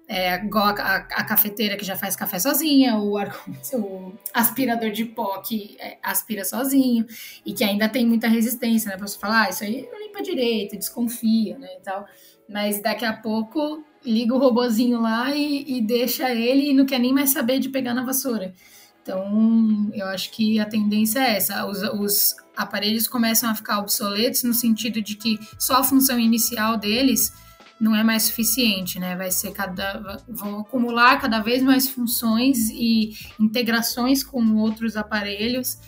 É, 0.10 0.36
igual 0.38 0.68
a, 0.68 0.72
a, 0.72 0.95
a, 0.95 1.24
cafeteira 1.26 1.76
que 1.76 1.84
já 1.84 1.97
faz 1.97 2.16
café 2.16 2.39
sozinha, 2.39 2.95
o, 2.95 3.18
o 3.18 4.14
aspirador 4.34 4.89
de 4.89 5.03
pó 5.03 5.39
que 5.39 5.76
é, 5.80 5.97
aspira 6.01 6.45
sozinho 6.45 7.05
e 7.45 7.51
que 7.51 7.62
ainda 7.62 7.89
tem 7.89 8.05
muita 8.05 8.30
resistência, 8.30 8.89
né? 8.89 8.97
Você 8.97 9.20
falar, 9.20 9.47
ah, 9.47 9.49
isso 9.49 9.66
aí 9.66 9.86
não 9.91 9.99
limpa 9.99 10.24
direito, 10.24 10.78
desconfia, 10.78 11.58
né? 11.58 11.68
E 11.78 11.82
tal. 11.82 12.05
Mas 12.47 12.82
daqui 12.82 13.03
a 13.03 13.12
pouco 13.12 13.84
liga 14.05 14.34
o 14.34 14.39
robozinho 14.39 15.01
lá 15.01 15.36
e, 15.36 15.78
e 15.78 15.82
deixa 15.82 16.32
ele 16.32 16.70
e 16.70 16.74
não 16.74 16.86
quer 16.86 16.99
nem 16.99 17.14
mais 17.14 17.32
saber 17.32 17.60
de 17.60 17.68
pegar 17.68 17.93
na 17.93 18.05
vassoura. 18.05 18.53
Então, 19.01 19.89
eu 19.93 20.05
acho 20.08 20.32
que 20.32 20.60
a 20.60 20.66
tendência 20.66 21.20
é 21.20 21.38
essa. 21.38 21.66
Os, 21.66 21.82
os, 21.82 22.36
aparelhos 22.55 23.08
começam 23.08 23.49
a 23.49 23.55
ficar 23.55 23.80
obsoletos 23.80 24.43
no 24.43 24.53
sentido 24.53 25.01
de 25.01 25.16
que 25.16 25.38
só 25.60 25.76
a 25.76 25.84
função 25.84 26.20
inicial 26.20 26.76
deles 26.76 27.32
não 27.80 27.95
é 27.95 28.03
mais 28.03 28.23
suficiente, 28.23 28.99
né? 28.99 29.15
Vai 29.15 29.32
ser 29.32 29.51
cada 29.51 30.21
vão 30.28 30.61
acumular 30.61 31.19
cada 31.19 31.39
vez 31.39 31.61
mais 31.61 31.88
funções 31.88 32.69
e 32.69 33.11
integrações 33.39 34.23
com 34.23 34.55
outros 34.55 34.97
aparelhos 34.97 35.80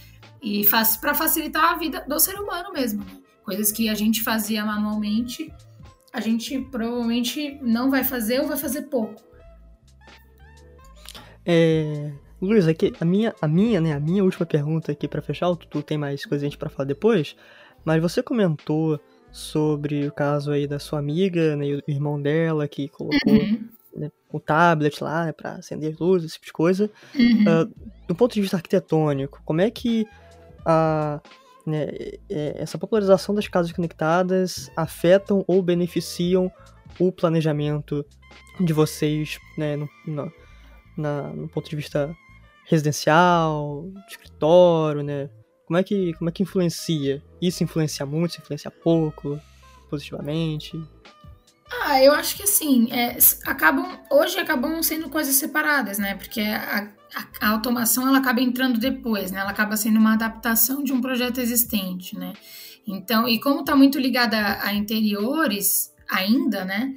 e 0.42 0.64
faz 0.64 0.98
para 0.98 1.14
facilitar 1.14 1.74
a 1.74 1.78
vida 1.78 2.06
do 2.08 2.20
ser 2.20 2.36
humano 2.36 2.72
mesmo, 2.72 3.04
né? 3.04 3.18
Coisas 3.44 3.72
que 3.72 3.90
a 3.90 3.96
gente 3.96 4.22
fazia 4.22 4.64
manualmente, 4.64 5.52
a 6.14 6.22
gente 6.22 6.60
provavelmente 6.72 7.58
não 7.62 7.90
vai 7.90 8.04
fazer 8.04 8.40
ou 8.42 8.48
vai 8.48 8.58
fazer 8.58 8.84
pouco. 8.84 9.22
É, 11.46 12.12
Luiz, 12.42 12.68
aqui, 12.68 12.94
a 13.00 13.06
minha, 13.06 13.34
a 13.42 13.48
minha, 13.48 13.82
né, 13.82 13.94
a 13.94 14.00
minha 14.00 14.24
última 14.24 14.46
pergunta 14.46 14.92
aqui 14.92 15.08
para 15.08 15.22
fechar, 15.22 15.54
tu, 15.56 15.68
tu 15.68 15.82
tem 15.82 15.98
mais 15.98 16.26
coisa 16.26 16.46
gente 16.46 16.58
para 16.58 16.70
falar 16.70 16.86
depois, 16.86 17.36
mas 17.84 18.02
você 18.02 18.22
comentou 18.22 19.00
sobre 19.40 20.08
o 20.08 20.12
caso 20.12 20.52
aí 20.52 20.68
da 20.68 20.80
sua 20.80 21.00
amiga, 21.00 21.56
né, 21.56 21.66
e 21.66 21.76
o 21.76 21.84
irmão 21.88 22.22
dela 22.22 22.68
que 22.68 22.88
colocou 22.90 23.34
uhum. 23.34 23.70
né, 23.96 24.12
o 24.32 24.40
tablet 24.40 25.04
lá 25.04 25.26
né, 25.26 25.32
para 25.32 25.54
acender 25.54 25.96
luzes, 26.00 26.32
esse 26.32 26.36
tipo 26.36 26.46
de 26.48 26.54
coisa. 26.54 26.90
Uhum. 27.16 27.64
Uh, 27.64 27.90
do 28.08 28.16
ponto 28.16 28.34
de 28.34 28.42
vista 28.42 28.58
arquitetônico, 28.58 29.42
como 29.46 29.62
é 29.62 29.72
que 29.72 30.06
a, 30.66 31.22
né, 31.66 31.88
é, 32.30 32.56
essa 32.58 32.78
popularização 32.78 33.34
das 33.34 33.48
casas 33.48 33.72
conectadas 33.72 34.72
afetam 34.76 35.44
ou 35.48 35.62
beneficiam 35.62 36.52
o 37.00 37.12
planejamento 37.12 38.06
de 38.60 38.74
vocês, 38.74 39.40
né, 39.58 39.76
no, 39.76 39.90
no, 40.06 40.32
na, 40.98 41.24
no 41.30 41.48
ponto 41.48 41.70
de 41.70 41.76
vista 41.76 42.16
residencial, 42.66 43.86
escritório, 44.08 45.02
né? 45.02 45.30
Como 45.70 45.78
é 45.78 45.84
que, 45.84 46.14
como 46.16 46.28
é 46.32 46.34
que 46.34 46.42
influencia? 46.42 47.22
Isso 47.40 47.64
influencia 47.64 48.04
muito, 48.04 48.32
isso 48.32 48.42
influencia 48.42 48.72
pouco, 48.72 49.40
positivamente? 49.88 50.84
Ah, 51.72 52.04
eu 52.04 52.12
acho 52.12 52.36
que 52.36 52.42
assim, 52.42 52.92
é, 52.92 53.16
acabam, 53.46 54.00
hoje 54.10 54.40
acabam 54.40 54.82
sendo 54.82 55.12
coisas 55.12 55.36
separadas, 55.36 56.00
né? 56.00 56.16
Porque 56.16 56.42
a, 56.42 56.90
a, 57.14 57.28
a, 57.40 57.50
automação 57.50 58.08
ela 58.08 58.18
acaba 58.18 58.42
entrando 58.42 58.80
depois, 58.80 59.30
né? 59.32 59.42
Ela 59.42 59.52
acaba 59.52 59.78
sendo 59.78 60.00
uma 60.00 60.14
adaptação 60.14 60.84
de 60.84 60.92
um 60.92 61.00
projeto 61.00 61.38
existente, 61.40 62.18
né? 62.18 62.34
Então, 62.88 63.28
e 63.28 63.40
como 63.40 63.60
está 63.60 63.76
muito 63.76 64.00
ligada 64.00 64.58
a, 64.64 64.74
interiores 64.74 65.94
ainda, 66.10 66.66
né? 66.66 66.96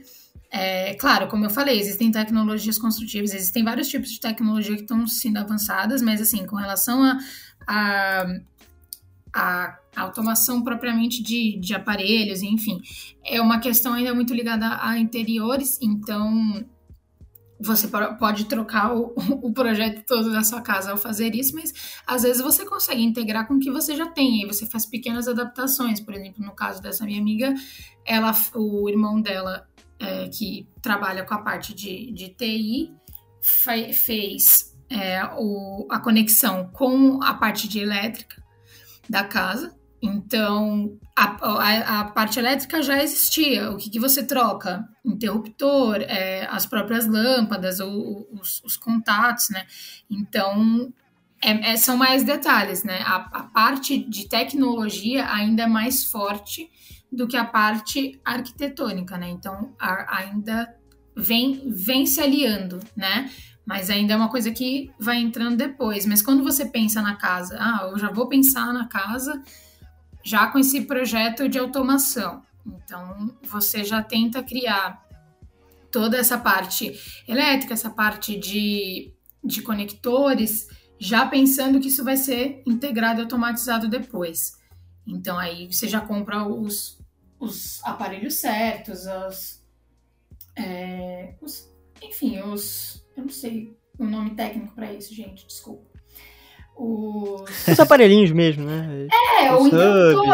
É, 0.51 0.95
claro, 0.95 1.29
como 1.29 1.45
eu 1.45 1.51
falei, 1.51 1.79
existem 1.79 2.11
tecnologias 2.11 2.79
construtivas, 2.79 3.35
existem 3.35 3.62
vários 3.62 3.89
tipos 3.89 4.11
de 4.11 4.20
tecnologia 4.20 4.77
que 4.77 4.83
estão 4.83 5.07
sendo 5.07 5.39
avançadas, 5.39 6.01
mas 6.01 6.23
assim, 6.23 6.47
com 6.47 6.57
relação 6.57 7.03
a, 7.03 7.18
a, 7.66 8.27
a 9.35 9.78
automação 9.97 10.62
propriamente 10.62 11.22
de, 11.22 11.59
de 11.59 11.74
aparelhos, 11.74 12.43
enfim, 12.43 12.80
é 13.24 13.41
uma 13.41 13.61
questão 13.61 13.93
ainda 13.95 14.14
muito 14.14 14.35
ligada 14.35 14.78
a 14.80 14.99
interiores, 14.99 15.78
então 15.80 16.64
você 17.62 17.89
pode 18.18 18.47
trocar 18.47 18.95
o, 18.95 19.14
o, 19.43 19.53
projeto 19.53 20.05
todo 20.05 20.33
da 20.33 20.43
sua 20.43 20.61
casa 20.61 20.91
ao 20.91 20.97
fazer 20.97 21.35
isso, 21.35 21.55
mas 21.55 21.72
às 22.07 22.22
vezes 22.22 22.43
você 22.43 22.66
consegue 22.66 23.03
integrar 23.03 23.47
com 23.47 23.55
o 23.55 23.59
que 23.59 23.70
você 23.70 23.97
já 23.97 24.07
tem, 24.07 24.43
e 24.43 24.47
você 24.47 24.66
faz 24.66 24.85
pequenas 24.85 25.28
adaptações. 25.28 26.01
Por 26.01 26.14
exemplo, 26.14 26.45
no 26.45 26.53
caso 26.53 26.83
dessa 26.83 27.05
minha 27.05 27.20
amiga, 27.20 27.55
ela, 28.05 28.35
o 28.55 28.89
irmão 28.89 29.20
dela 29.20 29.68
é, 29.99 30.28
que 30.28 30.66
trabalha 30.83 31.24
com 31.24 31.35
a 31.35 31.39
parte 31.39 31.72
de, 31.72 32.11
de 32.12 32.30
TI, 32.30 32.93
fez 33.41 34.76
é, 34.91 35.24
o, 35.39 35.87
a 35.91 36.01
conexão 36.01 36.68
com 36.72 37.22
a 37.22 37.35
parte 37.35 37.68
de 37.68 37.78
elétrica 37.78 38.41
da 39.09 39.25
casa. 39.25 39.75
Então, 40.01 40.99
a, 41.17 41.25
a, 41.25 42.01
a 42.01 42.05
parte 42.07 42.39
elétrica 42.39 42.83
já 42.83 43.03
existia. 43.03 43.71
O 43.71 43.77
que, 43.77 43.89
que 43.89 44.01
você 44.01 44.25
troca? 44.25 44.85
Interruptor, 45.05 46.01
é, 46.01 46.47
as 46.51 46.67
próprias 46.67 47.07
lâmpadas, 47.07 47.79
ou, 47.79 48.29
os, 48.33 48.61
os, 48.65 48.77
contatos, 48.77 49.49
né? 49.51 49.65
Então, 50.11 50.93
é, 51.41 51.73
é, 51.73 51.77
são 51.77 51.97
mais 51.97 52.25
detalhes, 52.25 52.83
né? 52.83 53.01
A, 53.05 53.17
a 53.17 53.43
parte 53.45 53.97
de 53.97 54.29
tecnologia 54.29 55.31
ainda 55.33 55.63
é 55.63 55.67
mais 55.69 56.05
forte 56.05 56.69
do 57.13 57.29
que 57.29 57.37
a 57.37 57.45
parte 57.45 58.21
arquitetônica, 58.25 59.19
né? 59.19 59.29
Então 59.29 59.75
ainda 59.79 60.75
vem, 61.15 61.63
vem 61.67 62.07
se 62.07 62.21
aliando, 62.21 62.81
né? 62.97 63.31
Mas 63.65 63.91
ainda 63.91 64.15
é 64.15 64.17
uma 64.17 64.29
coisa 64.29 64.51
que 64.51 64.91
vai 64.99 65.19
entrando 65.19 65.57
depois. 65.57 66.05
Mas 66.07 66.23
quando 66.23 66.43
você 66.43 66.67
pensa 66.67 67.01
na 67.01 67.17
casa, 67.17 67.57
ah, 67.61 67.89
eu 67.91 67.99
já 67.99 68.11
vou 68.11 68.29
pensar 68.29 68.73
na 68.73 68.89
casa 68.89 69.43
já 70.25 70.47
com 70.49 70.59
esse 70.59 70.83
projeto 70.83 71.49
de 71.49 71.59
automação. 71.59 72.43
Então 72.67 73.37
você 73.43 73.85
já 73.85 74.03
tenta 74.03 74.43
criar 74.43 75.03
toda 75.91 76.17
essa 76.17 76.39
parte 76.39 76.99
elétrica, 77.29 77.75
essa 77.75 77.91
parte 77.91 78.39
de, 78.39 79.13
de 79.45 79.63
conectores, 79.63 80.67
já 80.99 81.27
pensando 81.27 81.81
que 81.81 81.89
isso 81.89 82.05
vai 82.05 82.17
ser 82.17 82.63
integrado 82.67 83.21
e 83.21 83.23
automatizado 83.23 83.89
depois. 83.89 84.57
Então 85.07 85.39
aí 85.39 85.71
você 85.71 85.89
já 85.89 86.01
compra 86.01 86.45
os, 86.45 86.99
os 87.39 87.83
aparelhos 87.85 88.35
certos, 88.35 89.07
os, 89.07 89.61
é, 90.57 91.35
os, 91.41 91.69
enfim, 92.01 92.41
os. 92.41 93.02
Eu 93.17 93.25
não 93.25 93.31
sei 93.31 93.77
o 93.99 94.05
nome 94.05 94.31
técnico 94.31 94.75
para 94.75 94.93
isso, 94.93 95.15
gente, 95.15 95.47
desculpa. 95.47 95.93
Os... 96.77 97.69
os 97.69 97.81
aparelhinhos 97.81 98.33
mesmo, 98.33 98.65
né? 98.65 99.07
É, 99.41 99.53
os 99.53 99.63
o 99.63 99.67
interruptor, 99.67 100.29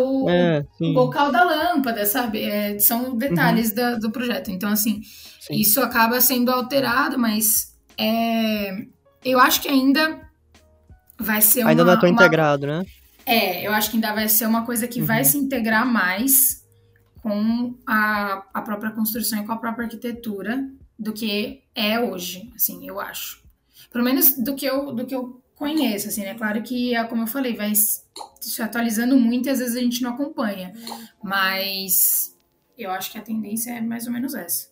o, 0.00 0.28
é, 0.28 0.66
o 0.80 0.92
bocal 0.92 1.30
da 1.30 1.44
lâmpada, 1.44 2.04
sabe? 2.04 2.42
É, 2.42 2.78
são 2.78 3.16
detalhes 3.16 3.70
uhum. 3.70 3.76
da, 3.76 3.94
do 3.94 4.10
projeto. 4.10 4.50
Então, 4.50 4.68
assim, 4.68 5.00
sim. 5.40 5.54
isso 5.54 5.80
acaba 5.80 6.20
sendo 6.20 6.50
alterado, 6.50 7.18
mas 7.18 7.74
é, 7.96 8.86
eu 9.24 9.38
acho 9.38 9.62
que 9.62 9.68
ainda 9.68 10.20
vai 11.18 11.40
ser 11.40 11.62
ainda 11.62 11.82
uma... 11.82 11.92
não 11.92 11.98
é 11.98 12.00
tão 12.00 12.10
uma, 12.10 12.14
integrado, 12.14 12.66
né? 12.66 12.84
É, 13.24 13.66
eu 13.66 13.72
acho 13.72 13.90
que 13.90 13.96
ainda 13.96 14.12
vai 14.12 14.28
ser 14.28 14.46
uma 14.46 14.66
coisa 14.66 14.86
que 14.88 15.00
uhum. 15.00 15.06
vai 15.06 15.24
se 15.24 15.38
integrar 15.38 15.86
mais 15.86 16.64
com 17.22 17.74
a, 17.86 18.42
a 18.52 18.62
própria 18.62 18.90
construção 18.90 19.40
e 19.40 19.46
com 19.46 19.52
a 19.52 19.56
própria 19.56 19.84
arquitetura 19.84 20.68
do 20.98 21.12
que 21.12 21.62
é 21.74 22.00
hoje, 22.00 22.52
assim, 22.54 22.86
eu 22.88 23.00
acho. 23.00 23.44
Pelo 23.90 24.04
menos 24.04 24.36
do 24.36 24.54
que 24.54 24.66
eu, 24.66 24.92
do 24.92 25.04
que 25.06 25.14
eu 25.14 25.42
conheço, 25.54 26.08
assim, 26.08 26.22
né? 26.22 26.34
Claro 26.34 26.62
que, 26.62 26.94
é 26.94 27.04
como 27.04 27.22
eu 27.22 27.26
falei, 27.26 27.54
vai 27.54 27.72
se 27.74 28.62
atualizando 28.62 29.16
muito 29.16 29.46
e 29.46 29.50
às 29.50 29.58
vezes 29.58 29.76
a 29.76 29.80
gente 29.80 30.02
não 30.02 30.12
acompanha. 30.12 30.72
Mas 31.22 32.36
eu 32.76 32.90
acho 32.90 33.10
que 33.10 33.18
a 33.18 33.22
tendência 33.22 33.72
é 33.72 33.80
mais 33.80 34.06
ou 34.06 34.12
menos 34.12 34.34
essa. 34.34 34.68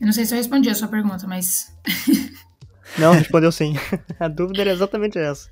Eu 0.00 0.06
não 0.06 0.12
sei 0.12 0.24
se 0.24 0.32
eu 0.32 0.38
respondi 0.38 0.70
a 0.70 0.74
sua 0.74 0.88
pergunta, 0.88 1.26
mas. 1.26 1.70
não, 2.98 3.12
respondeu 3.12 3.52
sim. 3.52 3.74
A 4.18 4.28
dúvida 4.28 4.62
era 4.62 4.72
exatamente 4.72 5.18
essa. 5.18 5.50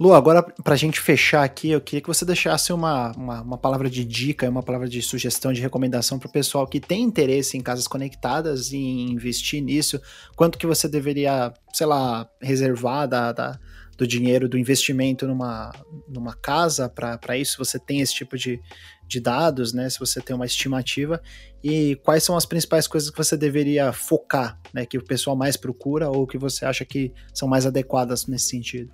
Lu, 0.00 0.14
agora 0.14 0.42
pra 0.42 0.76
gente 0.76 0.98
fechar 0.98 1.44
aqui, 1.44 1.68
eu 1.68 1.80
queria 1.80 2.00
que 2.00 2.08
você 2.08 2.24
deixasse 2.24 2.72
uma, 2.72 3.12
uma, 3.12 3.42
uma 3.42 3.58
palavra 3.58 3.90
de 3.90 4.02
dica, 4.02 4.48
uma 4.48 4.62
palavra 4.62 4.88
de 4.88 5.02
sugestão, 5.02 5.52
de 5.52 5.60
recomendação 5.60 6.18
para 6.18 6.26
o 6.26 6.32
pessoal 6.32 6.66
que 6.66 6.80
tem 6.80 7.02
interesse 7.02 7.58
em 7.58 7.60
casas 7.60 7.86
conectadas 7.86 8.72
e 8.72 8.78
em 8.78 9.10
investir 9.10 9.62
nisso. 9.62 10.00
Quanto 10.34 10.56
que 10.56 10.66
você 10.66 10.88
deveria, 10.88 11.52
sei 11.74 11.86
lá, 11.86 12.26
reservar 12.40 13.06
da, 13.06 13.30
da 13.30 13.60
do 13.98 14.06
dinheiro, 14.06 14.48
do 14.48 14.56
investimento 14.56 15.26
numa, 15.26 15.70
numa 16.08 16.34
casa, 16.34 16.88
para 16.88 17.36
isso 17.36 17.58
você 17.58 17.78
tem 17.78 18.00
esse 18.00 18.14
tipo 18.14 18.38
de, 18.38 18.58
de 19.06 19.20
dados, 19.20 19.74
né? 19.74 19.90
Se 19.90 20.00
você 20.00 20.22
tem 20.22 20.34
uma 20.34 20.46
estimativa, 20.46 21.20
e 21.62 21.96
quais 21.96 22.24
são 22.24 22.34
as 22.34 22.46
principais 22.46 22.88
coisas 22.88 23.10
que 23.10 23.18
você 23.18 23.36
deveria 23.36 23.92
focar, 23.92 24.58
né? 24.72 24.86
Que 24.86 24.96
o 24.96 25.04
pessoal 25.04 25.36
mais 25.36 25.58
procura 25.58 26.08
ou 26.08 26.26
que 26.26 26.38
você 26.38 26.64
acha 26.64 26.86
que 26.86 27.12
são 27.34 27.46
mais 27.46 27.66
adequadas 27.66 28.26
nesse 28.26 28.46
sentido? 28.46 28.90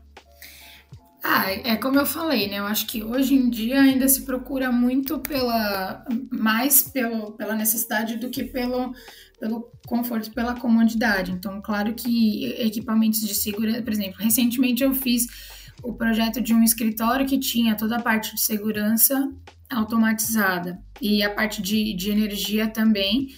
Ah, 1.28 1.50
é 1.50 1.74
como 1.74 1.98
eu 1.98 2.06
falei, 2.06 2.48
né? 2.48 2.60
Eu 2.60 2.66
acho 2.66 2.86
que 2.86 3.02
hoje 3.02 3.34
em 3.34 3.50
dia 3.50 3.80
ainda 3.80 4.06
se 4.06 4.24
procura 4.24 4.70
muito 4.70 5.18
pela 5.18 6.04
mais 6.30 6.82
pelo, 6.82 7.32
pela 7.32 7.56
necessidade 7.56 8.16
do 8.16 8.30
que 8.30 8.44
pelo, 8.44 8.94
pelo 9.40 9.72
conforto, 9.88 10.30
pela 10.30 10.54
comodidade. 10.54 11.32
Então, 11.32 11.60
claro 11.60 11.92
que 11.94 12.44
equipamentos 12.60 13.20
de 13.22 13.34
segurança, 13.34 13.82
por 13.82 13.92
exemplo, 13.92 14.22
recentemente 14.22 14.84
eu 14.84 14.94
fiz 14.94 15.26
o 15.82 15.92
projeto 15.94 16.40
de 16.40 16.54
um 16.54 16.62
escritório 16.62 17.26
que 17.26 17.40
tinha 17.40 17.74
toda 17.74 17.96
a 17.96 18.02
parte 18.02 18.32
de 18.32 18.40
segurança 18.40 19.28
automatizada 19.68 20.80
e 21.00 21.24
a 21.24 21.34
parte 21.34 21.60
de, 21.60 21.92
de 21.94 22.08
energia 22.08 22.68
também 22.68 23.30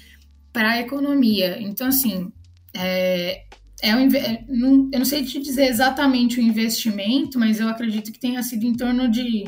para 0.52 0.78
economia. 0.78 1.56
Então, 1.58 1.86
assim, 1.86 2.30
é, 2.74 3.44
é 3.82 3.94
um, 3.94 4.08
é, 4.14 4.44
não, 4.48 4.88
eu 4.92 4.98
não 4.98 5.04
sei 5.04 5.24
te 5.24 5.40
dizer 5.40 5.66
exatamente 5.66 6.38
o 6.38 6.42
investimento, 6.42 7.38
mas 7.38 7.60
eu 7.60 7.68
acredito 7.68 8.12
que 8.12 8.18
tenha 8.18 8.42
sido 8.42 8.64
em 8.64 8.74
torno 8.74 9.08
de 9.08 9.44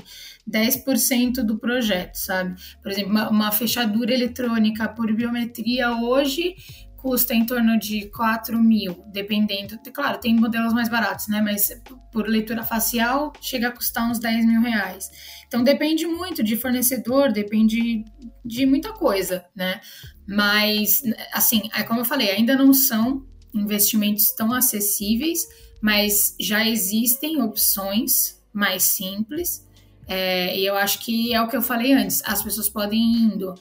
10% 0.48 1.42
do 1.42 1.58
projeto, 1.58 2.14
sabe? 2.14 2.54
Por 2.82 2.92
exemplo, 2.92 3.10
uma, 3.10 3.28
uma, 3.28 3.52
fechadura 3.52 4.12
eletrônica 4.12 4.88
por 4.88 5.12
biometria 5.12 5.92
hoje 5.92 6.54
custa 6.96 7.34
em 7.34 7.46
torno 7.46 7.78
de 7.78 8.10
4 8.10 8.58
mil, 8.62 9.04
dependendo. 9.10 9.78
Claro, 9.92 10.20
tem 10.20 10.36
modelos 10.36 10.72
mais 10.74 10.88
baratos, 10.88 11.28
né? 11.28 11.40
Mas 11.40 11.70
por 12.12 12.28
leitura 12.28 12.62
facial 12.62 13.32
chega 13.40 13.68
a 13.68 13.72
custar 13.72 14.08
uns 14.08 14.18
10 14.18 14.44
mil 14.44 14.60
reais. 14.60 15.10
Então 15.48 15.64
depende 15.64 16.06
muito 16.06 16.42
de 16.42 16.56
fornecedor, 16.56 17.32
depende 17.32 18.04
de 18.44 18.66
muita 18.66 18.92
coisa, 18.92 19.44
né? 19.56 19.80
Mas, 20.28 21.02
assim, 21.32 21.68
é 21.74 21.82
como 21.82 22.00
eu 22.00 22.04
falei, 22.04 22.30
ainda 22.30 22.54
não 22.54 22.72
são 22.72 23.26
investimentos 23.54 24.30
tão 24.32 24.52
acessíveis, 24.52 25.40
mas 25.80 26.34
já 26.40 26.66
existem 26.68 27.42
opções 27.42 28.40
mais 28.52 28.82
simples. 28.84 29.66
É, 30.06 30.58
e 30.58 30.66
eu 30.66 30.76
acho 30.76 30.98
que 31.00 31.32
é 31.32 31.40
o 31.40 31.48
que 31.48 31.56
eu 31.56 31.62
falei 31.62 31.92
antes: 31.92 32.22
as 32.24 32.42
pessoas 32.42 32.68
podem 32.68 33.00
ir 33.00 33.16
indo 33.24 33.54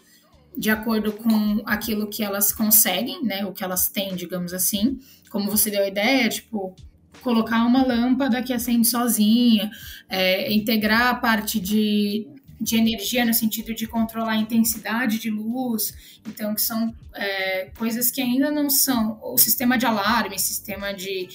de 0.57 0.69
acordo 0.69 1.13
com 1.13 1.61
aquilo 1.65 2.07
que 2.07 2.23
elas 2.23 2.51
conseguem, 2.51 3.23
né? 3.23 3.45
O 3.45 3.53
que 3.53 3.63
elas 3.63 3.87
têm, 3.87 4.15
digamos 4.15 4.53
assim. 4.53 4.99
Como 5.29 5.49
você 5.49 5.69
deu 5.69 5.83
a 5.83 5.87
ideia, 5.87 6.27
tipo, 6.27 6.75
colocar 7.21 7.65
uma 7.65 7.85
lâmpada 7.85 8.41
que 8.41 8.51
acende 8.51 8.87
sozinha, 8.87 9.69
é, 10.09 10.51
integrar 10.51 11.07
a 11.07 11.15
parte 11.15 11.59
de, 11.59 12.27
de 12.59 12.75
energia 12.75 13.25
no 13.25 13.33
sentido 13.33 13.73
de 13.73 13.87
controlar 13.87 14.33
a 14.33 14.37
intensidade 14.37 15.17
de 15.17 15.29
luz, 15.29 16.19
então 16.27 16.53
que 16.53 16.61
são 16.61 16.93
é, 17.13 17.71
coisas 17.77 18.11
que 18.11 18.21
ainda 18.21 18.51
não 18.51 18.69
são 18.69 19.19
o 19.23 19.37
sistema 19.37 19.77
de 19.77 19.85
alarme, 19.85 20.37
sistema 20.37 20.93
de, 20.93 21.29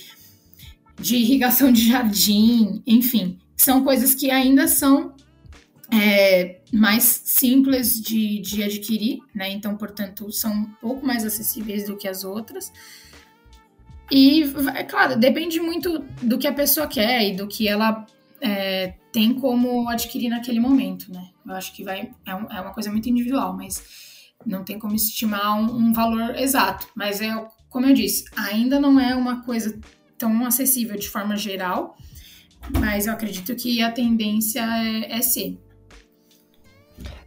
de 1.01 1.17
irrigação 1.17 1.73
de 1.73 1.89
jardim, 1.89 2.83
enfim, 2.87 3.39
são 3.57 3.83
coisas 3.83 4.15
que 4.15 4.31
ainda 4.31 4.69
são 4.69 5.15
é, 5.91 6.61
mais 6.73 7.05
simples 7.25 8.01
de, 8.01 8.41
de 8.41 8.63
adquirir, 8.63 9.21
né? 9.35 9.51
Então, 9.51 9.77
portanto, 9.77 10.31
são 10.33 10.53
um 10.53 10.65
pouco 10.81 11.07
mais 11.07 11.25
acessíveis 11.25 11.87
do 11.87 11.97
que 11.97 12.09
as 12.09 12.25
outras. 12.25 12.73
E, 14.11 14.43
é 14.75 14.85
claro, 14.85 15.19
depende 15.19 15.61
muito 15.61 16.01
do 16.23 16.39
que 16.39 16.47
a 16.47 16.53
pessoa 16.53 16.87
quer 16.87 17.27
e 17.27 17.35
do 17.35 17.47
que 17.47 17.67
ela 17.69 18.07
é, 18.41 18.95
tem 19.15 19.33
como 19.33 19.89
adquirir 19.89 20.29
naquele 20.29 20.59
momento, 20.59 21.13
né? 21.13 21.31
Eu 21.47 21.55
acho 21.55 21.73
que 21.73 21.85
vai 21.85 22.11
é, 22.27 22.35
um, 22.35 22.51
é 22.51 22.61
uma 22.61 22.75
coisa 22.75 22.91
muito 22.91 23.09
individual, 23.09 23.57
mas 23.57 24.35
não 24.45 24.65
tem 24.65 24.77
como 24.77 24.97
estimar 24.97 25.57
um, 25.57 25.73
um, 25.73 25.93
valor 25.93 26.35
exato. 26.35 26.89
Mas 26.97 27.21
é 27.21 27.33
como 27.71 27.87
eu 27.87 27.95
disse, 27.95 28.25
ainda 28.37 28.81
não 28.81 28.99
é 28.99 29.15
uma 29.15 29.45
coisa 29.45 29.79
tão 30.19 30.45
acessível 30.45 30.99
de 30.99 31.09
forma 31.09 31.37
geral, 31.37 31.97
mas 32.81 33.07
eu 33.07 33.13
acredito 33.13 33.55
que 33.55 33.81
a 33.81 33.93
tendência 33.93 34.61
é, 34.61 35.19
é 35.19 35.23
ser. 35.23 35.61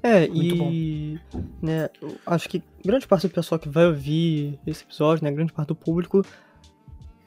É, 0.04 0.28
Muito 0.28 0.56
e 0.56 1.20
né, 1.62 1.90
acho 2.26 2.50
que 2.50 2.62
grande 2.86 3.08
parte 3.08 3.30
do 3.30 3.34
pessoal 3.34 3.60
que 3.60 3.70
vai 3.70 3.86
ouvir 3.86 4.60
esse 4.68 4.84
episódio, 4.84 5.24
né, 5.24 5.32
grande 5.32 5.54
parte 5.54 5.70
do 5.70 5.76
público, 5.76 6.22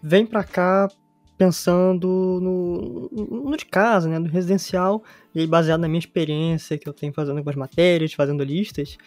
vem 0.03 0.27
para 0.27 0.45
cá 0.45 0.87
pensando 1.41 2.39
no, 2.43 3.09
no 3.11 3.57
de 3.57 3.65
casa, 3.65 4.07
né, 4.11 4.19
no 4.19 4.29
residencial, 4.29 5.03
e 5.35 5.41
aí 5.41 5.47
baseado 5.47 5.81
na 5.81 5.89
minha 5.89 5.99
experiência 5.99 6.77
que 6.77 6.87
eu 6.87 6.93
tenho 6.93 7.15
fazendo 7.15 7.39
algumas 7.39 7.57
matérias, 7.57 8.13
fazendo 8.13 8.45
listas, 8.45 8.99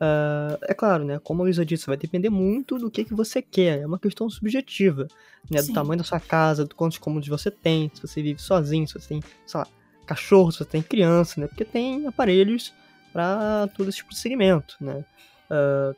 uh, 0.00 0.56
é 0.62 0.72
claro, 0.72 1.04
né, 1.04 1.20
como 1.22 1.42
a 1.42 1.44
Luísa 1.44 1.66
disse, 1.66 1.86
vai 1.86 1.98
depender 1.98 2.30
muito 2.30 2.78
do 2.78 2.90
que, 2.90 3.04
que 3.04 3.12
você 3.12 3.42
quer, 3.42 3.80
é 3.80 3.86
uma 3.86 3.98
questão 3.98 4.30
subjetiva, 4.30 5.06
né, 5.50 5.60
do 5.60 5.74
tamanho 5.74 5.98
da 5.98 6.04
sua 6.04 6.18
casa, 6.18 6.64
do 6.64 6.74
quantos 6.74 6.96
cômodos 6.96 7.28
você 7.28 7.50
tem, 7.50 7.90
se 7.92 8.00
você 8.00 8.22
vive 8.22 8.40
sozinho, 8.40 8.88
se 8.88 8.94
você 8.94 9.08
tem, 9.08 9.22
sei 9.44 9.60
lá, 9.60 9.66
cachorro, 10.06 10.50
se 10.50 10.58
você 10.58 10.64
tem 10.64 10.80
criança, 10.80 11.42
né, 11.42 11.46
porque 11.46 11.62
tem 11.62 12.06
aparelhos 12.06 12.72
para 13.12 13.68
todo 13.76 13.90
esse 13.90 13.98
tipo 13.98 14.08
de 14.08 14.18
segmento, 14.18 14.76
né. 14.80 15.04
Uh, 15.50 15.94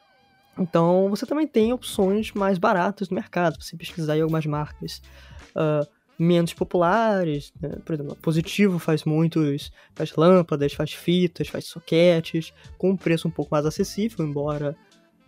então, 0.59 1.09
você 1.11 1.26
também 1.26 1.46
tem 1.46 1.72
opções 1.72 2.32
mais 2.32 2.59
baratas 2.59 3.09
no 3.09 3.14
mercado, 3.14 3.61
você 3.61 3.76
pesquisar 3.76 4.16
em 4.16 4.20
algumas 4.20 4.46
marcas 4.46 5.02
uh, 5.50 5.86
menos 6.18 6.55
populares. 6.55 7.52
Né? 7.61 7.70
Por 7.84 7.94
exemplo, 7.94 8.16
Positivo 8.16 8.78
faz 8.78 9.05
muitos, 9.05 9.72
faz 9.94 10.14
lâmpadas, 10.14 10.72
faz 10.72 10.92
fitas, 10.92 11.48
faz 11.48 11.66
soquetes, 11.66 12.52
com 12.78 12.90
um 12.90 12.96
preço 12.96 13.26
um 13.26 13.30
pouco 13.30 13.52
mais 13.52 13.66
acessível, 13.66 14.24
embora 14.24 14.76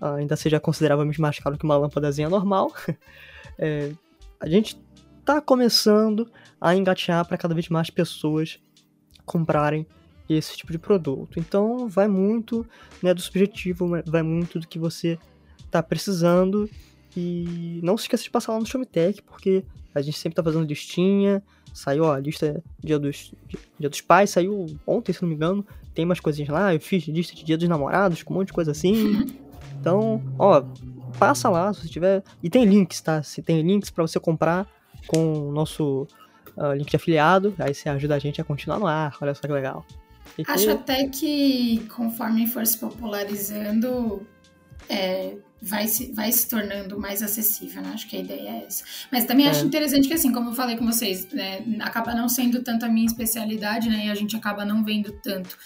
uh, 0.01 0.15
ainda 0.17 0.37
seja 0.37 0.61
consideravelmente 0.61 1.21
mais 1.21 1.39
caro 1.39 1.59
que 1.59 1.65
uma 1.65 1.77
lâmpadazinha 1.77 2.29
normal. 2.29 2.73
é, 3.59 3.93
a 4.39 4.49
gente 4.49 4.81
está 5.21 5.41
começando 5.41 6.31
a 6.61 6.77
engatear 6.77 7.27
para 7.27 7.37
cada 7.37 7.55
vez 7.55 7.69
mais 7.69 7.91
pessoas 7.91 8.61
comprarem 9.25 9.87
esse 10.29 10.57
tipo 10.57 10.73
de 10.73 10.79
produto. 10.79 11.39
Então 11.39 11.89
vai 11.89 12.09
muito 12.09 12.67
né, 13.03 13.15
do 13.15 13.21
subjetivo, 13.21 13.89
vai 14.07 14.23
muito 14.23 14.59
do 14.59 14.67
que 14.67 14.79
você 14.79 15.19
está 15.65 15.83
precisando. 15.83 16.69
E 17.17 17.81
não 17.83 17.97
se 17.97 18.05
esqueça 18.05 18.23
de 18.25 18.31
passar 18.31 18.53
lá 18.53 18.61
no 18.61 18.67
Showmetech, 18.67 19.23
porque 19.23 19.65
a 19.95 20.03
gente 20.03 20.19
sempre 20.19 20.37
tá 20.37 20.43
fazendo 20.43 20.67
listinha. 20.67 21.43
Saiu, 21.73 22.05
ó, 22.05 22.15
a 22.15 22.21
lista 22.21 22.63
dia 22.83 22.99
dos, 22.99 23.33
dia 23.79 23.89
dos 23.89 24.01
pais, 24.01 24.31
saiu 24.31 24.67
ontem, 24.87 25.13
se 25.13 25.23
não 25.23 25.29
me 25.29 25.35
engano. 25.35 25.67
Tem 25.95 26.05
umas 26.05 26.21
coisinhas 26.21 26.51
lá, 26.51 26.75
eu 26.75 26.81
fiz 26.81 27.07
lista 27.07 27.35
de 27.35 27.43
dia 27.43 27.57
dos 27.57 27.69
namorados, 27.69 28.23
com 28.23 28.35
um 28.35 28.39
monte 28.39 28.49
de 28.49 28.53
coisa 28.53 28.71
assim. 28.71 29.27
Então, 29.79 30.21
ó, 30.37 30.65
passa 31.17 31.49
lá 31.49 31.73
se 31.73 31.83
você 31.83 31.89
tiver. 31.89 32.25
E 32.43 32.51
tem 32.51 32.65
links, 32.65 33.01
tá? 33.01 33.23
Se 33.23 33.41
tem 33.41 33.63
links 33.63 33.89
para 33.89 34.05
você 34.05 34.19
comprar 34.19 34.67
com 35.07 35.49
o 35.49 35.53
nosso 35.53 36.09
uh, 36.57 36.73
link 36.73 36.91
de 36.91 36.97
afiliado. 36.97 37.55
Aí 37.59 37.73
você 37.73 37.89
ajuda 37.89 38.17
a 38.17 38.19
gente 38.19 38.41
a 38.41 38.45
continuar 38.45 38.81
no 38.81 38.87
ar. 38.87 39.17
Olha 39.21 39.33
só 39.33 39.43
que 39.43 39.53
legal. 39.53 39.85
Acho 40.47 40.71
até 40.71 41.09
que 41.09 41.87
conforme 41.95 42.47
for 42.47 42.67
se 42.67 42.79
popularizando, 42.79 44.27
é, 44.89 45.37
vai 45.61 45.89
se, 45.89 46.13
vai 46.13 46.31
se 46.31 46.49
tornando 46.49 46.99
mais 46.99 47.23
acessível, 47.23 47.83
né? 47.83 47.91
Acho 47.95 48.07
que 48.07 48.17
a 48.17 48.21
ideia 48.21 48.49
é 48.51 48.65
essa. 48.67 48.85
Mas 49.11 49.25
também 49.25 49.47
é. 49.47 49.51
acho 49.51 49.65
interessante 49.65 50.09
que, 50.09 50.15
assim, 50.15 50.33
como 50.33 50.51
eu 50.51 50.55
falei 50.55 50.77
com 50.77 50.87
vocês, 50.87 51.27
né, 51.33 51.65
acaba 51.81 52.15
não 52.15 52.29
sendo 52.29 52.63
tanto 52.63 52.85
a 52.85 52.89
minha 52.89 53.07
especialidade, 53.07 53.89
né? 53.89 54.07
E 54.07 54.11
a 54.11 54.15
gente 54.15 54.37
acaba 54.37 54.65
não 54.65 54.85
vendo 54.85 55.13
tanto 55.23 55.57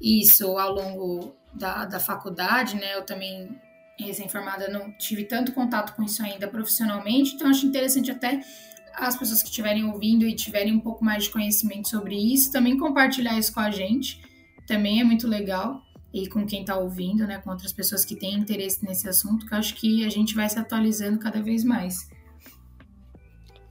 isso 0.00 0.58
ao 0.58 0.72
longo 0.72 1.34
da, 1.52 1.84
da 1.84 1.98
faculdade, 1.98 2.76
né? 2.76 2.96
Eu 2.96 3.02
também, 3.02 3.48
recém-formada, 3.98 4.68
não 4.68 4.92
tive 4.92 5.24
tanto 5.24 5.52
contato 5.52 5.94
com 5.94 6.02
isso 6.02 6.22
ainda 6.22 6.46
profissionalmente, 6.46 7.34
então 7.34 7.48
acho 7.48 7.66
interessante 7.66 8.10
até 8.10 8.40
as 9.00 9.16
pessoas 9.16 9.42
que 9.42 9.48
estiverem 9.48 9.84
ouvindo 9.84 10.26
e 10.26 10.34
tiverem 10.34 10.72
um 10.72 10.80
pouco 10.80 11.04
mais 11.04 11.24
de 11.24 11.30
conhecimento 11.30 11.88
sobre 11.88 12.14
isso, 12.14 12.52
também 12.52 12.76
compartilhar 12.76 13.38
isso 13.38 13.52
com 13.52 13.60
a 13.60 13.70
gente. 13.70 14.20
Também 14.66 15.00
é 15.00 15.04
muito 15.04 15.26
legal 15.26 15.82
e 16.12 16.28
com 16.28 16.44
quem 16.44 16.60
está 16.60 16.76
ouvindo, 16.76 17.26
né, 17.26 17.38
com 17.38 17.50
outras 17.50 17.72
pessoas 17.72 18.04
que 18.04 18.16
têm 18.16 18.34
interesse 18.34 18.84
nesse 18.84 19.08
assunto, 19.08 19.46
que 19.46 19.54
eu 19.54 19.58
acho 19.58 19.74
que 19.74 20.04
a 20.04 20.08
gente 20.08 20.34
vai 20.34 20.48
se 20.48 20.58
atualizando 20.58 21.18
cada 21.18 21.40
vez 21.42 21.64
mais. 21.64 22.08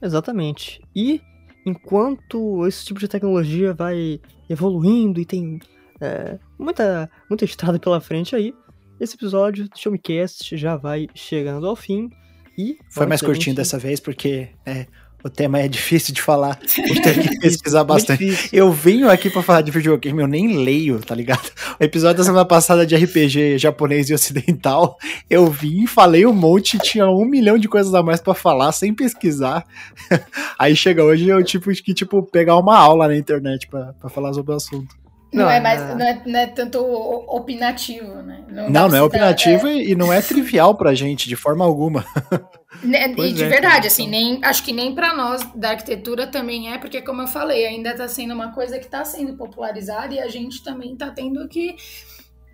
Exatamente. 0.02 0.80
E 0.94 1.20
enquanto 1.64 2.66
esse 2.66 2.84
tipo 2.84 2.98
de 2.98 3.08
tecnologia 3.08 3.74
vai 3.74 4.20
evoluindo 4.48 5.20
e 5.20 5.26
tem 5.26 5.60
é, 6.00 6.38
muita, 6.58 7.10
muita 7.28 7.44
estrada 7.44 7.78
pela 7.78 8.00
frente 8.00 8.34
aí, 8.34 8.54
esse 8.98 9.14
episódio 9.14 9.68
do 9.68 9.78
Show 9.78 9.92
Me 9.92 9.98
Cast 9.98 10.56
já 10.56 10.76
vai 10.76 11.08
chegando 11.14 11.66
ao 11.66 11.76
fim. 11.76 12.10
E 12.58 12.76
Foi 12.90 13.06
mais 13.06 13.20
curtinho 13.22 13.52
gente... 13.52 13.56
dessa 13.56 13.78
vez, 13.78 14.00
porque 14.00 14.50
é, 14.66 14.86
o 15.22 15.30
tema 15.30 15.58
é 15.58 15.68
difícil 15.68 16.14
de 16.14 16.22
falar. 16.22 16.58
Eu 16.76 17.02
tenho 17.02 17.22
que 17.22 17.38
pesquisar 17.40 17.84
bastante. 17.84 18.48
Eu 18.52 18.72
venho 18.72 19.10
aqui 19.10 19.30
pra 19.30 19.42
falar 19.42 19.62
de 19.62 19.70
videogame, 19.70 20.20
eu 20.20 20.26
nem 20.26 20.64
leio, 20.64 21.00
tá 21.00 21.14
ligado? 21.14 21.50
O 21.78 21.84
episódio 21.84 22.18
da 22.18 22.24
semana 22.24 22.44
passada 22.44 22.86
de 22.86 22.96
RPG 22.96 23.58
japonês 23.58 24.10
e 24.10 24.14
ocidental, 24.14 24.98
eu 25.28 25.46
vim, 25.46 25.86
falei 25.86 26.26
um 26.26 26.32
monte, 26.32 26.78
tinha 26.78 27.08
um 27.08 27.24
milhão 27.24 27.58
de 27.58 27.68
coisas 27.68 27.94
a 27.94 28.02
mais 28.02 28.20
pra 28.20 28.34
falar, 28.34 28.72
sem 28.72 28.94
pesquisar. 28.94 29.64
Aí 30.58 30.74
chega 30.76 31.04
hoje, 31.04 31.28
eu 31.28 31.42
tipo 31.42 31.70
que 31.70 31.94
tipo 31.94 32.22
pegar 32.22 32.56
uma 32.56 32.76
aula 32.76 33.08
na 33.08 33.16
internet 33.16 33.68
pra 33.68 33.94
falar 34.08 34.32
sobre 34.32 34.52
o 34.52 34.56
assunto. 34.56 34.99
Não, 35.32 35.44
Não, 35.44 35.50
é 35.50 35.60
mais, 35.60 35.80
é- 35.80 35.94
não 35.94 36.06
é, 36.06 36.22
não 36.26 36.40
é 36.40 36.46
tanto 36.48 36.78
opinativo, 36.82 38.14
né? 38.22 38.44
Não, 38.48 38.68
não 38.68 38.88
pra 38.88 38.98
é 38.98 39.02
opinativo 39.02 39.68
e 39.68 39.90
e 39.92 39.94
não 39.94 40.12
é 40.12 40.20
trivial 40.20 40.74
pra 40.76 40.94
gente, 40.94 41.28
de 41.28 41.36
forma 41.36 41.64
alguma. 41.64 42.04
Né, 42.84 43.12
e 43.18 43.32
de 43.32 43.42
é, 43.44 43.48
verdade, 43.48 43.74
cara, 43.74 43.86
assim, 43.88 44.08
nem, 44.08 44.40
acho 44.42 44.64
que 44.64 44.72
nem 44.72 44.94
para 44.94 45.12
nós 45.14 45.42
da 45.54 45.70
arquitetura 45.70 46.26
também 46.28 46.72
é, 46.72 46.78
porque 46.78 47.02
como 47.02 47.20
eu 47.20 47.26
falei, 47.26 47.66
ainda 47.66 47.90
está 47.90 48.08
sendo 48.08 48.32
uma 48.32 48.54
coisa 48.54 48.78
que 48.78 48.86
está 48.86 49.04
sendo 49.04 49.36
popularizada 49.36 50.14
e 50.14 50.20
a 50.20 50.28
gente 50.28 50.62
também 50.62 50.92
está 50.94 51.10
tendo 51.10 51.46
que 51.48 51.74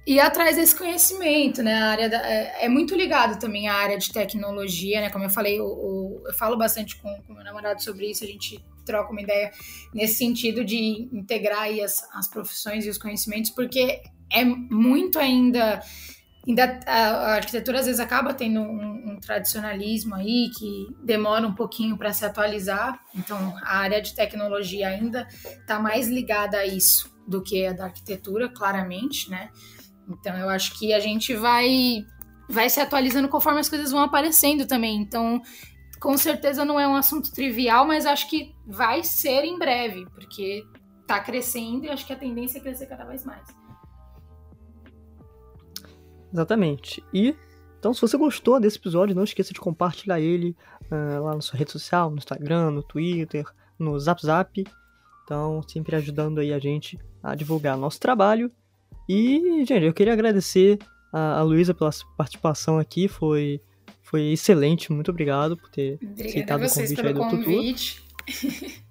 ir 0.07 0.19
atrás 0.19 0.57
desse 0.57 0.75
conhecimento, 0.75 1.63
né? 1.63 1.75
A 1.75 1.87
área 1.91 2.09
da- 2.09 2.27
é, 2.29 2.65
é 2.65 2.69
muito 2.69 2.97
ligado 2.97 3.39
também 3.39 3.69
à 3.69 3.75
área 3.75 3.99
de 3.99 4.11
tecnologia, 4.13 5.01
né? 5.01 5.11
Como 5.11 5.25
eu 5.25 5.31
falei, 5.31 5.61
o, 5.61 5.67
o- 5.67 6.23
eu 6.27 6.35
falo 6.35 6.57
bastante 6.57 6.97
com 6.97 7.09
o 7.29 7.35
meu 7.35 7.45
namorado 7.45 7.81
sobre 7.83 8.11
isso, 8.11 8.25
a 8.25 8.27
gente 8.27 8.59
troca 8.87 9.13
uma 9.13 9.21
ideia 9.21 9.51
nesse 9.93 10.15
sentido 10.15 10.65
de 10.65 11.09
integrar 11.13 11.63
aí 11.63 11.83
as, 11.83 12.03
as 12.15 12.27
profissões 12.29 12.87
e 12.87 12.89
os 12.89 12.97
conhecimentos, 12.97 13.51
porque 13.51 14.01
é 14.33 14.45
muito 14.45 15.19
ainda 15.19 15.83
ainda 16.47 16.81
a, 16.87 17.35
arquitetura 17.35 17.81
às 17.81 17.87
vezes 17.87 18.01
acaba 18.01 18.33
tendo 18.33 18.61
um, 18.61 19.13
um 19.13 19.21
tradicionalismo 19.21 20.15
aí 20.15 20.51
que 20.57 20.87
demora 21.05 21.47
um 21.47 21.55
pouquinho 21.55 21.99
para 21.99 22.13
se 22.13 22.25
atualizar. 22.25 23.01
Então, 23.15 23.55
a 23.63 23.79
área 23.79 24.01
de 24.01 24.15
tecnologia 24.15 24.89
ainda 24.89 25.27
está 25.43 25.81
mais 25.81 26.09
ligada 26.09 26.59
a 26.59 26.67
isso 26.67 27.13
do 27.27 27.43
que 27.43 27.67
a 27.67 27.73
da 27.73 27.85
arquitetura, 27.85 28.49
claramente, 28.49 29.29
né? 29.29 29.51
Então, 30.09 30.37
eu 30.37 30.49
acho 30.49 30.79
que 30.79 30.95
a 30.95 31.01
gente 31.01 31.35
vai 31.35 32.05
vai 32.49 32.71
se 32.71 32.79
atualizando 32.79 33.29
conforme 33.29 33.59
as 33.59 33.69
coisas 33.69 33.91
vão 33.91 34.03
aparecendo 34.03 34.67
também. 34.67 35.01
Então, 35.01 35.43
com 36.01 36.17
certeza 36.17 36.65
não 36.65 36.79
é 36.79 36.87
um 36.87 36.95
assunto 36.95 37.33
trivial, 37.33 37.87
mas 37.87 38.07
acho 38.07 38.29
que 38.29 38.55
vai 38.67 39.03
ser 39.03 39.45
em 39.45 39.59
breve, 39.59 40.07
porque 40.15 40.65
está 41.01 41.21
crescendo 41.21 41.87
e 41.87 41.89
acho 41.89 42.07
que 42.07 42.13
a 42.13 42.17
tendência 42.17 42.59
é 42.59 42.61
crescer 42.61 42.87
cada 42.87 43.05
vez 43.05 43.25
mais. 43.25 43.47
Exatamente. 46.33 47.03
E, 47.15 47.35
então, 47.79 47.95
se 47.95 48.01
você 48.01 48.17
gostou 48.17 48.61
desse 48.61 48.79
episódio, 48.79 49.15
não 49.15 49.25
esqueça 49.25 49.53
de 49.53 49.61
compartilhar 49.61 50.21
ele 50.21 50.57
ah, 50.91 51.21
lá 51.21 51.35
na 51.35 51.41
sua 51.41 51.59
rede 51.59 51.73
social, 51.73 52.11
no 52.11 52.19
Instagram, 52.19 52.71
no 52.71 52.83
Twitter, 52.83 53.45
no 53.79 53.99
Zap 53.99 54.21
Zap. 54.25 54.65
Então, 55.25 55.63
sempre 55.67 55.97
ajudando 55.97 56.41
aí 56.41 56.53
a 56.53 56.59
gente 56.59 56.99
a 57.23 57.35
divulgar 57.35 57.77
nosso 57.77 57.99
trabalho. 57.99 58.51
E, 59.09 59.65
gente, 59.65 59.85
eu 59.85 59.95
queria 59.95 60.13
agradecer 60.13 60.79
a, 61.13 61.39
a 61.39 61.43
Luísa 61.43 61.73
pela 61.73 61.91
participação 62.17 62.79
aqui. 62.79 63.09
Foi, 63.09 63.61
foi 64.09 64.33
excelente. 64.33 64.93
Muito 64.93 65.11
obrigado 65.11 65.57
por 65.57 65.69
ter 65.69 65.99
Obrigada 66.03 66.25
aceitado 66.29 66.63
a 66.63 66.67
o 66.67 66.71
convite 66.71 67.01
aí 67.01 67.13
pelo 67.13 67.13
do 67.13 67.31
Tutu. 67.31 67.45
convite. 67.45 68.03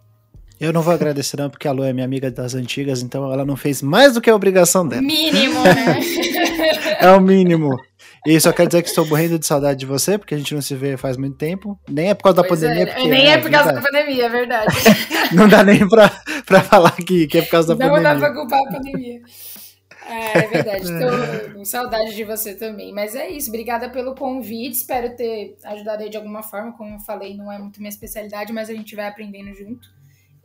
Eu 0.57 0.72
não 0.72 0.82
vou 0.82 0.93
agradecer 0.93 1.36
não, 1.36 1.49
porque 1.49 1.68
a 1.68 1.72
Lu 1.74 1.84
é 1.84 1.91
minha 1.91 2.05
amiga 2.05 2.32
das 2.32 2.55
antigas, 2.55 3.01
então 3.01 3.30
ela 3.32 3.43
não 3.43 3.57
fez 3.57 3.82
mais 3.82 4.13
do 4.13 4.22
que 4.22 4.30
a 4.30 4.36
obrigação 4.36 4.88
dela. 4.88 5.01
Mínimo, 5.01 5.61
né? 5.61 5.99
É 7.01 7.11
o 7.11 7.20
mínimo. 7.20 7.78
E 8.26 8.39
só 8.39 8.51
quero 8.53 8.70
dizer 8.70 8.82
que 8.82 8.88
estou 8.88 9.05
morrendo 9.05 9.38
de 9.38 9.45
saudade 9.45 9.78
de 9.80 9.86
você, 9.86 10.18
porque 10.18 10.34
a 10.34 10.38
gente 10.38 10.55
não 10.55 10.61
se 10.61 10.74
vê 10.74 10.95
faz 10.97 11.18
muito 11.18 11.36
tempo. 11.38 11.78
Nem 11.88 12.09
é 12.09 12.13
por 12.13 12.24
causa 12.24 12.38
da 12.38 12.47
Pois 12.47 12.61
pandemia, 12.61 12.84
é, 12.84 12.86
porque 12.86 13.07
nem 13.09 13.28
é 13.32 13.38
por 13.38 13.51
causa 13.51 13.74
da 13.74 13.82
pandemia, 13.82 14.26
é 14.26 14.30
verdade. 14.30 14.76
não 15.36 15.47
dá 15.49 15.61
nem 15.63 15.88
pra, 15.88 16.09
pra 16.45 16.61
falar 16.61 16.91
que, 16.95 17.28
que 17.28 17.38
é 17.38 17.41
por 17.41 17.51
causa 17.51 17.76
da 17.76 17.86
Não 17.88 18.01
dá 18.01 18.09
pandemia. 18.13 18.20
pra 18.20 18.34
culpar 18.34 18.59
a 18.59 18.72
pandemia. 18.72 19.22
É, 20.08 20.38
é 20.38 20.47
verdade, 20.47 20.86
tô 20.86 21.53
com 21.58 21.66
saudade 21.66 22.16
de 22.16 22.24
você 22.24 22.53
também. 22.56 22.93
Mas 22.93 23.16
é 23.16 23.30
isso, 23.30 23.49
obrigada 23.49 23.89
pelo 23.89 24.16
convite. 24.16 24.74
Espero 24.76 25.16
ter 25.16 25.58
ajudado 25.64 26.03
aí 26.03 26.10
de 26.10 26.18
alguma 26.18 26.43
forma. 26.43 26.72
Como 26.74 26.95
eu 26.95 26.99
falei, 26.99 27.36
não 27.36 27.51
é 27.51 27.58
muito 27.58 27.80
minha 27.80 27.89
especialidade, 27.89 28.53
mas 28.53 28.70
a 28.70 28.74
gente 28.74 28.95
vai 28.95 29.08
aprendendo 29.08 29.53
junto. 29.56 29.89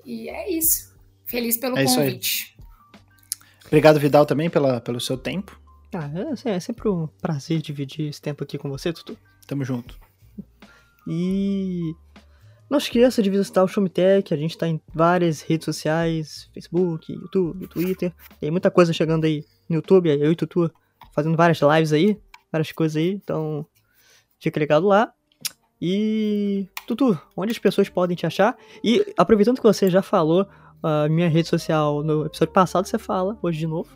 E 0.04 0.28
é 0.28 0.50
isso. 0.50 0.96
Feliz 1.26 1.56
pelo 1.56 1.78
É 1.78 1.84
isso 1.84 2.00
aí. 2.00 2.06
convite. 2.06 2.56
Obrigado, 3.66 4.00
Vidal, 4.00 4.26
também 4.26 4.50
pela, 4.50 4.80
pelo 4.80 4.98
seu 5.00 5.16
tempo. 5.16 5.60
Ah, 5.94 6.10
é, 6.44 6.50
é 6.56 6.60
sempre 6.60 6.88
um 6.88 7.06
prazer 7.20 7.60
dividir 7.60 8.08
esse 8.08 8.20
tempo 8.20 8.42
aqui 8.42 8.56
com 8.58 8.68
você, 8.68 8.92
Tutu. 8.92 9.16
Tamo 9.46 9.64
junto. 9.64 9.98
E 11.06 11.94
não 12.70 12.78
esqueça 12.78 13.20
de 13.20 13.28
visitar 13.28 13.64
o 13.64 13.68
Showmetech, 13.68 14.32
a 14.32 14.36
gente 14.36 14.56
tá 14.56 14.68
em 14.68 14.80
várias 14.94 15.42
redes 15.42 15.64
sociais, 15.64 16.48
Facebook, 16.54 17.12
YouTube, 17.12 17.66
Twitter. 17.66 18.14
Tem 18.38 18.50
muita 18.50 18.70
coisa 18.70 18.92
chegando 18.92 19.24
aí 19.24 19.44
no 19.68 19.76
YouTube, 19.76 20.08
eu 20.08 20.30
e 20.30 20.36
Tutu 20.36 20.70
fazendo 21.12 21.36
várias 21.36 21.60
lives 21.60 21.92
aí, 21.92 22.16
várias 22.52 22.70
coisas 22.70 22.96
aí, 22.96 23.10
então 23.10 23.66
fica 24.38 24.60
ligado 24.60 24.86
lá. 24.86 25.12
E 25.82 26.68
Tutu, 26.86 27.18
onde 27.36 27.50
as 27.50 27.58
pessoas 27.58 27.88
podem 27.88 28.16
te 28.16 28.24
achar? 28.24 28.56
E 28.84 29.04
aproveitando 29.18 29.56
que 29.56 29.62
você 29.64 29.90
já 29.90 30.00
falou 30.00 30.46
a 30.80 31.08
minha 31.08 31.28
rede 31.28 31.48
social 31.48 32.04
no 32.04 32.26
episódio 32.26 32.54
passado, 32.54 32.86
você 32.86 32.98
fala 32.98 33.36
hoje 33.42 33.58
de 33.58 33.66
novo, 33.66 33.90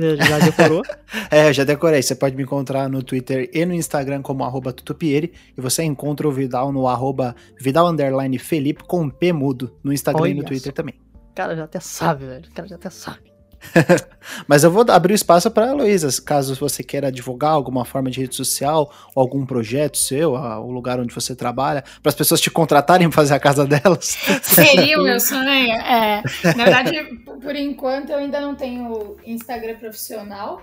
você 0.00 0.16
já 0.16 0.38
decorou. 0.38 0.82
É, 1.30 1.52
já 1.52 1.64
decorei. 1.64 2.02
Você 2.02 2.14
pode 2.14 2.36
me 2.36 2.42
encontrar 2.42 2.88
no 2.88 3.02
Twitter 3.02 3.48
e 3.52 3.64
no 3.64 3.74
Instagram 3.74 4.22
como 4.22 4.42
arroba 4.44 4.72
tutupieri. 4.72 5.32
E 5.56 5.60
você 5.60 5.82
encontra 5.82 6.26
o 6.26 6.32
Vidal 6.32 6.72
no 6.72 6.88
arroba 6.88 7.36
Vidal 7.58 7.92
Felipe 8.38 8.84
com 8.84 9.08
P 9.08 9.32
mudo 9.32 9.76
no 9.82 9.92
Instagram 9.92 10.28
e 10.28 10.34
no 10.34 10.40
Olha 10.40 10.48
Twitter 10.48 10.72
só. 10.72 10.74
também. 10.74 10.94
O 11.30 11.34
cara 11.34 11.54
já 11.54 11.64
até 11.64 11.78
sabe, 11.80 12.26
velho. 12.26 12.48
O 12.48 12.54
cara 12.54 12.68
já 12.68 12.76
até 12.76 12.90
sabe. 12.90 13.29
Mas 14.48 14.64
eu 14.64 14.70
vou 14.70 14.84
abrir 14.88 15.12
o 15.12 15.14
espaço 15.14 15.50
para 15.50 15.66
a 15.66 15.68
Heloísa, 15.70 16.08
caso 16.22 16.54
você 16.54 16.82
queira 16.82 17.10
divulgar 17.12 17.52
alguma 17.52 17.84
forma 17.84 18.10
de 18.10 18.20
rede 18.20 18.34
social, 18.34 18.92
ou 19.14 19.20
algum 19.22 19.44
projeto 19.44 19.98
seu, 19.98 20.32
o 20.34 20.70
lugar 20.70 20.98
onde 20.98 21.14
você 21.14 21.34
trabalha, 21.36 21.82
para 22.02 22.08
as 22.10 22.14
pessoas 22.14 22.40
te 22.40 22.50
contratarem 22.50 23.08
para 23.08 23.16
fazer 23.16 23.34
a 23.34 23.40
casa 23.40 23.66
delas. 23.66 24.16
Seria 24.42 24.98
o 24.98 25.04
meu 25.04 25.18
sonho. 25.20 25.72
É, 25.72 26.22
na 26.44 26.64
verdade, 26.64 27.02
por- 27.24 27.38
por 27.38 27.56
enquanto 27.56 28.10
eu 28.10 28.18
ainda 28.18 28.40
não 28.40 28.54
tenho 28.54 29.16
Instagram 29.24 29.76
profissional, 29.78 30.62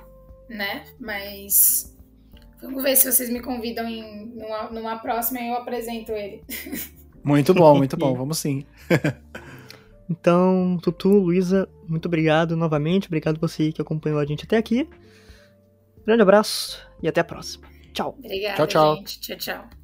né? 0.49 0.83
Mas 0.99 1.95
vamos 2.61 2.81
ver 2.83 2.95
se 2.95 3.11
vocês 3.11 3.29
me 3.29 3.39
convidam 3.41 3.87
em 3.87 4.25
numa, 4.35 4.63
numa 4.69 4.95
próxima 4.97 5.39
e 5.39 5.49
eu 5.49 5.55
apresento 5.55 6.11
ele. 6.13 6.41
Muito 7.23 7.53
bom, 7.53 7.75
muito 7.75 7.97
bom, 7.97 8.15
vamos 8.15 8.37
sim. 8.39 8.65
Então, 10.09 10.79
Tutu, 10.81 11.09
Luísa, 11.09 11.67
muito 11.89 12.07
obrigado 12.07 12.55
novamente. 12.55 13.07
Obrigado 13.07 13.39
você 13.39 13.71
que 13.71 13.81
acompanhou 13.81 14.19
a 14.19 14.25
gente 14.25 14.45
até 14.45 14.57
aqui. 14.57 14.87
Grande 16.05 16.21
abraço 16.21 16.81
e 17.01 17.07
até 17.07 17.21
a 17.21 17.23
próxima. 17.23 17.67
Tchau. 17.93 18.15
Obrigada, 18.17 18.55
Tchau, 18.55 18.67
tchau. 18.67 18.95
gente. 18.97 19.19
Tchau, 19.19 19.37
tchau. 19.37 19.76